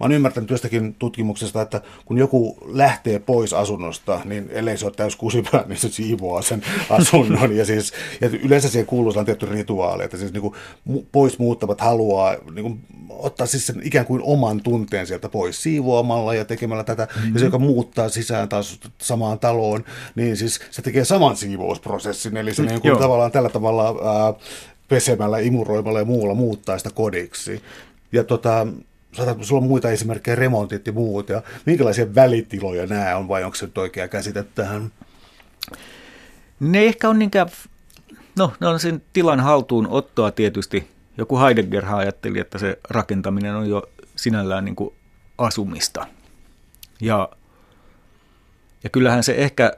Mä 0.00 0.04
oon 0.04 0.12
ymmärtänyt 0.12 0.50
jostakin 0.50 0.94
tutkimuksesta, 0.94 1.62
että 1.62 1.80
kun 2.04 2.18
joku 2.18 2.58
lähtee 2.66 3.18
pois 3.18 3.52
asunnosta, 3.52 4.20
niin 4.24 4.48
ellei 4.50 4.76
se 4.76 4.86
ole 4.86 4.94
täys 4.96 5.16
kusipää, 5.16 5.64
niin 5.66 5.78
se 5.78 5.88
siivoaa 5.88 6.42
sen 6.42 6.62
asunnon. 6.90 7.56
Ja, 7.56 7.64
siis, 7.64 7.92
ja 8.20 8.30
yleensä 8.42 8.68
siihen 8.68 8.86
kuuluu 8.86 9.12
sellainen 9.12 9.38
tietty 9.38 9.56
rituaali, 9.56 10.04
että 10.04 10.16
siis 10.16 10.32
niin 10.32 10.42
kuin 10.42 10.54
pois 11.12 11.38
muuttavat 11.38 11.80
haluaa 11.80 12.36
niin 12.54 12.62
kuin 12.62 12.80
ottaa 13.08 13.46
siis 13.46 13.66
sen 13.66 13.80
ikään 13.84 14.06
kuin 14.06 14.22
oman 14.24 14.60
tunteen 14.60 15.06
sieltä 15.06 15.28
pois 15.28 15.62
siivoamalla 15.62 16.34
ja 16.34 16.44
tekemällä 16.44 16.84
tätä. 16.84 17.08
Mm-hmm. 17.14 17.32
Ja 17.32 17.38
se, 17.38 17.44
joka 17.44 17.58
muuttaa 17.58 18.08
sisään 18.08 18.48
taas 18.48 18.80
samaan 18.98 19.38
taloon, 19.38 19.84
niin 20.14 20.36
siis 20.36 20.60
se 20.70 20.82
tekee 20.82 21.04
saman 21.04 21.36
siivousprosessin. 21.36 22.36
Eli 22.36 22.54
se 22.54 22.62
niin 22.62 22.80
kuin 22.80 22.98
tavallaan 22.98 23.32
tällä 23.32 23.48
tavalla 23.48 23.84
ää, 23.86 24.34
pesemällä, 24.88 25.38
imuroimalla 25.38 25.98
ja 25.98 26.04
muulla 26.04 26.34
muuttaa 26.34 26.78
sitä 26.78 26.90
kodiksi. 26.94 27.62
Ja 28.12 28.24
tota, 28.24 28.66
saatat, 29.12 29.44
sulla 29.44 29.60
muita 29.62 29.90
esimerkkejä, 29.90 30.34
remontit 30.34 30.86
ja 30.86 30.92
muut, 30.92 31.28
ja 31.28 31.42
minkälaisia 31.66 32.14
välitiloja 32.14 32.86
nämä 32.86 33.16
on, 33.16 33.28
vai 33.28 33.44
onko 33.44 33.54
se 33.54 33.66
nyt 33.66 33.78
oikea 33.78 34.08
käsite 34.08 34.42
tähän? 34.42 34.92
Ne 36.60 36.84
ehkä 36.84 37.08
on 37.08 37.18
niinkään, 37.18 37.48
no 38.36 38.52
ne 38.60 38.66
on 38.66 38.80
sen 38.80 39.02
tilan 39.12 39.40
haltuun 39.40 39.88
ottoa 39.88 40.30
tietysti. 40.30 40.88
Joku 41.18 41.38
Heidegger 41.38 41.84
ajatteli, 41.94 42.38
että 42.38 42.58
se 42.58 42.78
rakentaminen 42.90 43.54
on 43.54 43.68
jo 43.68 43.82
sinällään 44.16 44.64
niin 44.64 44.76
kuin 44.76 44.94
asumista. 45.38 46.06
Ja, 47.00 47.28
ja 48.84 48.90
kyllähän 48.90 49.24
se 49.24 49.34
ehkä, 49.34 49.72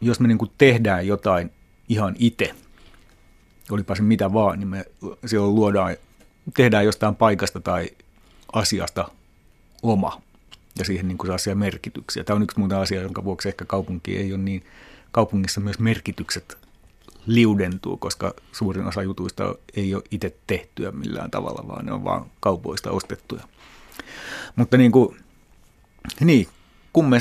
jos 0.00 0.20
me 0.20 0.28
niin 0.28 0.38
kuin 0.38 0.50
tehdään 0.58 1.06
jotain 1.06 1.50
ihan 1.88 2.14
itse, 2.18 2.54
olipa 3.70 3.94
se 3.94 4.02
mitä 4.02 4.32
vaan, 4.32 4.58
niin 4.58 4.68
me 4.68 4.84
silloin 5.26 5.54
luodaan 5.54 5.96
tehdään 6.56 6.84
jostain 6.84 7.16
paikasta 7.16 7.60
tai 7.60 7.90
asiasta 8.52 9.08
oma 9.82 10.22
ja 10.78 10.84
siihen 10.84 11.08
niin 11.08 11.18
kuin 11.18 11.28
saa 11.28 11.38
siellä 11.38 11.58
merkityksiä. 11.58 12.24
Tämä 12.24 12.36
on 12.36 12.42
yksi 12.42 12.58
muuta 12.58 12.80
asia, 12.80 13.02
jonka 13.02 13.24
vuoksi 13.24 13.48
ehkä 13.48 13.64
kaupunki 13.64 14.16
ei 14.16 14.32
ole 14.32 14.42
niin, 14.42 14.66
kaupungissa 15.12 15.60
myös 15.60 15.78
merkitykset 15.78 16.58
liudentuu, 17.26 17.96
koska 17.96 18.34
suurin 18.52 18.86
osa 18.86 19.02
jutuista 19.02 19.54
ei 19.76 19.94
ole 19.94 20.02
itse 20.10 20.36
tehtyä 20.46 20.92
millään 20.92 21.30
tavalla, 21.30 21.68
vaan 21.68 21.86
ne 21.86 21.92
on 21.92 22.04
vaan 22.04 22.26
kaupoista 22.40 22.90
ostettuja. 22.90 23.42
Mutta 24.56 24.76
niin 24.76 24.92
kuin, 24.92 25.16
niin, 26.20 26.48
kun 26.92 27.08
me 27.08 27.18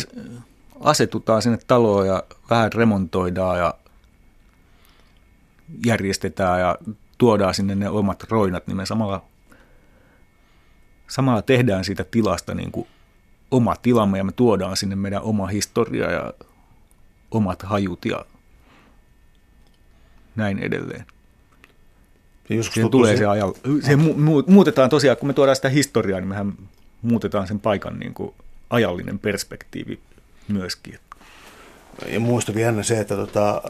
asetutaan 0.80 1.42
sinne 1.42 1.58
taloon 1.68 2.08
ja 2.08 2.24
vähän 2.50 2.74
remontoidaan 2.74 3.58
ja 3.58 3.74
järjestetään 5.86 6.60
ja 6.60 6.78
tuodaan 7.24 7.54
sinne 7.54 7.76
ne 7.76 7.90
omat 7.90 8.24
roinat, 8.24 8.68
niin 8.68 8.78
me 8.78 8.86
samalla, 8.86 9.24
samalla 11.08 11.42
tehdään 11.42 11.84
siitä 11.84 12.04
tilasta 12.04 12.54
niin 12.54 12.72
kuin 12.72 12.88
oma 13.52 13.76
tilamme 13.76 14.18
ja 14.18 14.24
me 14.24 14.32
tuodaan 14.32 14.78
sinne 14.78 14.96
meidän 14.96 15.22
oma 15.22 15.48
historia 15.48 16.12
ja 16.12 16.34
omat 17.32 17.62
hajut 17.62 18.06
ja 18.06 18.26
näin 20.36 20.60
edelleen. 20.60 21.06
Ja 22.50 22.64
siihen 22.64 22.92
tulee 22.92 23.18
se 23.18 23.26
ajan, 23.26 23.54
se 23.82 23.96
mu- 23.96 24.52
muutetaan 24.52 24.90
tosiaan, 24.90 25.18
kun 25.18 25.28
me 25.28 25.34
tuodaan 25.34 25.56
sitä 25.56 25.70
historiaa, 25.70 26.20
niin 26.20 26.30
mehän 26.30 26.54
muutetaan 27.02 27.48
sen 27.48 27.60
paikan 27.60 28.00
niin 28.00 28.14
kuin 28.14 28.34
ajallinen 28.70 29.20
perspektiivi 29.20 30.00
myöskin. 30.48 31.00
Ja 32.08 32.20
muista 32.20 32.54
vielä 32.54 32.84
se, 32.84 33.00
että 33.00 33.16
tota, 33.16 33.62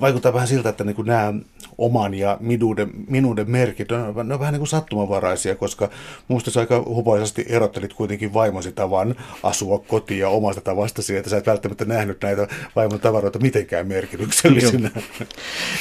vaikuttaa 0.00 0.32
vähän 0.32 0.48
siltä, 0.48 0.68
että 0.68 0.84
niin 0.84 0.96
kuin 0.96 1.06
nämä 1.06 1.34
oman 1.78 2.14
ja 2.14 2.36
minuuden, 2.40 2.90
minuuden 3.08 3.50
merkit 3.50 3.92
on, 3.92 4.28
ne 4.28 4.34
on 4.34 4.40
vähän 4.40 4.52
niin 4.52 4.60
kuin 4.60 4.68
sattumanvaraisia, 4.68 5.56
koska 5.56 5.90
minusta 6.28 6.50
sä 6.50 6.60
aika 6.60 6.82
hupoisesti 6.86 7.44
erottelit 7.48 7.94
kuitenkin 7.94 8.34
vaimosi 8.34 8.72
tavan 8.72 9.14
asua 9.42 9.78
kotiin 9.78 10.20
ja 10.20 10.28
omasta 10.28 10.60
tavastasi, 10.60 11.16
että 11.16 11.30
sä 11.30 11.36
et 11.36 11.46
välttämättä 11.46 11.84
nähnyt 11.84 12.22
näitä 12.22 12.48
vaimon 12.76 13.00
tavaroita 13.00 13.38
mitenkään 13.38 13.86
merkityksellisinä. 13.86 14.90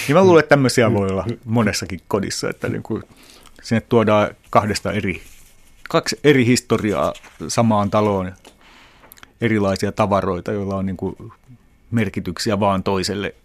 niin 0.08 0.16
mä 0.16 0.24
luulen, 0.24 0.40
että 0.40 0.50
tämmöisiä 0.50 0.94
voi 0.94 1.08
olla 1.08 1.26
monessakin 1.46 2.02
kodissa, 2.08 2.50
että 2.50 2.70
niin 2.70 2.84
kuin 2.84 3.04
sinne 3.62 3.82
tuodaan 3.82 4.30
kahdesta 4.50 4.92
eri, 4.92 5.22
kaksi 5.90 6.20
eri 6.24 6.46
historiaa 6.46 7.14
samaan 7.48 7.90
taloon, 7.90 8.34
erilaisia 9.42 9.92
tavaroita, 9.92 10.52
joilla 10.52 10.76
on 10.76 10.86
niin 10.86 10.98
kuin 10.98 11.16
merkityksiä 11.92 12.60
vaan 12.60 12.84
toiselle 12.84 13.36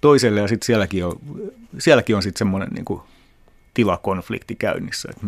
toiselle 0.00 0.40
ja 0.40 0.48
sitten 0.48 0.66
sielläkin 0.66 1.04
on, 1.04 1.20
sielläkin 1.78 2.16
on 2.16 2.22
sitten 2.22 2.38
semmoinen 2.38 2.68
niin 2.68 3.00
tilakonflikti 3.74 4.54
käynnissä, 4.54 5.08
että 5.10 5.26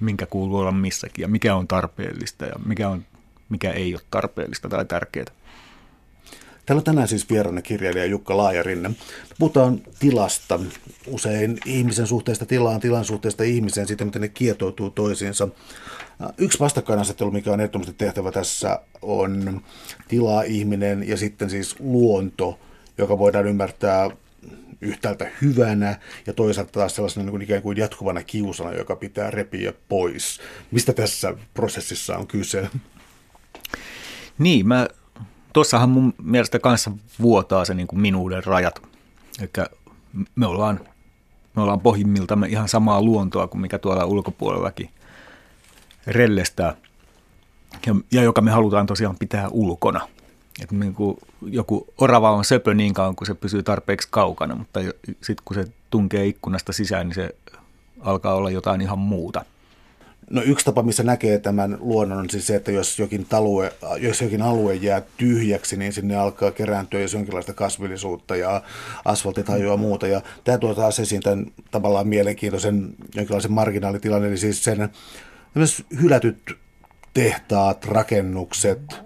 minkä 0.00 0.26
kuuluu 0.26 0.58
olla 0.58 0.72
missäkin 0.72 1.22
ja 1.22 1.28
mikä 1.28 1.54
on 1.54 1.68
tarpeellista 1.68 2.46
ja 2.46 2.54
mikä, 2.66 2.88
on, 2.88 3.04
mikä 3.48 3.70
ei 3.70 3.94
ole 3.94 4.02
tarpeellista 4.10 4.68
tai 4.68 4.84
tärkeää. 4.84 5.26
Täällä 6.66 6.80
on 6.80 6.84
tänään 6.84 7.08
siis 7.08 7.30
vieraana 7.30 7.62
kirjailija 7.62 8.06
Jukka 8.06 8.36
Laajarinne. 8.36 8.90
Puhutaan 9.38 9.80
tilasta, 9.98 10.60
usein 11.06 11.58
ihmisen 11.66 12.06
suhteesta 12.06 12.46
tilaan, 12.46 12.80
tilan 12.80 13.04
suhteesta 13.04 13.44
ihmiseen, 13.44 13.86
siitä 13.86 14.04
miten 14.04 14.22
ne 14.22 14.28
kietoutuu 14.28 14.90
toisiinsa. 14.90 15.48
Yksi 16.38 16.60
vastakkainasettelu, 16.60 17.30
mikä 17.30 17.52
on 17.52 17.60
ehdottomasti 17.60 17.94
tehtävä 17.98 18.32
tässä, 18.32 18.80
on 19.02 19.60
tila, 20.08 20.42
ihminen 20.42 21.08
ja 21.08 21.16
sitten 21.16 21.50
siis 21.50 21.76
luonto, 21.80 22.58
joka 22.98 23.18
voidaan 23.18 23.46
ymmärtää 23.46 24.10
yhtäältä 24.80 25.30
hyvänä 25.42 25.98
ja 26.26 26.32
toisaalta 26.32 26.72
taas 26.72 26.94
sellaisena 26.94 27.24
niin 27.24 27.30
kuin 27.30 27.42
ikään 27.42 27.62
kuin 27.62 27.76
jatkuvana 27.76 28.22
kiusana, 28.22 28.72
joka 28.72 28.96
pitää 28.96 29.30
repiä 29.30 29.72
pois. 29.88 30.40
Mistä 30.70 30.92
tässä 30.92 31.34
prosessissa 31.54 32.16
on 32.16 32.26
kyse? 32.26 32.70
Niin, 34.38 34.68
mä, 34.68 34.88
tuossahan 35.52 35.88
mun 35.88 36.14
mielestä 36.22 36.58
kanssa 36.58 36.90
vuotaa 37.20 37.64
se 37.64 37.74
niin 37.74 37.86
kuin 37.86 38.00
minuuden 38.00 38.44
rajat. 38.44 38.82
Eli 39.40 39.66
me 40.34 40.46
ollaan, 40.46 40.80
me 41.56 41.62
ollaan 41.62 41.80
pohjimmiltamme 41.80 42.46
ihan 42.48 42.68
samaa 42.68 43.02
luontoa 43.02 43.46
kuin 43.46 43.60
mikä 43.60 43.78
tuolla 43.78 44.04
ulkopuolellakin 44.04 44.90
rellestää, 46.06 46.76
ja, 47.86 47.94
ja 48.12 48.22
joka 48.22 48.40
me 48.40 48.50
halutaan 48.50 48.86
tosiaan 48.86 49.16
pitää 49.18 49.48
ulkona– 49.48 50.08
että 50.62 50.74
niin 50.74 50.94
kuin 50.94 51.18
joku 51.42 51.86
orava 51.98 52.30
on 52.30 52.44
söpö 52.44 52.74
niin 52.74 52.94
kauan, 52.94 53.16
kun 53.16 53.26
se 53.26 53.34
pysyy 53.34 53.62
tarpeeksi 53.62 54.08
kaukana, 54.10 54.54
mutta 54.54 54.80
sitten 55.06 55.42
kun 55.44 55.54
se 55.54 55.64
tunkee 55.90 56.26
ikkunasta 56.26 56.72
sisään, 56.72 57.06
niin 57.06 57.14
se 57.14 57.34
alkaa 58.00 58.34
olla 58.34 58.50
jotain 58.50 58.80
ihan 58.80 58.98
muuta. 58.98 59.44
No 60.30 60.42
yksi 60.42 60.64
tapa, 60.64 60.82
missä 60.82 61.02
näkee 61.02 61.38
tämän 61.38 61.76
luonnon 61.80 62.18
on 62.18 62.30
siis 62.30 62.46
se, 62.46 62.56
että 62.56 62.72
jos 62.72 62.98
jokin, 62.98 63.24
talue, 63.24 63.72
jos 63.98 64.20
jokin 64.20 64.42
alue 64.42 64.74
jää 64.74 65.02
tyhjäksi, 65.16 65.76
niin 65.76 65.92
sinne 65.92 66.16
alkaa 66.16 66.50
kerääntyä 66.50 67.00
jos 67.00 67.12
jonkinlaista 67.12 67.54
kasvillisuutta 67.54 68.36
ja 68.36 68.62
asfaltitajoa 69.04 69.72
ja 69.72 69.76
muuta. 69.76 70.06
Ja 70.06 70.20
tämä 70.44 70.58
tuo 70.58 70.74
taas 70.74 71.00
esiin 71.00 71.22
tämän 71.22 71.46
tavallaan 71.70 72.08
mielenkiintoisen 72.08 72.94
jonkinlaisen 73.14 73.52
marginaalitilan, 73.52 74.24
eli 74.24 74.36
siis 74.36 74.64
sen 74.64 74.88
hylätyt 76.00 76.56
tehtaat, 77.14 77.84
rakennukset, 77.84 79.05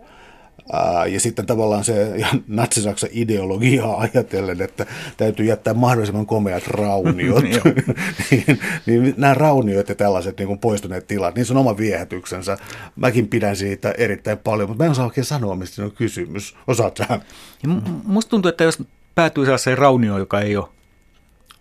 ja 1.09 1.21
sitten 1.21 1.47
tavallaan 1.47 1.85
se 1.85 2.13
natsisaksa 2.49 3.07
ideologiaa 3.11 4.01
ajatellen, 4.01 4.63
että 4.63 4.87
täytyy 5.17 5.47
jättää 5.47 5.75
mahdollisimman 5.75 6.27
komeat 6.27 6.67
rauniot. 6.67 7.45
niin, 8.31 8.61
niin 8.87 9.15
nämä 9.17 9.35
rauniot 9.35 9.89
ja 9.89 9.95
tällaiset 9.95 10.39
niin 10.39 10.47
kuin 10.47 10.59
poistuneet 10.59 11.07
tilat, 11.07 11.35
niin 11.35 11.45
se 11.45 11.53
on 11.53 11.57
oma 11.57 11.77
viehätyksensä. 11.77 12.59
Mäkin 12.97 13.29
pidän 13.29 13.57
siitä 13.57 13.95
erittäin 13.99 14.39
paljon, 14.39 14.69
mutta 14.69 14.83
mä 14.83 14.87
en 14.87 14.91
osaa 14.91 15.05
oikein 15.05 15.25
sanoa, 15.25 15.55
mistä 15.55 15.85
on 15.85 15.93
kysymys. 15.93 16.57
Osaat 16.67 16.97
sä? 16.97 17.21
Musta 18.05 18.31
tuntuu, 18.31 18.49
että 18.49 18.65
jos 18.65 18.83
päätyy 19.15 19.45
sellaiseen 19.45 19.79
raunioon, 19.79 20.21
joka 20.21 20.41
ei 20.41 20.57
ole, 20.57 20.69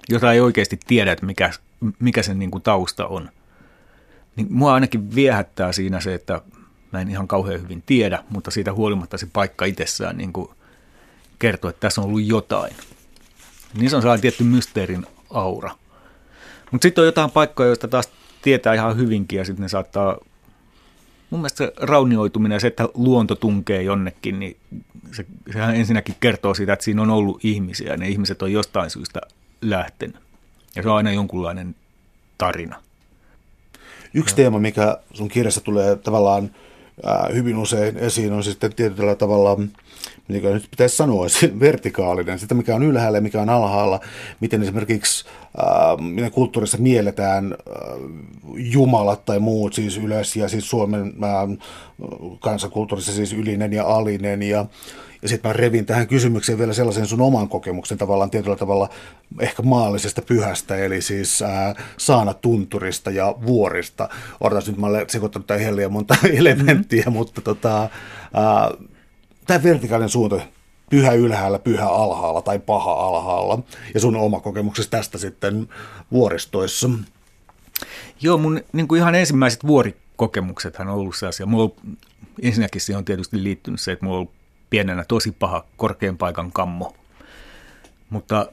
jota 0.10 0.34
ei 0.34 0.39
oikeasti 0.39 0.80
tiedä, 0.88 1.12
että 1.12 1.26
mikä, 1.26 1.51
mikä 1.99 2.24
sen 2.24 2.39
niin 2.39 2.51
kuin 2.51 2.64
tausta 2.64 3.07
on, 3.07 3.30
niin 4.36 4.47
mua 4.49 4.74
ainakin 4.74 5.16
viehättää 5.16 5.72
siinä 5.72 5.99
se, 5.99 6.14
että 6.14 6.41
mä 6.91 7.01
en 7.01 7.09
ihan 7.09 7.27
kauhean 7.27 7.61
hyvin 7.61 7.83
tiedä, 7.85 8.23
mutta 8.29 8.51
siitä 8.51 8.73
huolimatta 8.73 9.17
se 9.17 9.27
paikka 9.33 9.65
itsessään 9.65 10.17
niin 10.17 10.33
kuin 10.33 10.49
kertoo, 11.39 11.69
että 11.69 11.79
tässä 11.79 12.01
on 12.01 12.07
ollut 12.07 12.23
jotain. 12.23 12.75
Se 13.87 13.95
on 13.95 14.01
sellainen 14.01 14.21
tietty 14.21 14.43
mysteerin 14.43 15.05
aura. 15.29 15.71
Mutta 16.71 16.85
sitten 16.85 17.01
on 17.01 17.05
jotain 17.05 17.31
paikkoja, 17.31 17.67
joista 17.67 17.87
taas 17.87 18.09
tietää 18.41 18.73
ihan 18.73 18.97
hyvinkin 18.97 19.37
ja 19.37 19.45
sitten 19.45 19.63
ne 19.63 19.69
saattaa, 19.69 20.17
mun 21.29 21.39
mielestä 21.39 21.57
se 21.57 21.73
raunioituminen 21.77 22.55
ja 22.55 22.59
se, 22.59 22.67
että 22.67 22.89
luonto 22.93 23.35
tunkee 23.35 23.83
jonnekin, 23.83 24.39
niin 24.39 24.57
se, 25.11 25.25
sehän 25.53 25.75
ensinnäkin 25.75 26.15
kertoo 26.19 26.53
siitä, 26.53 26.73
että 26.73 26.85
siinä 26.85 27.01
on 27.01 27.09
ollut 27.09 27.45
ihmisiä 27.45 27.91
ja 27.91 27.97
ne 27.97 28.07
ihmiset 28.07 28.41
on 28.41 28.51
jostain 28.51 28.89
syystä 28.89 29.21
lähtenyt. 29.61 30.17
Ja 30.75 30.83
se 30.83 30.89
on 30.89 30.95
aina 30.95 31.11
jonkunlainen 31.11 31.75
tarina. 32.37 32.83
Yksi 34.13 34.35
teema, 34.35 34.59
mikä 34.59 34.97
sun 35.13 35.27
kirjassa 35.27 35.61
tulee 35.61 35.95
tavallaan 35.95 36.51
hyvin 37.33 37.57
usein 37.57 37.97
esiin 37.97 38.33
on 38.33 38.43
sitten 38.43 38.75
tietyllä 38.75 39.15
tavalla, 39.15 39.57
mitä 40.27 40.49
nyt 40.49 40.67
pitäisi 40.71 40.95
sanoa, 40.95 41.25
vertikaalinen, 41.59 42.39
sitä 42.39 42.55
mikä 42.55 42.75
on 42.75 42.83
ylhäällä 42.83 43.17
ja 43.17 43.21
mikä 43.21 43.41
on 43.41 43.49
alhaalla, 43.49 43.99
miten 44.39 44.61
esimerkiksi 44.63 45.25
miten 45.99 46.31
kulttuurissa 46.31 46.77
mielletään 46.77 47.53
äh, 47.53 47.77
jumalat 48.55 49.25
tai 49.25 49.39
muut 49.39 49.73
siis 49.73 49.97
ylös 49.97 50.35
ja 50.35 50.49
siis 50.49 50.69
Suomen 50.69 51.13
äh, 51.23 51.67
kansakulttuurissa 52.39 53.11
siis 53.11 53.33
ylinen 53.33 53.73
ja 53.73 53.85
alinen 53.85 54.41
ja 54.41 54.65
ja 55.21 55.29
sitten 55.29 55.49
mä 55.49 55.53
revin 55.53 55.85
tähän 55.85 56.07
kysymykseen 56.07 56.57
vielä 56.57 56.73
sellaisen 56.73 57.07
sun 57.07 57.21
oman 57.21 57.49
kokemuksen 57.49 57.97
tavallaan 57.97 58.29
tietyllä 58.29 58.55
tavalla 58.55 58.89
ehkä 59.39 59.63
maallisesta 59.63 60.21
pyhästä, 60.21 60.75
eli 60.75 61.01
siis 61.01 61.41
ää, 61.41 61.75
Saana 61.97 62.33
Tunturista 62.33 63.11
ja 63.11 63.35
Vuorista. 63.45 64.09
Odotas 64.41 64.67
nyt, 64.67 64.77
mä 64.77 64.87
olen 64.87 65.09
sekoittanut 65.09 65.47
tähän 65.47 65.63
helliä 65.63 65.89
monta 65.89 66.15
elementtiä, 66.37 67.01
mm-hmm. 67.01 67.13
mutta 67.13 67.41
tota, 67.41 67.89
tämä 69.47 69.63
vertikaalinen 69.63 70.09
suunta, 70.09 70.41
pyhä 70.89 71.13
ylhäällä, 71.13 71.59
pyhä 71.59 71.87
alhaalla 71.87 72.41
tai 72.41 72.59
paha 72.59 72.93
alhaalla, 72.93 73.63
ja 73.93 73.99
sun 73.99 74.15
oma 74.15 74.39
kokemuksesi 74.39 74.89
tästä 74.89 75.17
sitten 75.17 75.69
vuoristoissa. 76.11 76.89
Joo, 78.21 78.37
mun 78.37 78.61
niin 78.73 78.87
kuin 78.87 78.99
ihan 78.99 79.15
ensimmäiset 79.15 79.67
vuorikokemuksethan 79.67 80.87
on 80.87 80.95
ollut 80.95 81.15
sellaisia. 81.15 81.45
Mulla 81.45 81.63
on, 81.63 81.97
ensinnäkin 82.41 82.81
siihen 82.81 82.97
on 82.97 83.05
tietysti 83.05 83.43
liittynyt 83.43 83.81
se, 83.81 83.91
että 83.91 84.05
mulla 84.05 84.17
on 84.17 84.21
ollut 84.21 84.33
pienenä 84.69 85.05
tosi 85.07 85.31
paha 85.31 85.65
korkean 85.77 86.17
paikan 86.17 86.51
kammo. 86.51 86.95
Mutta 88.09 88.47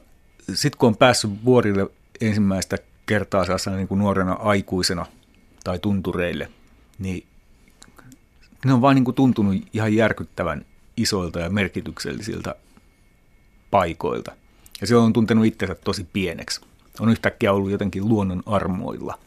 sitten 0.53 0.79
kun 0.79 0.87
on 0.87 0.97
päässyt 0.97 1.45
vuorille 1.45 1.89
ensimmäistä 2.21 2.77
kertaa 3.05 3.45
sellaisena 3.45 3.75
niin 3.75 3.87
kuin 3.87 3.99
nuorena 3.99 4.33
aikuisena 4.33 5.05
tai 5.63 5.79
tuntureille, 5.79 6.51
niin 6.99 7.23
ne 8.65 8.73
on 8.73 8.81
vaan 8.81 8.95
niin 8.95 9.05
kuin 9.05 9.15
tuntunut 9.15 9.55
ihan 9.73 9.93
järkyttävän 9.93 10.65
isoilta 10.97 11.39
ja 11.39 11.49
merkityksellisiltä 11.49 12.55
paikoilta. 13.71 14.31
Ja 14.81 14.87
se 14.87 14.95
on 14.95 15.13
tuntenut 15.13 15.45
itsensä 15.45 15.75
tosi 15.75 16.07
pieneksi. 16.13 16.61
On 16.99 17.09
yhtäkkiä 17.09 17.53
ollut 17.53 17.71
jotenkin 17.71 18.09
luonnon 18.09 18.43
armoilla. 18.45 19.19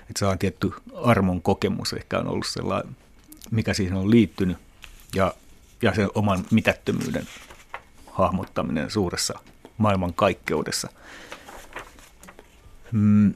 Että 0.00 0.18
se 0.18 0.26
on 0.26 0.38
tietty 0.38 0.72
armon 0.94 1.42
kokemus 1.42 1.92
ehkä 1.92 2.18
on 2.18 2.28
ollut 2.28 2.46
sellainen, 2.46 2.96
mikä 3.50 3.74
siihen 3.74 3.96
on 3.96 4.10
liittynyt. 4.10 4.56
Ja 5.14 5.34
ja 5.82 5.94
sen 5.94 6.08
oman 6.14 6.44
mitättömyyden 6.50 7.28
hahmottaminen 8.10 8.90
suuressa 8.90 9.38
maailmankaikkeudessa. 9.78 10.88
Mm. 12.92 13.34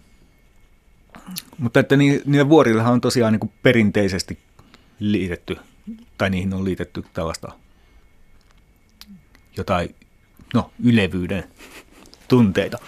Mutta 1.59 1.81
että 1.81 1.97
niillä 1.97 2.49
vuorillahan 2.49 2.93
on 2.93 3.01
tosiaan 3.01 3.33
niin 3.33 3.41
kuin 3.41 3.53
perinteisesti 3.63 4.39
liitetty, 4.99 5.57
tai 6.19 6.31
niihin 6.31 6.55
on 6.55 6.65
liitetty 6.65 7.05
tällaista 7.13 7.53
jotain 9.57 9.95
no, 10.55 10.71
ylevyyden 10.85 11.45
tunteita. 12.29 12.79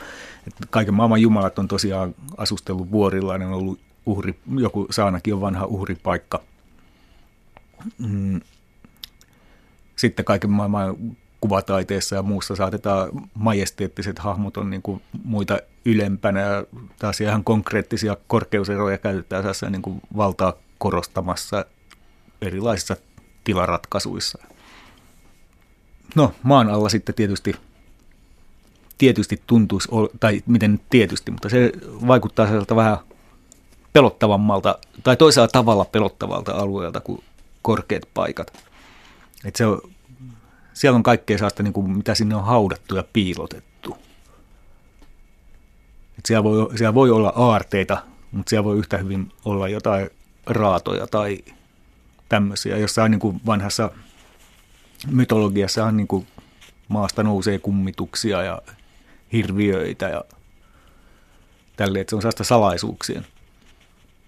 Että 0.47 0.67
kaiken 0.71 0.95
maailman 0.95 1.21
jumalat 1.21 1.59
on 1.59 1.69
tosiaan 1.69 2.15
asustellut 2.37 2.91
vuorilla, 2.91 3.39
ne 3.39 3.47
on 3.47 3.53
ollut 3.53 3.81
uhri, 4.07 4.39
joku 4.59 4.87
saanakin 4.91 5.35
on 5.35 5.41
vanha 5.41 5.67
uhripaikka. 5.67 6.43
Mm. 7.99 8.41
Sitten 9.97 10.25
kaiken 10.25 10.51
maailman 10.51 10.97
kuvataiteessa 11.41 12.17
ja 12.17 12.23
muussa 12.23 12.57
saatetaan 12.57 13.11
majesteettiset 13.35 14.19
hahmot 14.19 14.57
on 14.57 14.71
niin 14.71 14.83
kuin 14.83 15.03
muita 15.25 15.59
ylempänä 15.85 16.41
ja 16.41 16.65
taas 16.99 17.21
ihan 17.21 17.45
konkreettisia 17.45 18.17
korkeuseroja 18.27 18.99
käytetään 18.99 19.45
niin 19.71 19.83
kuin 19.83 20.01
valtaa 20.17 20.53
korostamassa 20.79 21.65
erilaisissa 22.43 22.97
tilaratkaisuissa. 23.45 24.39
No, 26.15 26.35
maan 26.43 26.71
alla 26.71 26.89
sitten 26.89 27.15
tietysti, 27.15 27.55
tietysti 28.99 29.43
tuntuisi, 29.47 29.89
tai 30.21 30.43
miten 30.47 30.81
tietysti, 30.91 31.31
mutta 31.31 31.49
se 31.49 31.73
vaikuttaa 32.07 32.47
sellaiselta 32.47 32.77
vähän 32.77 32.99
pelottavammalta, 33.93 34.79
tai 35.03 35.17
toisella 35.17 35.49
tavalla 35.49 35.85
pelottavalta 35.85 36.53
alueelta 36.53 37.01
kuin 37.01 37.25
korkeat 37.63 38.03
paikat. 38.15 38.67
Et 39.45 39.57
se 39.57 39.67
on, 39.67 39.81
siellä 40.73 40.97
on 40.97 41.03
kaikkea 41.03 41.39
sellaista, 41.39 41.63
niin 41.63 41.73
kuin, 41.73 41.91
mitä 41.91 42.15
sinne 42.15 42.37
on 42.37 42.45
haudattu 42.45 42.97
ja 42.97 43.05
piilotettu. 43.13 43.97
Et 46.19 46.27
siellä, 46.27 46.45
voi, 46.45 46.79
siellä 46.79 46.95
voi 46.95 47.11
olla 47.11 47.33
aarteita, 47.37 48.03
mutta 48.33 48.51
siellä 48.51 48.65
voi 48.65 48.79
yhtä 48.79 48.99
hyvin 48.99 49.33
olla 49.45 49.69
jotain 49.69 50.11
raatoja 50.47 51.07
tai 51.07 51.39
tämmöisiä. 52.31 52.77
Jossain 52.77 53.11
niin 53.11 53.21
kuin 53.21 53.41
vanhassa 53.47 53.91
mytologiassa 55.11 55.85
on 55.85 55.97
niin 55.97 56.07
kuin 56.07 56.27
maasta 56.89 57.23
nousee 57.23 57.59
kummituksia 57.59 58.43
ja 58.43 58.63
hirviöitä 59.33 60.09
ja 60.09 60.25
tälleen, 61.77 62.01
että 62.01 62.11
se 62.11 62.17
on 62.17 62.23
sellaista 62.23 62.45
salaisuuksien 62.45 63.27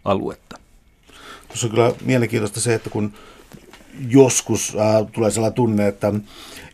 aluetta. 0.05 0.59
Tuossa 1.49 1.67
on 1.67 1.71
kyllä 1.71 1.93
mielenkiintoista 2.05 2.61
se, 2.61 2.75
että 2.75 2.91
kun 2.91 3.13
joskus 4.09 4.77
äh, 4.77 5.13
tulee 5.13 5.31
sellainen 5.31 5.55
tunne, 5.55 5.89
että 5.89 6.13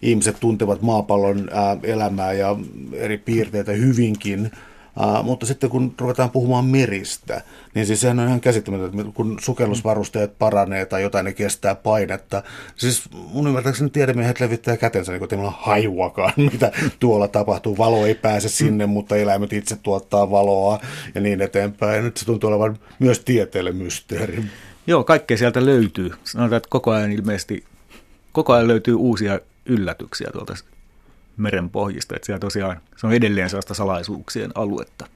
ihmiset 0.03 0.41
tuntevat 0.41 0.83
maapallon 0.83 1.51
äh, 1.53 1.79
elämää 1.83 2.33
ja 2.33 2.57
eri 2.93 3.19
piirteitä 3.19 3.73
hyvinkin, 3.73 4.51
Uh, 4.99 5.25
mutta 5.25 5.47
sitten 5.47 5.71
kun 5.71 5.95
ruvetaan 6.01 6.31
puhumaan 6.31 6.65
meristä, 6.65 7.43
niin 7.75 7.87
siis 7.87 8.01
sehän 8.01 8.21
on 8.21 8.27
ihan 8.27 8.41
käsittämätöntä, 8.41 9.01
että 9.01 9.13
kun 9.15 9.39
sukellusvarusteet 9.41 10.39
paranee 10.39 10.87
tai 10.87 11.03
jotain 11.03 11.25
ne 11.25 11.33
kestää 11.33 11.75
painetta. 11.75 12.43
Siis 12.77 13.03
mun 13.13 13.47
ymmärtääkseni 13.47 13.91
tiedemiehet 13.91 14.41
levittää 14.41 14.77
kätensä, 14.77 15.13
niin 15.13 15.29
kuin 15.29 15.41
ei 15.41 15.51
hajuakaan, 15.59 16.33
mitä 16.53 16.73
tuolla 17.01 17.29
tapahtuu. 17.29 17.79
Valo 17.79 18.07
ei 18.07 18.15
pääse 18.15 18.49
sinne, 18.49 18.87
mutta 18.87 19.17
eläimet 19.17 19.53
itse 19.53 19.77
tuottaa 19.77 20.31
valoa 20.31 20.81
ja 21.15 21.21
niin 21.21 21.41
eteenpäin. 21.41 22.05
Nyt 22.05 22.17
se 22.17 22.25
tuntuu 22.25 22.51
olevan 22.51 22.79
myös 22.99 23.21
tieteelle 23.21 23.73
mysteeri. 23.73 24.45
Joo, 24.87 25.05
kaikkea 25.05 25.37
sieltä 25.37 25.67
löytyy. 25.67 26.11
Sanotaan, 26.25 26.57
että 26.57 26.69
koko 26.71 26.91
ajan 26.91 27.13
ilmeisesti, 27.13 27.65
koko 28.33 28.53
ajan 28.53 28.69
löytyy 28.69 28.95
uusia 28.95 29.41
yllätyksiä 29.67 30.31
tuolta 30.33 30.55
meren 31.39 31.71
pohjista. 31.71 32.17
Että 32.17 32.27
siellä 32.27 32.41
tosiaan 32.41 32.81
se 32.97 33.07
on 33.07 33.13
edelleen 33.13 33.51
sellaista 33.51 33.75
salaisuuksien 33.75 34.51
aluetta. 34.55 35.07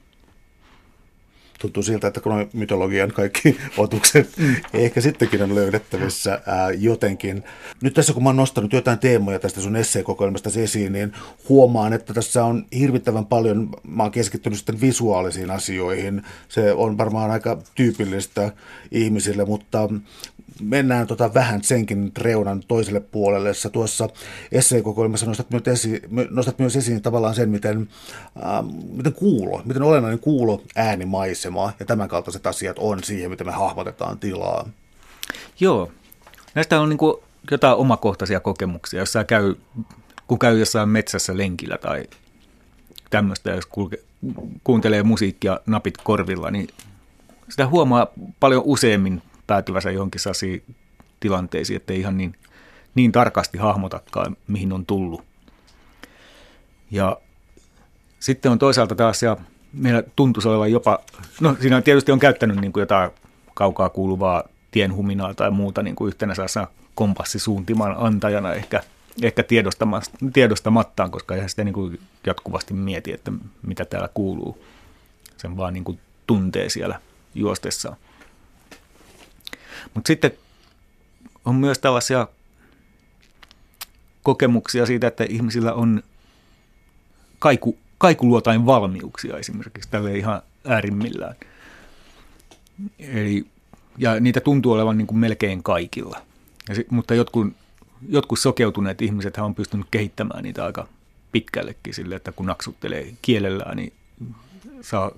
Tuntuu 1.63 1.83
siltä, 1.83 2.07
että 2.07 2.21
kun 2.21 2.31
on 2.31 2.49
mytologian 2.53 3.11
kaikki 3.11 3.57
otukset 3.77 4.37
mm. 4.37 4.55
ehkä 4.73 5.01
sittenkin 5.01 5.43
on 5.43 5.55
löydettävissä 5.55 6.41
ää, 6.45 6.71
jotenkin. 6.71 7.43
Nyt 7.81 7.93
tässä 7.93 8.13
kun 8.13 8.23
mä 8.23 8.29
oon 8.29 8.35
nostanut 8.35 8.73
jotain 8.73 8.99
teemoja 8.99 9.39
tästä 9.39 9.61
sun 9.61 9.75
esseekokoelmasta 9.75 10.49
esiin, 10.55 10.93
niin 10.93 11.13
huomaan, 11.49 11.93
että 11.93 12.13
tässä 12.13 12.45
on 12.45 12.65
hirvittävän 12.77 13.25
paljon, 13.25 13.69
mä 13.87 14.03
oon 14.03 14.11
keskittynyt 14.11 14.57
sitten 14.57 14.81
visuaalisiin 14.81 15.51
asioihin. 15.51 16.23
Se 16.49 16.73
on 16.73 16.97
varmaan 16.97 17.31
aika 17.31 17.61
tyypillistä 17.75 18.51
ihmisille, 18.91 19.45
mutta 19.45 19.89
mennään 20.61 21.07
tota 21.07 21.33
vähän 21.33 21.63
senkin 21.63 22.11
reunan 22.17 22.63
toiselle 22.67 22.99
puolelle. 22.99 23.53
Sä 23.53 23.69
tuossa 23.69 24.09
esseekokoelmassa 24.51 25.25
nostat 25.25 25.47
myös, 25.49 25.87
nostat 26.29 26.59
myös 26.59 26.75
esiin 26.75 27.01
tavallaan 27.01 27.35
sen, 27.35 27.49
miten, 27.49 27.89
äh, 28.43 28.63
miten 28.91 29.13
kuulo, 29.13 29.61
miten 29.65 29.83
olennainen 29.83 30.19
kuulo, 30.19 30.61
äänimaisema 30.75 31.73
ja 31.79 31.85
tämän 31.85 32.09
kaltaiset 32.09 32.47
asiat 32.47 32.79
on 32.79 33.03
siihen, 33.03 33.29
miten 33.29 33.47
me 33.47 33.53
hahmotetaan 33.53 34.19
tilaa. 34.19 34.69
Joo, 35.59 35.91
näistä 36.55 36.81
on 36.81 36.89
niin 36.89 36.97
kuin 36.97 37.17
jotain 37.51 37.75
omakohtaisia 37.75 38.39
kokemuksia, 38.39 38.99
jos 38.99 39.13
käy, 39.27 39.55
kun 40.27 40.39
käy 40.39 40.59
jossain 40.59 40.89
metsässä 40.89 41.37
lenkillä 41.37 41.77
tai 41.77 42.07
tämmöistä, 43.09 43.51
jos 43.51 43.65
kulke, 43.65 43.97
kuuntelee 44.63 45.03
musiikkia 45.03 45.59
napit 45.65 45.97
korvilla, 46.03 46.51
niin 46.51 46.67
sitä 47.49 47.67
huomaa 47.67 48.07
paljon 48.39 48.61
useammin 48.65 49.21
päätyvänsä 49.47 49.91
johonkin 49.91 50.21
sellaisiin 50.21 50.63
tilanteisiin, 51.19 51.77
ettei 51.77 51.99
ihan 51.99 52.17
niin, 52.17 52.35
niin 52.95 53.11
tarkasti 53.11 53.57
hahmotakaan, 53.57 54.37
mihin 54.47 54.73
on 54.73 54.85
tullut. 54.85 55.23
Ja 56.91 57.17
sitten 58.19 58.51
on 58.51 58.59
toisaalta 58.59 58.95
taas, 58.95 59.23
ja 59.23 59.37
meillä 59.73 60.03
tuntuisi 60.15 60.47
olevan 60.47 60.71
jopa, 60.71 60.99
no 61.41 61.55
siinä 61.61 61.81
tietysti 61.81 62.11
on 62.11 62.19
käyttänyt 62.19 62.57
niin 62.61 62.73
kuin 62.73 62.81
jotain 62.81 63.11
kaukaa 63.53 63.89
kuuluvaa 63.89 64.43
tienhuminaa 64.71 65.33
tai 65.33 65.51
muuta 65.51 65.83
niin 65.83 65.95
kuin 65.95 66.07
yhtenä 66.07 66.35
sellaisena 66.35 66.67
kompassisuuntiman 66.95 67.95
antajana 67.97 68.53
ehkä, 68.53 68.83
ehkä 69.21 69.43
tiedostamattaan, 70.33 71.11
koska 71.11 71.35
eihän 71.35 71.49
sitä 71.49 71.63
niin 71.63 71.73
kuin 71.73 71.99
jatkuvasti 72.27 72.73
mieti, 72.73 73.13
että 73.13 73.31
mitä 73.61 73.85
täällä 73.85 74.09
kuuluu. 74.13 74.63
Sen 75.37 75.57
vaan 75.57 75.73
niin 75.73 75.83
kuin 75.83 75.99
tuntee 76.27 76.69
siellä 76.69 76.99
juostessaan. 77.35 77.97
Mutta 79.93 80.07
sitten 80.07 80.31
on 81.45 81.55
myös 81.55 81.79
tällaisia 81.79 82.27
kokemuksia 84.23 84.85
siitä, 84.85 85.07
että 85.07 85.23
ihmisillä 85.29 85.73
on 85.73 86.03
kaiku, 87.39 87.77
kaikuluotain 87.97 88.65
valmiuksia 88.65 89.37
esimerkiksi 89.37 89.89
tälle 89.89 90.17
ihan 90.17 90.41
äärimmillään. 90.65 91.35
Eli, 92.99 93.45
ja 93.97 94.19
niitä 94.19 94.41
tuntuu 94.41 94.71
olevan 94.71 94.97
niin 94.97 95.07
kuin 95.07 95.19
melkein 95.19 95.63
kaikilla. 95.63 96.21
Ja 96.69 96.75
sit, 96.75 96.91
mutta 96.91 97.13
jotkut, 97.13 97.47
jotkut 98.09 98.39
sokeutuneet 98.39 99.01
ihmiset 99.01 99.37
on 99.37 99.55
pystynyt 99.55 99.87
kehittämään 99.91 100.43
niitä 100.43 100.65
aika 100.65 100.87
pitkällekin 101.31 101.93
sille, 101.93 102.15
että 102.15 102.31
kun 102.31 102.45
naksuttelee 102.45 103.13
kielellään, 103.21 103.77
niin 103.77 103.93
saa 104.81 105.11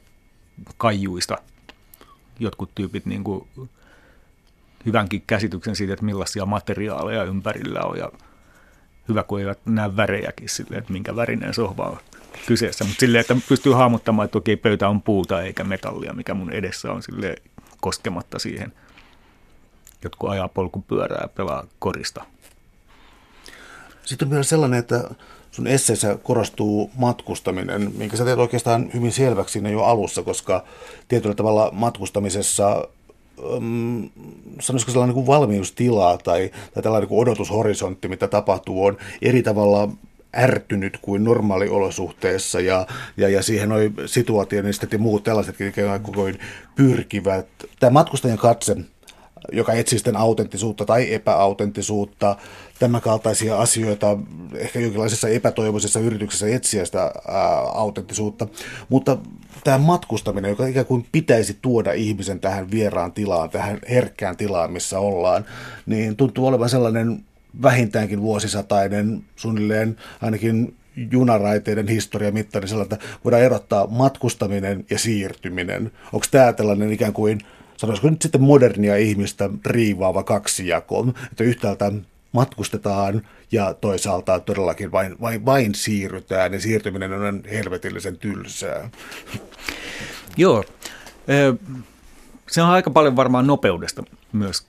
kaijuista 0.77 1.37
jotkut 2.39 2.75
tyypit 2.75 3.05
niin 3.05 3.23
kuin 3.23 3.47
hyvänkin 4.85 5.23
käsityksen 5.27 5.75
siitä, 5.75 5.93
että 5.93 6.05
millaisia 6.05 6.45
materiaaleja 6.45 7.23
ympärillä 7.23 7.79
on 7.79 7.97
ja 7.97 8.11
hyvä, 9.09 9.23
kun 9.23 9.39
eivät 9.39 9.59
näe 9.65 9.95
värejäkin 9.95 10.49
silleen, 10.49 10.79
että 10.79 10.93
minkä 10.93 11.15
värinen 11.15 11.53
sohva 11.53 11.83
on 11.83 11.97
kyseessä, 12.47 12.83
mutta 12.83 12.99
silleen, 12.99 13.21
että 13.21 13.37
pystyy 13.49 13.73
hahmottamaan, 13.73 14.25
että 14.25 14.37
okei, 14.37 14.55
pöytä 14.55 14.89
on 14.89 15.01
puuta 15.01 15.41
eikä 15.41 15.63
metallia, 15.63 16.13
mikä 16.13 16.33
mun 16.33 16.51
edessä 16.51 16.91
on 16.91 17.03
sille 17.03 17.35
koskematta 17.81 18.39
siihen. 18.39 18.73
Jotkut 20.03 20.29
ajaa 20.29 20.47
polkupyörää 20.47 21.21
ja 21.21 21.27
pelaa 21.27 21.67
korista. 21.79 22.25
Sitten 24.03 24.25
on 24.25 24.33
myös 24.33 24.49
sellainen, 24.49 24.79
että 24.79 25.09
sun 25.51 25.67
esseessä 25.67 26.17
korostuu 26.23 26.91
matkustaminen, 26.97 27.91
minkä 27.97 28.17
sä 28.17 28.25
teet 28.25 28.39
oikeastaan 28.39 28.89
hyvin 28.93 29.11
selväksi 29.11 29.53
siinä 29.53 29.69
jo 29.69 29.83
alussa, 29.83 30.23
koska 30.23 30.63
tietyllä 31.07 31.35
tavalla 31.35 31.69
matkustamisessa 31.73 32.87
sanoisiko 34.59 34.91
sellainen 34.91 35.15
niin 35.15 35.25
kuin 35.25 35.39
valmiustila 35.39 36.17
tai, 36.17 36.51
tai 36.73 36.83
tällainen 36.83 37.09
niin 37.09 37.19
odotushorisontti, 37.19 38.07
mitä 38.07 38.27
tapahtuu, 38.27 38.85
on 38.85 38.97
eri 39.21 39.43
tavalla 39.43 39.89
ärtynyt 40.37 40.97
kuin 41.01 41.23
normaaliolosuhteessa 41.23 42.59
ja, 42.59 42.87
ja, 43.17 43.29
ja 43.29 43.43
siihen 43.43 43.69
noi 43.69 43.91
situaationistit 44.05 44.91
ja 44.91 44.99
muut 44.99 45.23
tällaisetkin 45.23 45.73
koko 46.03 46.23
ajan 46.23 46.37
pyrkivät. 46.75 47.47
Tämä 47.79 47.89
matkustajan 47.89 48.37
katse 48.37 48.75
joka 49.51 49.73
etsii 49.73 49.99
sitten 49.99 50.15
autenttisuutta 50.15 50.85
tai 50.85 51.13
epäautenttisuutta, 51.13 52.35
tämän 52.79 53.01
kaltaisia 53.01 53.57
asioita, 53.57 54.17
ehkä 54.55 54.79
jonkinlaisessa 54.79 55.27
epätoivoisessa 55.29 55.99
yrityksessä 55.99 56.47
etsiä 56.47 56.85
sitä 56.85 57.01
ää, 57.01 57.59
autenttisuutta. 57.59 58.47
Mutta 58.89 59.17
tämä 59.65 59.77
matkustaminen, 59.77 60.49
joka 60.49 60.67
ikään 60.67 60.85
kuin 60.85 61.05
pitäisi 61.11 61.57
tuoda 61.61 61.91
ihmisen 61.91 62.39
tähän 62.39 62.71
vieraan 62.71 63.11
tilaan, 63.11 63.49
tähän 63.49 63.79
herkkään 63.89 64.37
tilaan, 64.37 64.71
missä 64.71 64.99
ollaan, 64.99 65.45
niin 65.85 66.15
tuntuu 66.15 66.47
olevan 66.47 66.69
sellainen 66.69 67.23
vähintäänkin 67.61 68.21
vuosisatainen, 68.21 69.23
suunnilleen 69.35 69.97
ainakin 70.21 70.75
junaraiteiden 71.11 71.87
historia 71.87 72.31
mittainen 72.31 72.67
sellainen, 72.67 72.93
että 72.93 73.07
voidaan 73.23 73.43
erottaa 73.43 73.87
matkustaminen 73.87 74.85
ja 74.89 74.99
siirtyminen. 74.99 75.91
Onko 76.13 76.25
tämä 76.31 76.53
tällainen 76.53 76.91
ikään 76.91 77.13
kuin, 77.13 77.39
sanoisiko 77.77 78.09
nyt 78.09 78.21
sitten 78.21 78.41
modernia 78.41 78.95
ihmistä 78.95 79.49
riivaava 79.65 80.23
kaksijako, 80.23 81.07
että 81.31 81.43
yhtäältä 81.43 81.91
matkustetaan 82.35 83.27
ja 83.51 83.73
toisaalta 83.73 84.39
todellakin 84.39 84.91
vain, 84.91 85.15
vain, 85.21 85.45
vain 85.45 85.75
siirrytään 85.75 86.53
ja 86.53 86.59
siirtyminen 86.59 87.13
on 87.13 87.43
helvetillisen 87.51 88.17
tylsää. 88.17 88.89
Joo, 90.37 90.63
se 92.47 92.61
on 92.61 92.69
aika 92.69 92.89
paljon 92.89 93.15
varmaan 93.15 93.47
nopeudesta 93.47 94.03
myös 94.31 94.67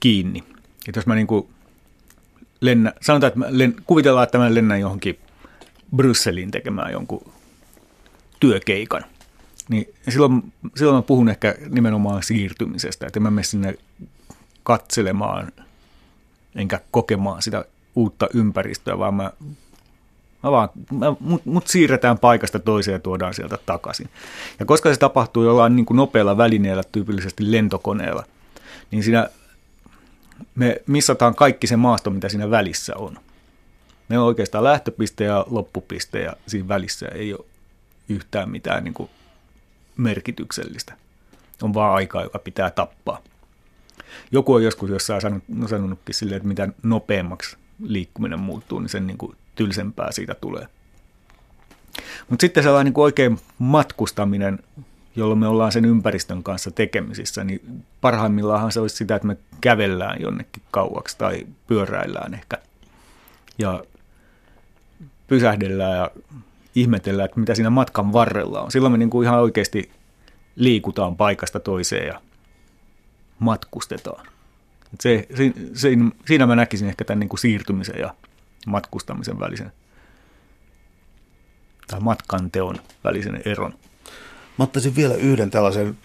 kiinni. 0.00 0.44
Että 0.88 0.98
jos 0.98 1.06
mä 1.06 1.14
niin 1.14 1.26
kuin 1.26 1.48
lennä, 2.60 2.92
sanotaan, 3.00 3.28
että 3.28 3.38
mä 3.40 3.46
len, 3.50 3.74
kuvitellaan, 3.86 4.24
että 4.24 4.38
mä 4.38 4.54
lennän 4.54 4.80
johonkin 4.80 5.18
Brysseliin 5.96 6.50
tekemään 6.50 6.92
jonkun 6.92 7.32
työkeikan, 8.40 9.04
niin 9.68 9.86
silloin, 10.08 10.52
silloin 10.76 10.96
mä 10.96 11.02
puhun 11.02 11.28
ehkä 11.28 11.54
nimenomaan 11.68 12.22
siirtymisestä, 12.22 13.06
että 13.06 13.20
mä 13.20 13.30
menen 13.30 13.44
sinne 13.44 13.78
katselemaan 14.62 15.52
enkä 16.56 16.80
kokemaan 16.90 17.42
sitä 17.42 17.64
uutta 17.94 18.28
ympäristöä, 18.34 18.98
vaan 18.98 19.14
mä, 19.14 19.32
mä 20.42 20.50
vaan, 20.50 20.68
mä, 20.92 21.16
mut, 21.20 21.46
mut 21.46 21.66
siirretään 21.66 22.18
paikasta 22.18 22.58
toiseen 22.58 22.92
ja 22.92 22.98
tuodaan 22.98 23.34
sieltä 23.34 23.58
takaisin. 23.66 24.10
Ja 24.58 24.66
koska 24.66 24.92
se 24.92 24.98
tapahtuu 24.98 25.44
jollain 25.44 25.76
niin 25.76 25.86
kuin 25.86 25.96
nopealla 25.96 26.36
välineellä, 26.36 26.82
tyypillisesti 26.92 27.52
lentokoneella, 27.52 28.24
niin 28.90 29.02
siinä 29.02 29.28
me 30.54 30.82
missataan 30.86 31.34
kaikki 31.34 31.66
se 31.66 31.76
maasto, 31.76 32.10
mitä 32.10 32.28
siinä 32.28 32.50
välissä 32.50 32.96
on. 32.96 33.18
Meillä 34.08 34.22
on 34.22 34.28
oikeastaan 34.28 34.64
lähtöpiste 34.64 35.24
ja 35.24 35.46
loppupiste 35.50 36.20
ja 36.20 36.32
siinä 36.46 36.68
välissä 36.68 37.06
ei 37.08 37.34
ole 37.34 37.44
yhtään 38.08 38.50
mitään 38.50 38.84
niin 38.84 38.94
kuin 38.94 39.10
merkityksellistä. 39.96 40.94
On 41.62 41.74
vaan 41.74 41.94
aikaa, 41.94 42.22
joka 42.22 42.38
pitää 42.38 42.70
tappaa. 42.70 43.22
Joku 44.32 44.54
on 44.54 44.64
joskus 44.64 44.90
jossain 44.90 45.20
sanonut, 45.20 45.44
sanonutkin 45.66 46.14
silleen, 46.14 46.36
että 46.36 46.48
mitä 46.48 46.68
nopeammaksi 46.82 47.56
liikkuminen 47.82 48.40
muuttuu, 48.40 48.78
niin 48.78 48.88
sen 48.88 49.06
niin 49.06 49.18
kuin 49.18 49.36
tylsempää 49.54 50.12
siitä 50.12 50.34
tulee. 50.34 50.66
Mutta 52.30 52.40
sitten 52.40 52.62
sellainen 52.62 52.84
niin 52.84 52.94
kuin 52.94 53.04
oikein 53.04 53.38
matkustaminen, 53.58 54.58
jolloin 55.16 55.38
me 55.38 55.48
ollaan 55.48 55.72
sen 55.72 55.84
ympäristön 55.84 56.42
kanssa 56.42 56.70
tekemisissä, 56.70 57.44
niin 57.44 57.84
parhaimmillaan 58.00 58.72
se 58.72 58.80
olisi 58.80 58.96
sitä, 58.96 59.16
että 59.16 59.28
me 59.28 59.36
kävellään 59.60 60.20
jonnekin 60.20 60.62
kauaksi 60.70 61.18
tai 61.18 61.46
pyöräillään 61.66 62.34
ehkä. 62.34 62.58
Ja 63.58 63.84
pysähdellään 65.26 65.96
ja 65.96 66.10
ihmetellään, 66.74 67.24
että 67.24 67.40
mitä 67.40 67.54
siinä 67.54 67.70
matkan 67.70 68.12
varrella 68.12 68.60
on. 68.60 68.70
Silloin 68.70 68.92
me 68.92 68.98
niin 68.98 69.10
kuin 69.10 69.26
ihan 69.26 69.40
oikeasti 69.40 69.90
liikutaan 70.56 71.16
paikasta 71.16 71.60
toiseen 71.60 72.06
ja 72.06 72.20
matkustetaan. 73.38 74.26
Se, 75.00 75.26
se, 75.36 75.52
se, 75.74 75.88
siinä 76.26 76.46
mä 76.46 76.56
näkisin 76.56 76.88
ehkä 76.88 77.04
tämän 77.04 77.20
niin 77.20 77.28
kuin 77.28 77.40
siirtymisen 77.40 77.98
ja 77.98 78.14
matkustamisen 78.66 79.40
välisen 79.40 79.72
tai 81.86 82.00
matkanteon 82.00 82.76
välisen 83.04 83.42
eron. 83.44 83.74
Mä 84.58 84.64
ottaisin 84.64 84.96
vielä 84.96 85.14
yhden 85.14 85.50
tällaisen, 85.50 85.98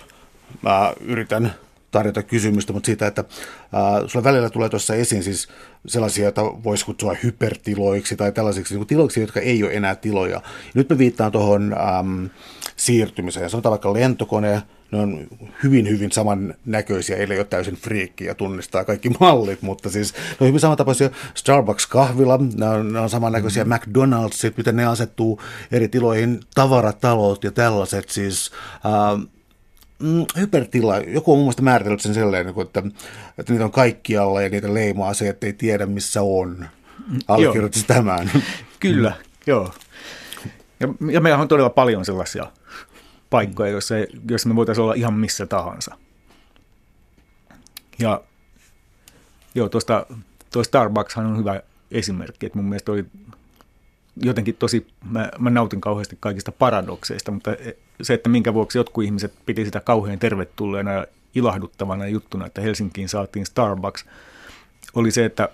mä 0.61 0.93
yritän 1.01 1.53
tarjota 1.91 2.23
kysymystä, 2.23 2.73
mutta 2.73 2.86
siitä, 2.86 3.07
että 3.07 3.21
äh, 3.21 4.07
sulla 4.07 4.23
välillä 4.23 4.49
tulee 4.49 4.69
tuossa 4.69 4.95
esiin 4.95 5.23
siis 5.23 5.47
sellaisia, 5.88 6.23
joita 6.23 6.43
voisi 6.43 6.86
kutsua 6.86 7.15
hypertiloiksi 7.23 8.15
tai 8.15 8.32
tällaisiksi 8.32 8.75
niin 8.75 8.88
tiloiksi, 8.88 9.21
jotka 9.21 9.39
ei 9.39 9.63
ole 9.63 9.73
enää 9.73 9.95
tiloja. 9.95 10.32
Ja 10.32 10.41
nyt 10.73 10.89
mä 10.89 10.97
viittaan 10.97 11.32
tuohon 11.32 11.75
ähm, 11.79 12.25
siirtymiseen. 12.75 13.49
Sanotaan 13.49 13.71
vaikka 13.71 13.93
lentokone, 13.93 14.61
ne 14.91 14.99
on 14.99 15.27
hyvin, 15.63 15.89
hyvin 15.89 16.11
samannäköisiä, 16.11 17.17
eli 17.17 17.37
ole 17.37 17.43
täysin 17.43 17.75
friikki 17.75 18.25
ja 18.25 18.35
tunnistaa 18.35 18.85
kaikki 18.85 19.09
mallit, 19.19 19.61
mutta 19.61 19.89
siis 19.89 20.13
ne 20.13 20.37
on 20.39 20.47
hyvin 20.47 20.59
samantapaisia 20.59 21.09
Starbucks-kahvila, 21.33 22.39
ne 22.55 22.67
on, 22.67 22.93
ne 22.93 22.99
on 22.99 23.09
samannäköisiä 23.09 23.63
mm. 23.63 23.71
McDonald'sit, 23.71 24.53
miten 24.57 24.75
ne 24.75 24.85
asettuu 24.85 25.41
eri 25.71 25.87
tiloihin, 25.87 26.39
tavaratalot 26.55 27.43
ja 27.43 27.51
tällaiset, 27.51 28.09
siis 28.09 28.51
äh, 28.85 29.27
mm, 29.99 30.25
hypertila, 30.37 30.97
joku 30.97 31.31
on 31.31 31.37
mun 31.37 31.45
mielestä 31.45 31.61
määritellyt 31.61 32.01
sen 32.01 32.13
sellainen, 32.13 32.53
että, 32.61 32.83
että 33.37 33.53
niitä 33.53 33.65
on 33.65 33.71
kaikkialla 33.71 34.41
ja 34.41 34.49
niitä 34.49 34.73
leimaa 34.73 35.13
se, 35.13 35.29
että 35.29 35.45
ei 35.45 35.53
tiedä 35.53 35.85
missä 35.85 36.21
on. 36.21 36.67
Allekirjoitus 37.27 37.83
tämän. 37.83 38.31
Kyllä, 38.79 39.13
joo. 39.47 39.73
Ja, 40.79 40.87
ja 41.11 41.21
meillä 41.21 41.39
on 41.39 41.47
todella 41.47 41.69
paljon 41.69 42.05
sellaisia 42.05 42.45
paikkoja, 43.32 43.71
joissa, 43.71 43.95
joissa 44.29 44.49
me 44.49 44.55
voitaisiin 44.55 44.84
olla 44.84 44.93
ihan 44.93 45.13
missä 45.13 45.45
tahansa. 45.45 45.97
Ja 47.99 48.21
joo, 49.55 49.69
tuosta, 49.69 50.05
tuo 50.51 50.63
Starbucks 50.63 51.17
on 51.17 51.38
hyvä 51.38 51.61
esimerkki, 51.91 52.45
että 52.45 52.57
mun 52.57 52.69
mielestä 52.69 52.91
oli 52.91 53.05
jotenkin 54.15 54.55
tosi, 54.55 54.88
mä, 55.09 55.29
mä 55.39 55.49
nautin 55.49 55.82
kauheasti 55.82 56.17
kaikista 56.19 56.51
paradokseista, 56.51 57.32
mutta 57.32 57.51
se, 58.01 58.13
että 58.13 58.29
minkä 58.29 58.53
vuoksi 58.53 58.77
jotkut 58.77 59.03
ihmiset 59.03 59.34
piti 59.45 59.65
sitä 59.65 59.79
kauhean 59.79 60.19
tervetulleena 60.19 60.91
ja 60.91 61.07
ilahduttavana 61.36 62.07
juttuna, 62.07 62.45
että 62.45 62.61
Helsinkiin 62.61 63.09
saatiin 63.09 63.45
Starbucks, 63.45 64.05
oli 64.93 65.11
se, 65.11 65.25
että 65.25 65.49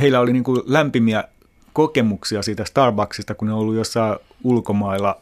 heillä 0.00 0.20
oli 0.20 0.32
niin 0.32 0.44
kuin 0.44 0.62
lämpimiä 0.66 1.24
kokemuksia 1.72 2.42
siitä 2.42 2.64
Starbucksista, 2.64 3.34
kun 3.34 3.48
ne 3.48 3.54
on 3.54 3.60
ollut 3.60 3.74
jossain 3.74 4.18
ulkomailla 4.44 5.20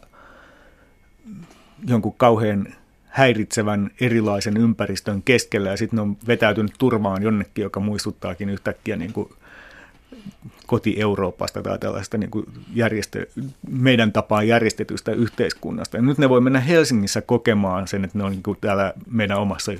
jonkun 1.87 2.15
kauhean 2.17 2.67
häiritsevän 3.05 3.91
erilaisen 4.01 4.57
ympäristön 4.57 5.23
keskellä 5.23 5.71
ja 5.71 5.77
sitten 5.77 5.97
ne 5.97 6.03
on 6.03 6.17
vetäytynyt 6.27 6.75
turvaan 6.79 7.23
jonnekin, 7.23 7.63
joka 7.63 7.81
muistuttaakin 7.81 8.49
yhtäkkiä 8.49 8.97
niin 8.97 9.13
kuin 9.13 9.29
koti-Euroopasta 10.67 11.63
tai 11.63 11.79
tällaista 11.79 12.19
niin 12.19 12.31
kuin 12.31 12.47
järjestö, 12.75 13.27
meidän 13.71 14.13
tapaan 14.13 14.49
järjestetystä 14.49 15.13
yhteiskunnasta. 15.13 15.97
Ja 15.97 16.03
nyt 16.03 16.19
ne 16.19 16.29
voi 16.29 16.41
mennä 16.41 16.61
Helsingissä 16.61 17.21
kokemaan 17.21 17.89
sen, 17.89 18.05
että 18.05 18.19
ne 18.19 18.25
on 18.25 18.33
niin 18.33 18.43
kuin 18.43 18.59
täällä 18.61 18.95
meidän 19.11 19.39
omassa, 19.39 19.73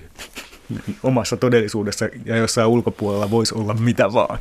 omassa 1.03 1.37
todellisuudessa 1.37 2.09
ja 2.25 2.37
jossain 2.37 2.69
ulkopuolella 2.69 3.31
voisi 3.31 3.55
olla 3.55 3.75
mitä 3.75 4.13
vaan. 4.13 4.39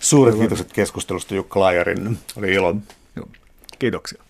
Suuret 0.00 0.38
kiitokset 0.38 0.72
keskustelusta 0.72 1.34
Jukka 1.34 1.60
Laajarin. 1.60 2.18
Oli 2.36 2.54
ilo. 2.54 2.76
Joo. 3.16 3.28
Kiitoksia. 3.78 4.22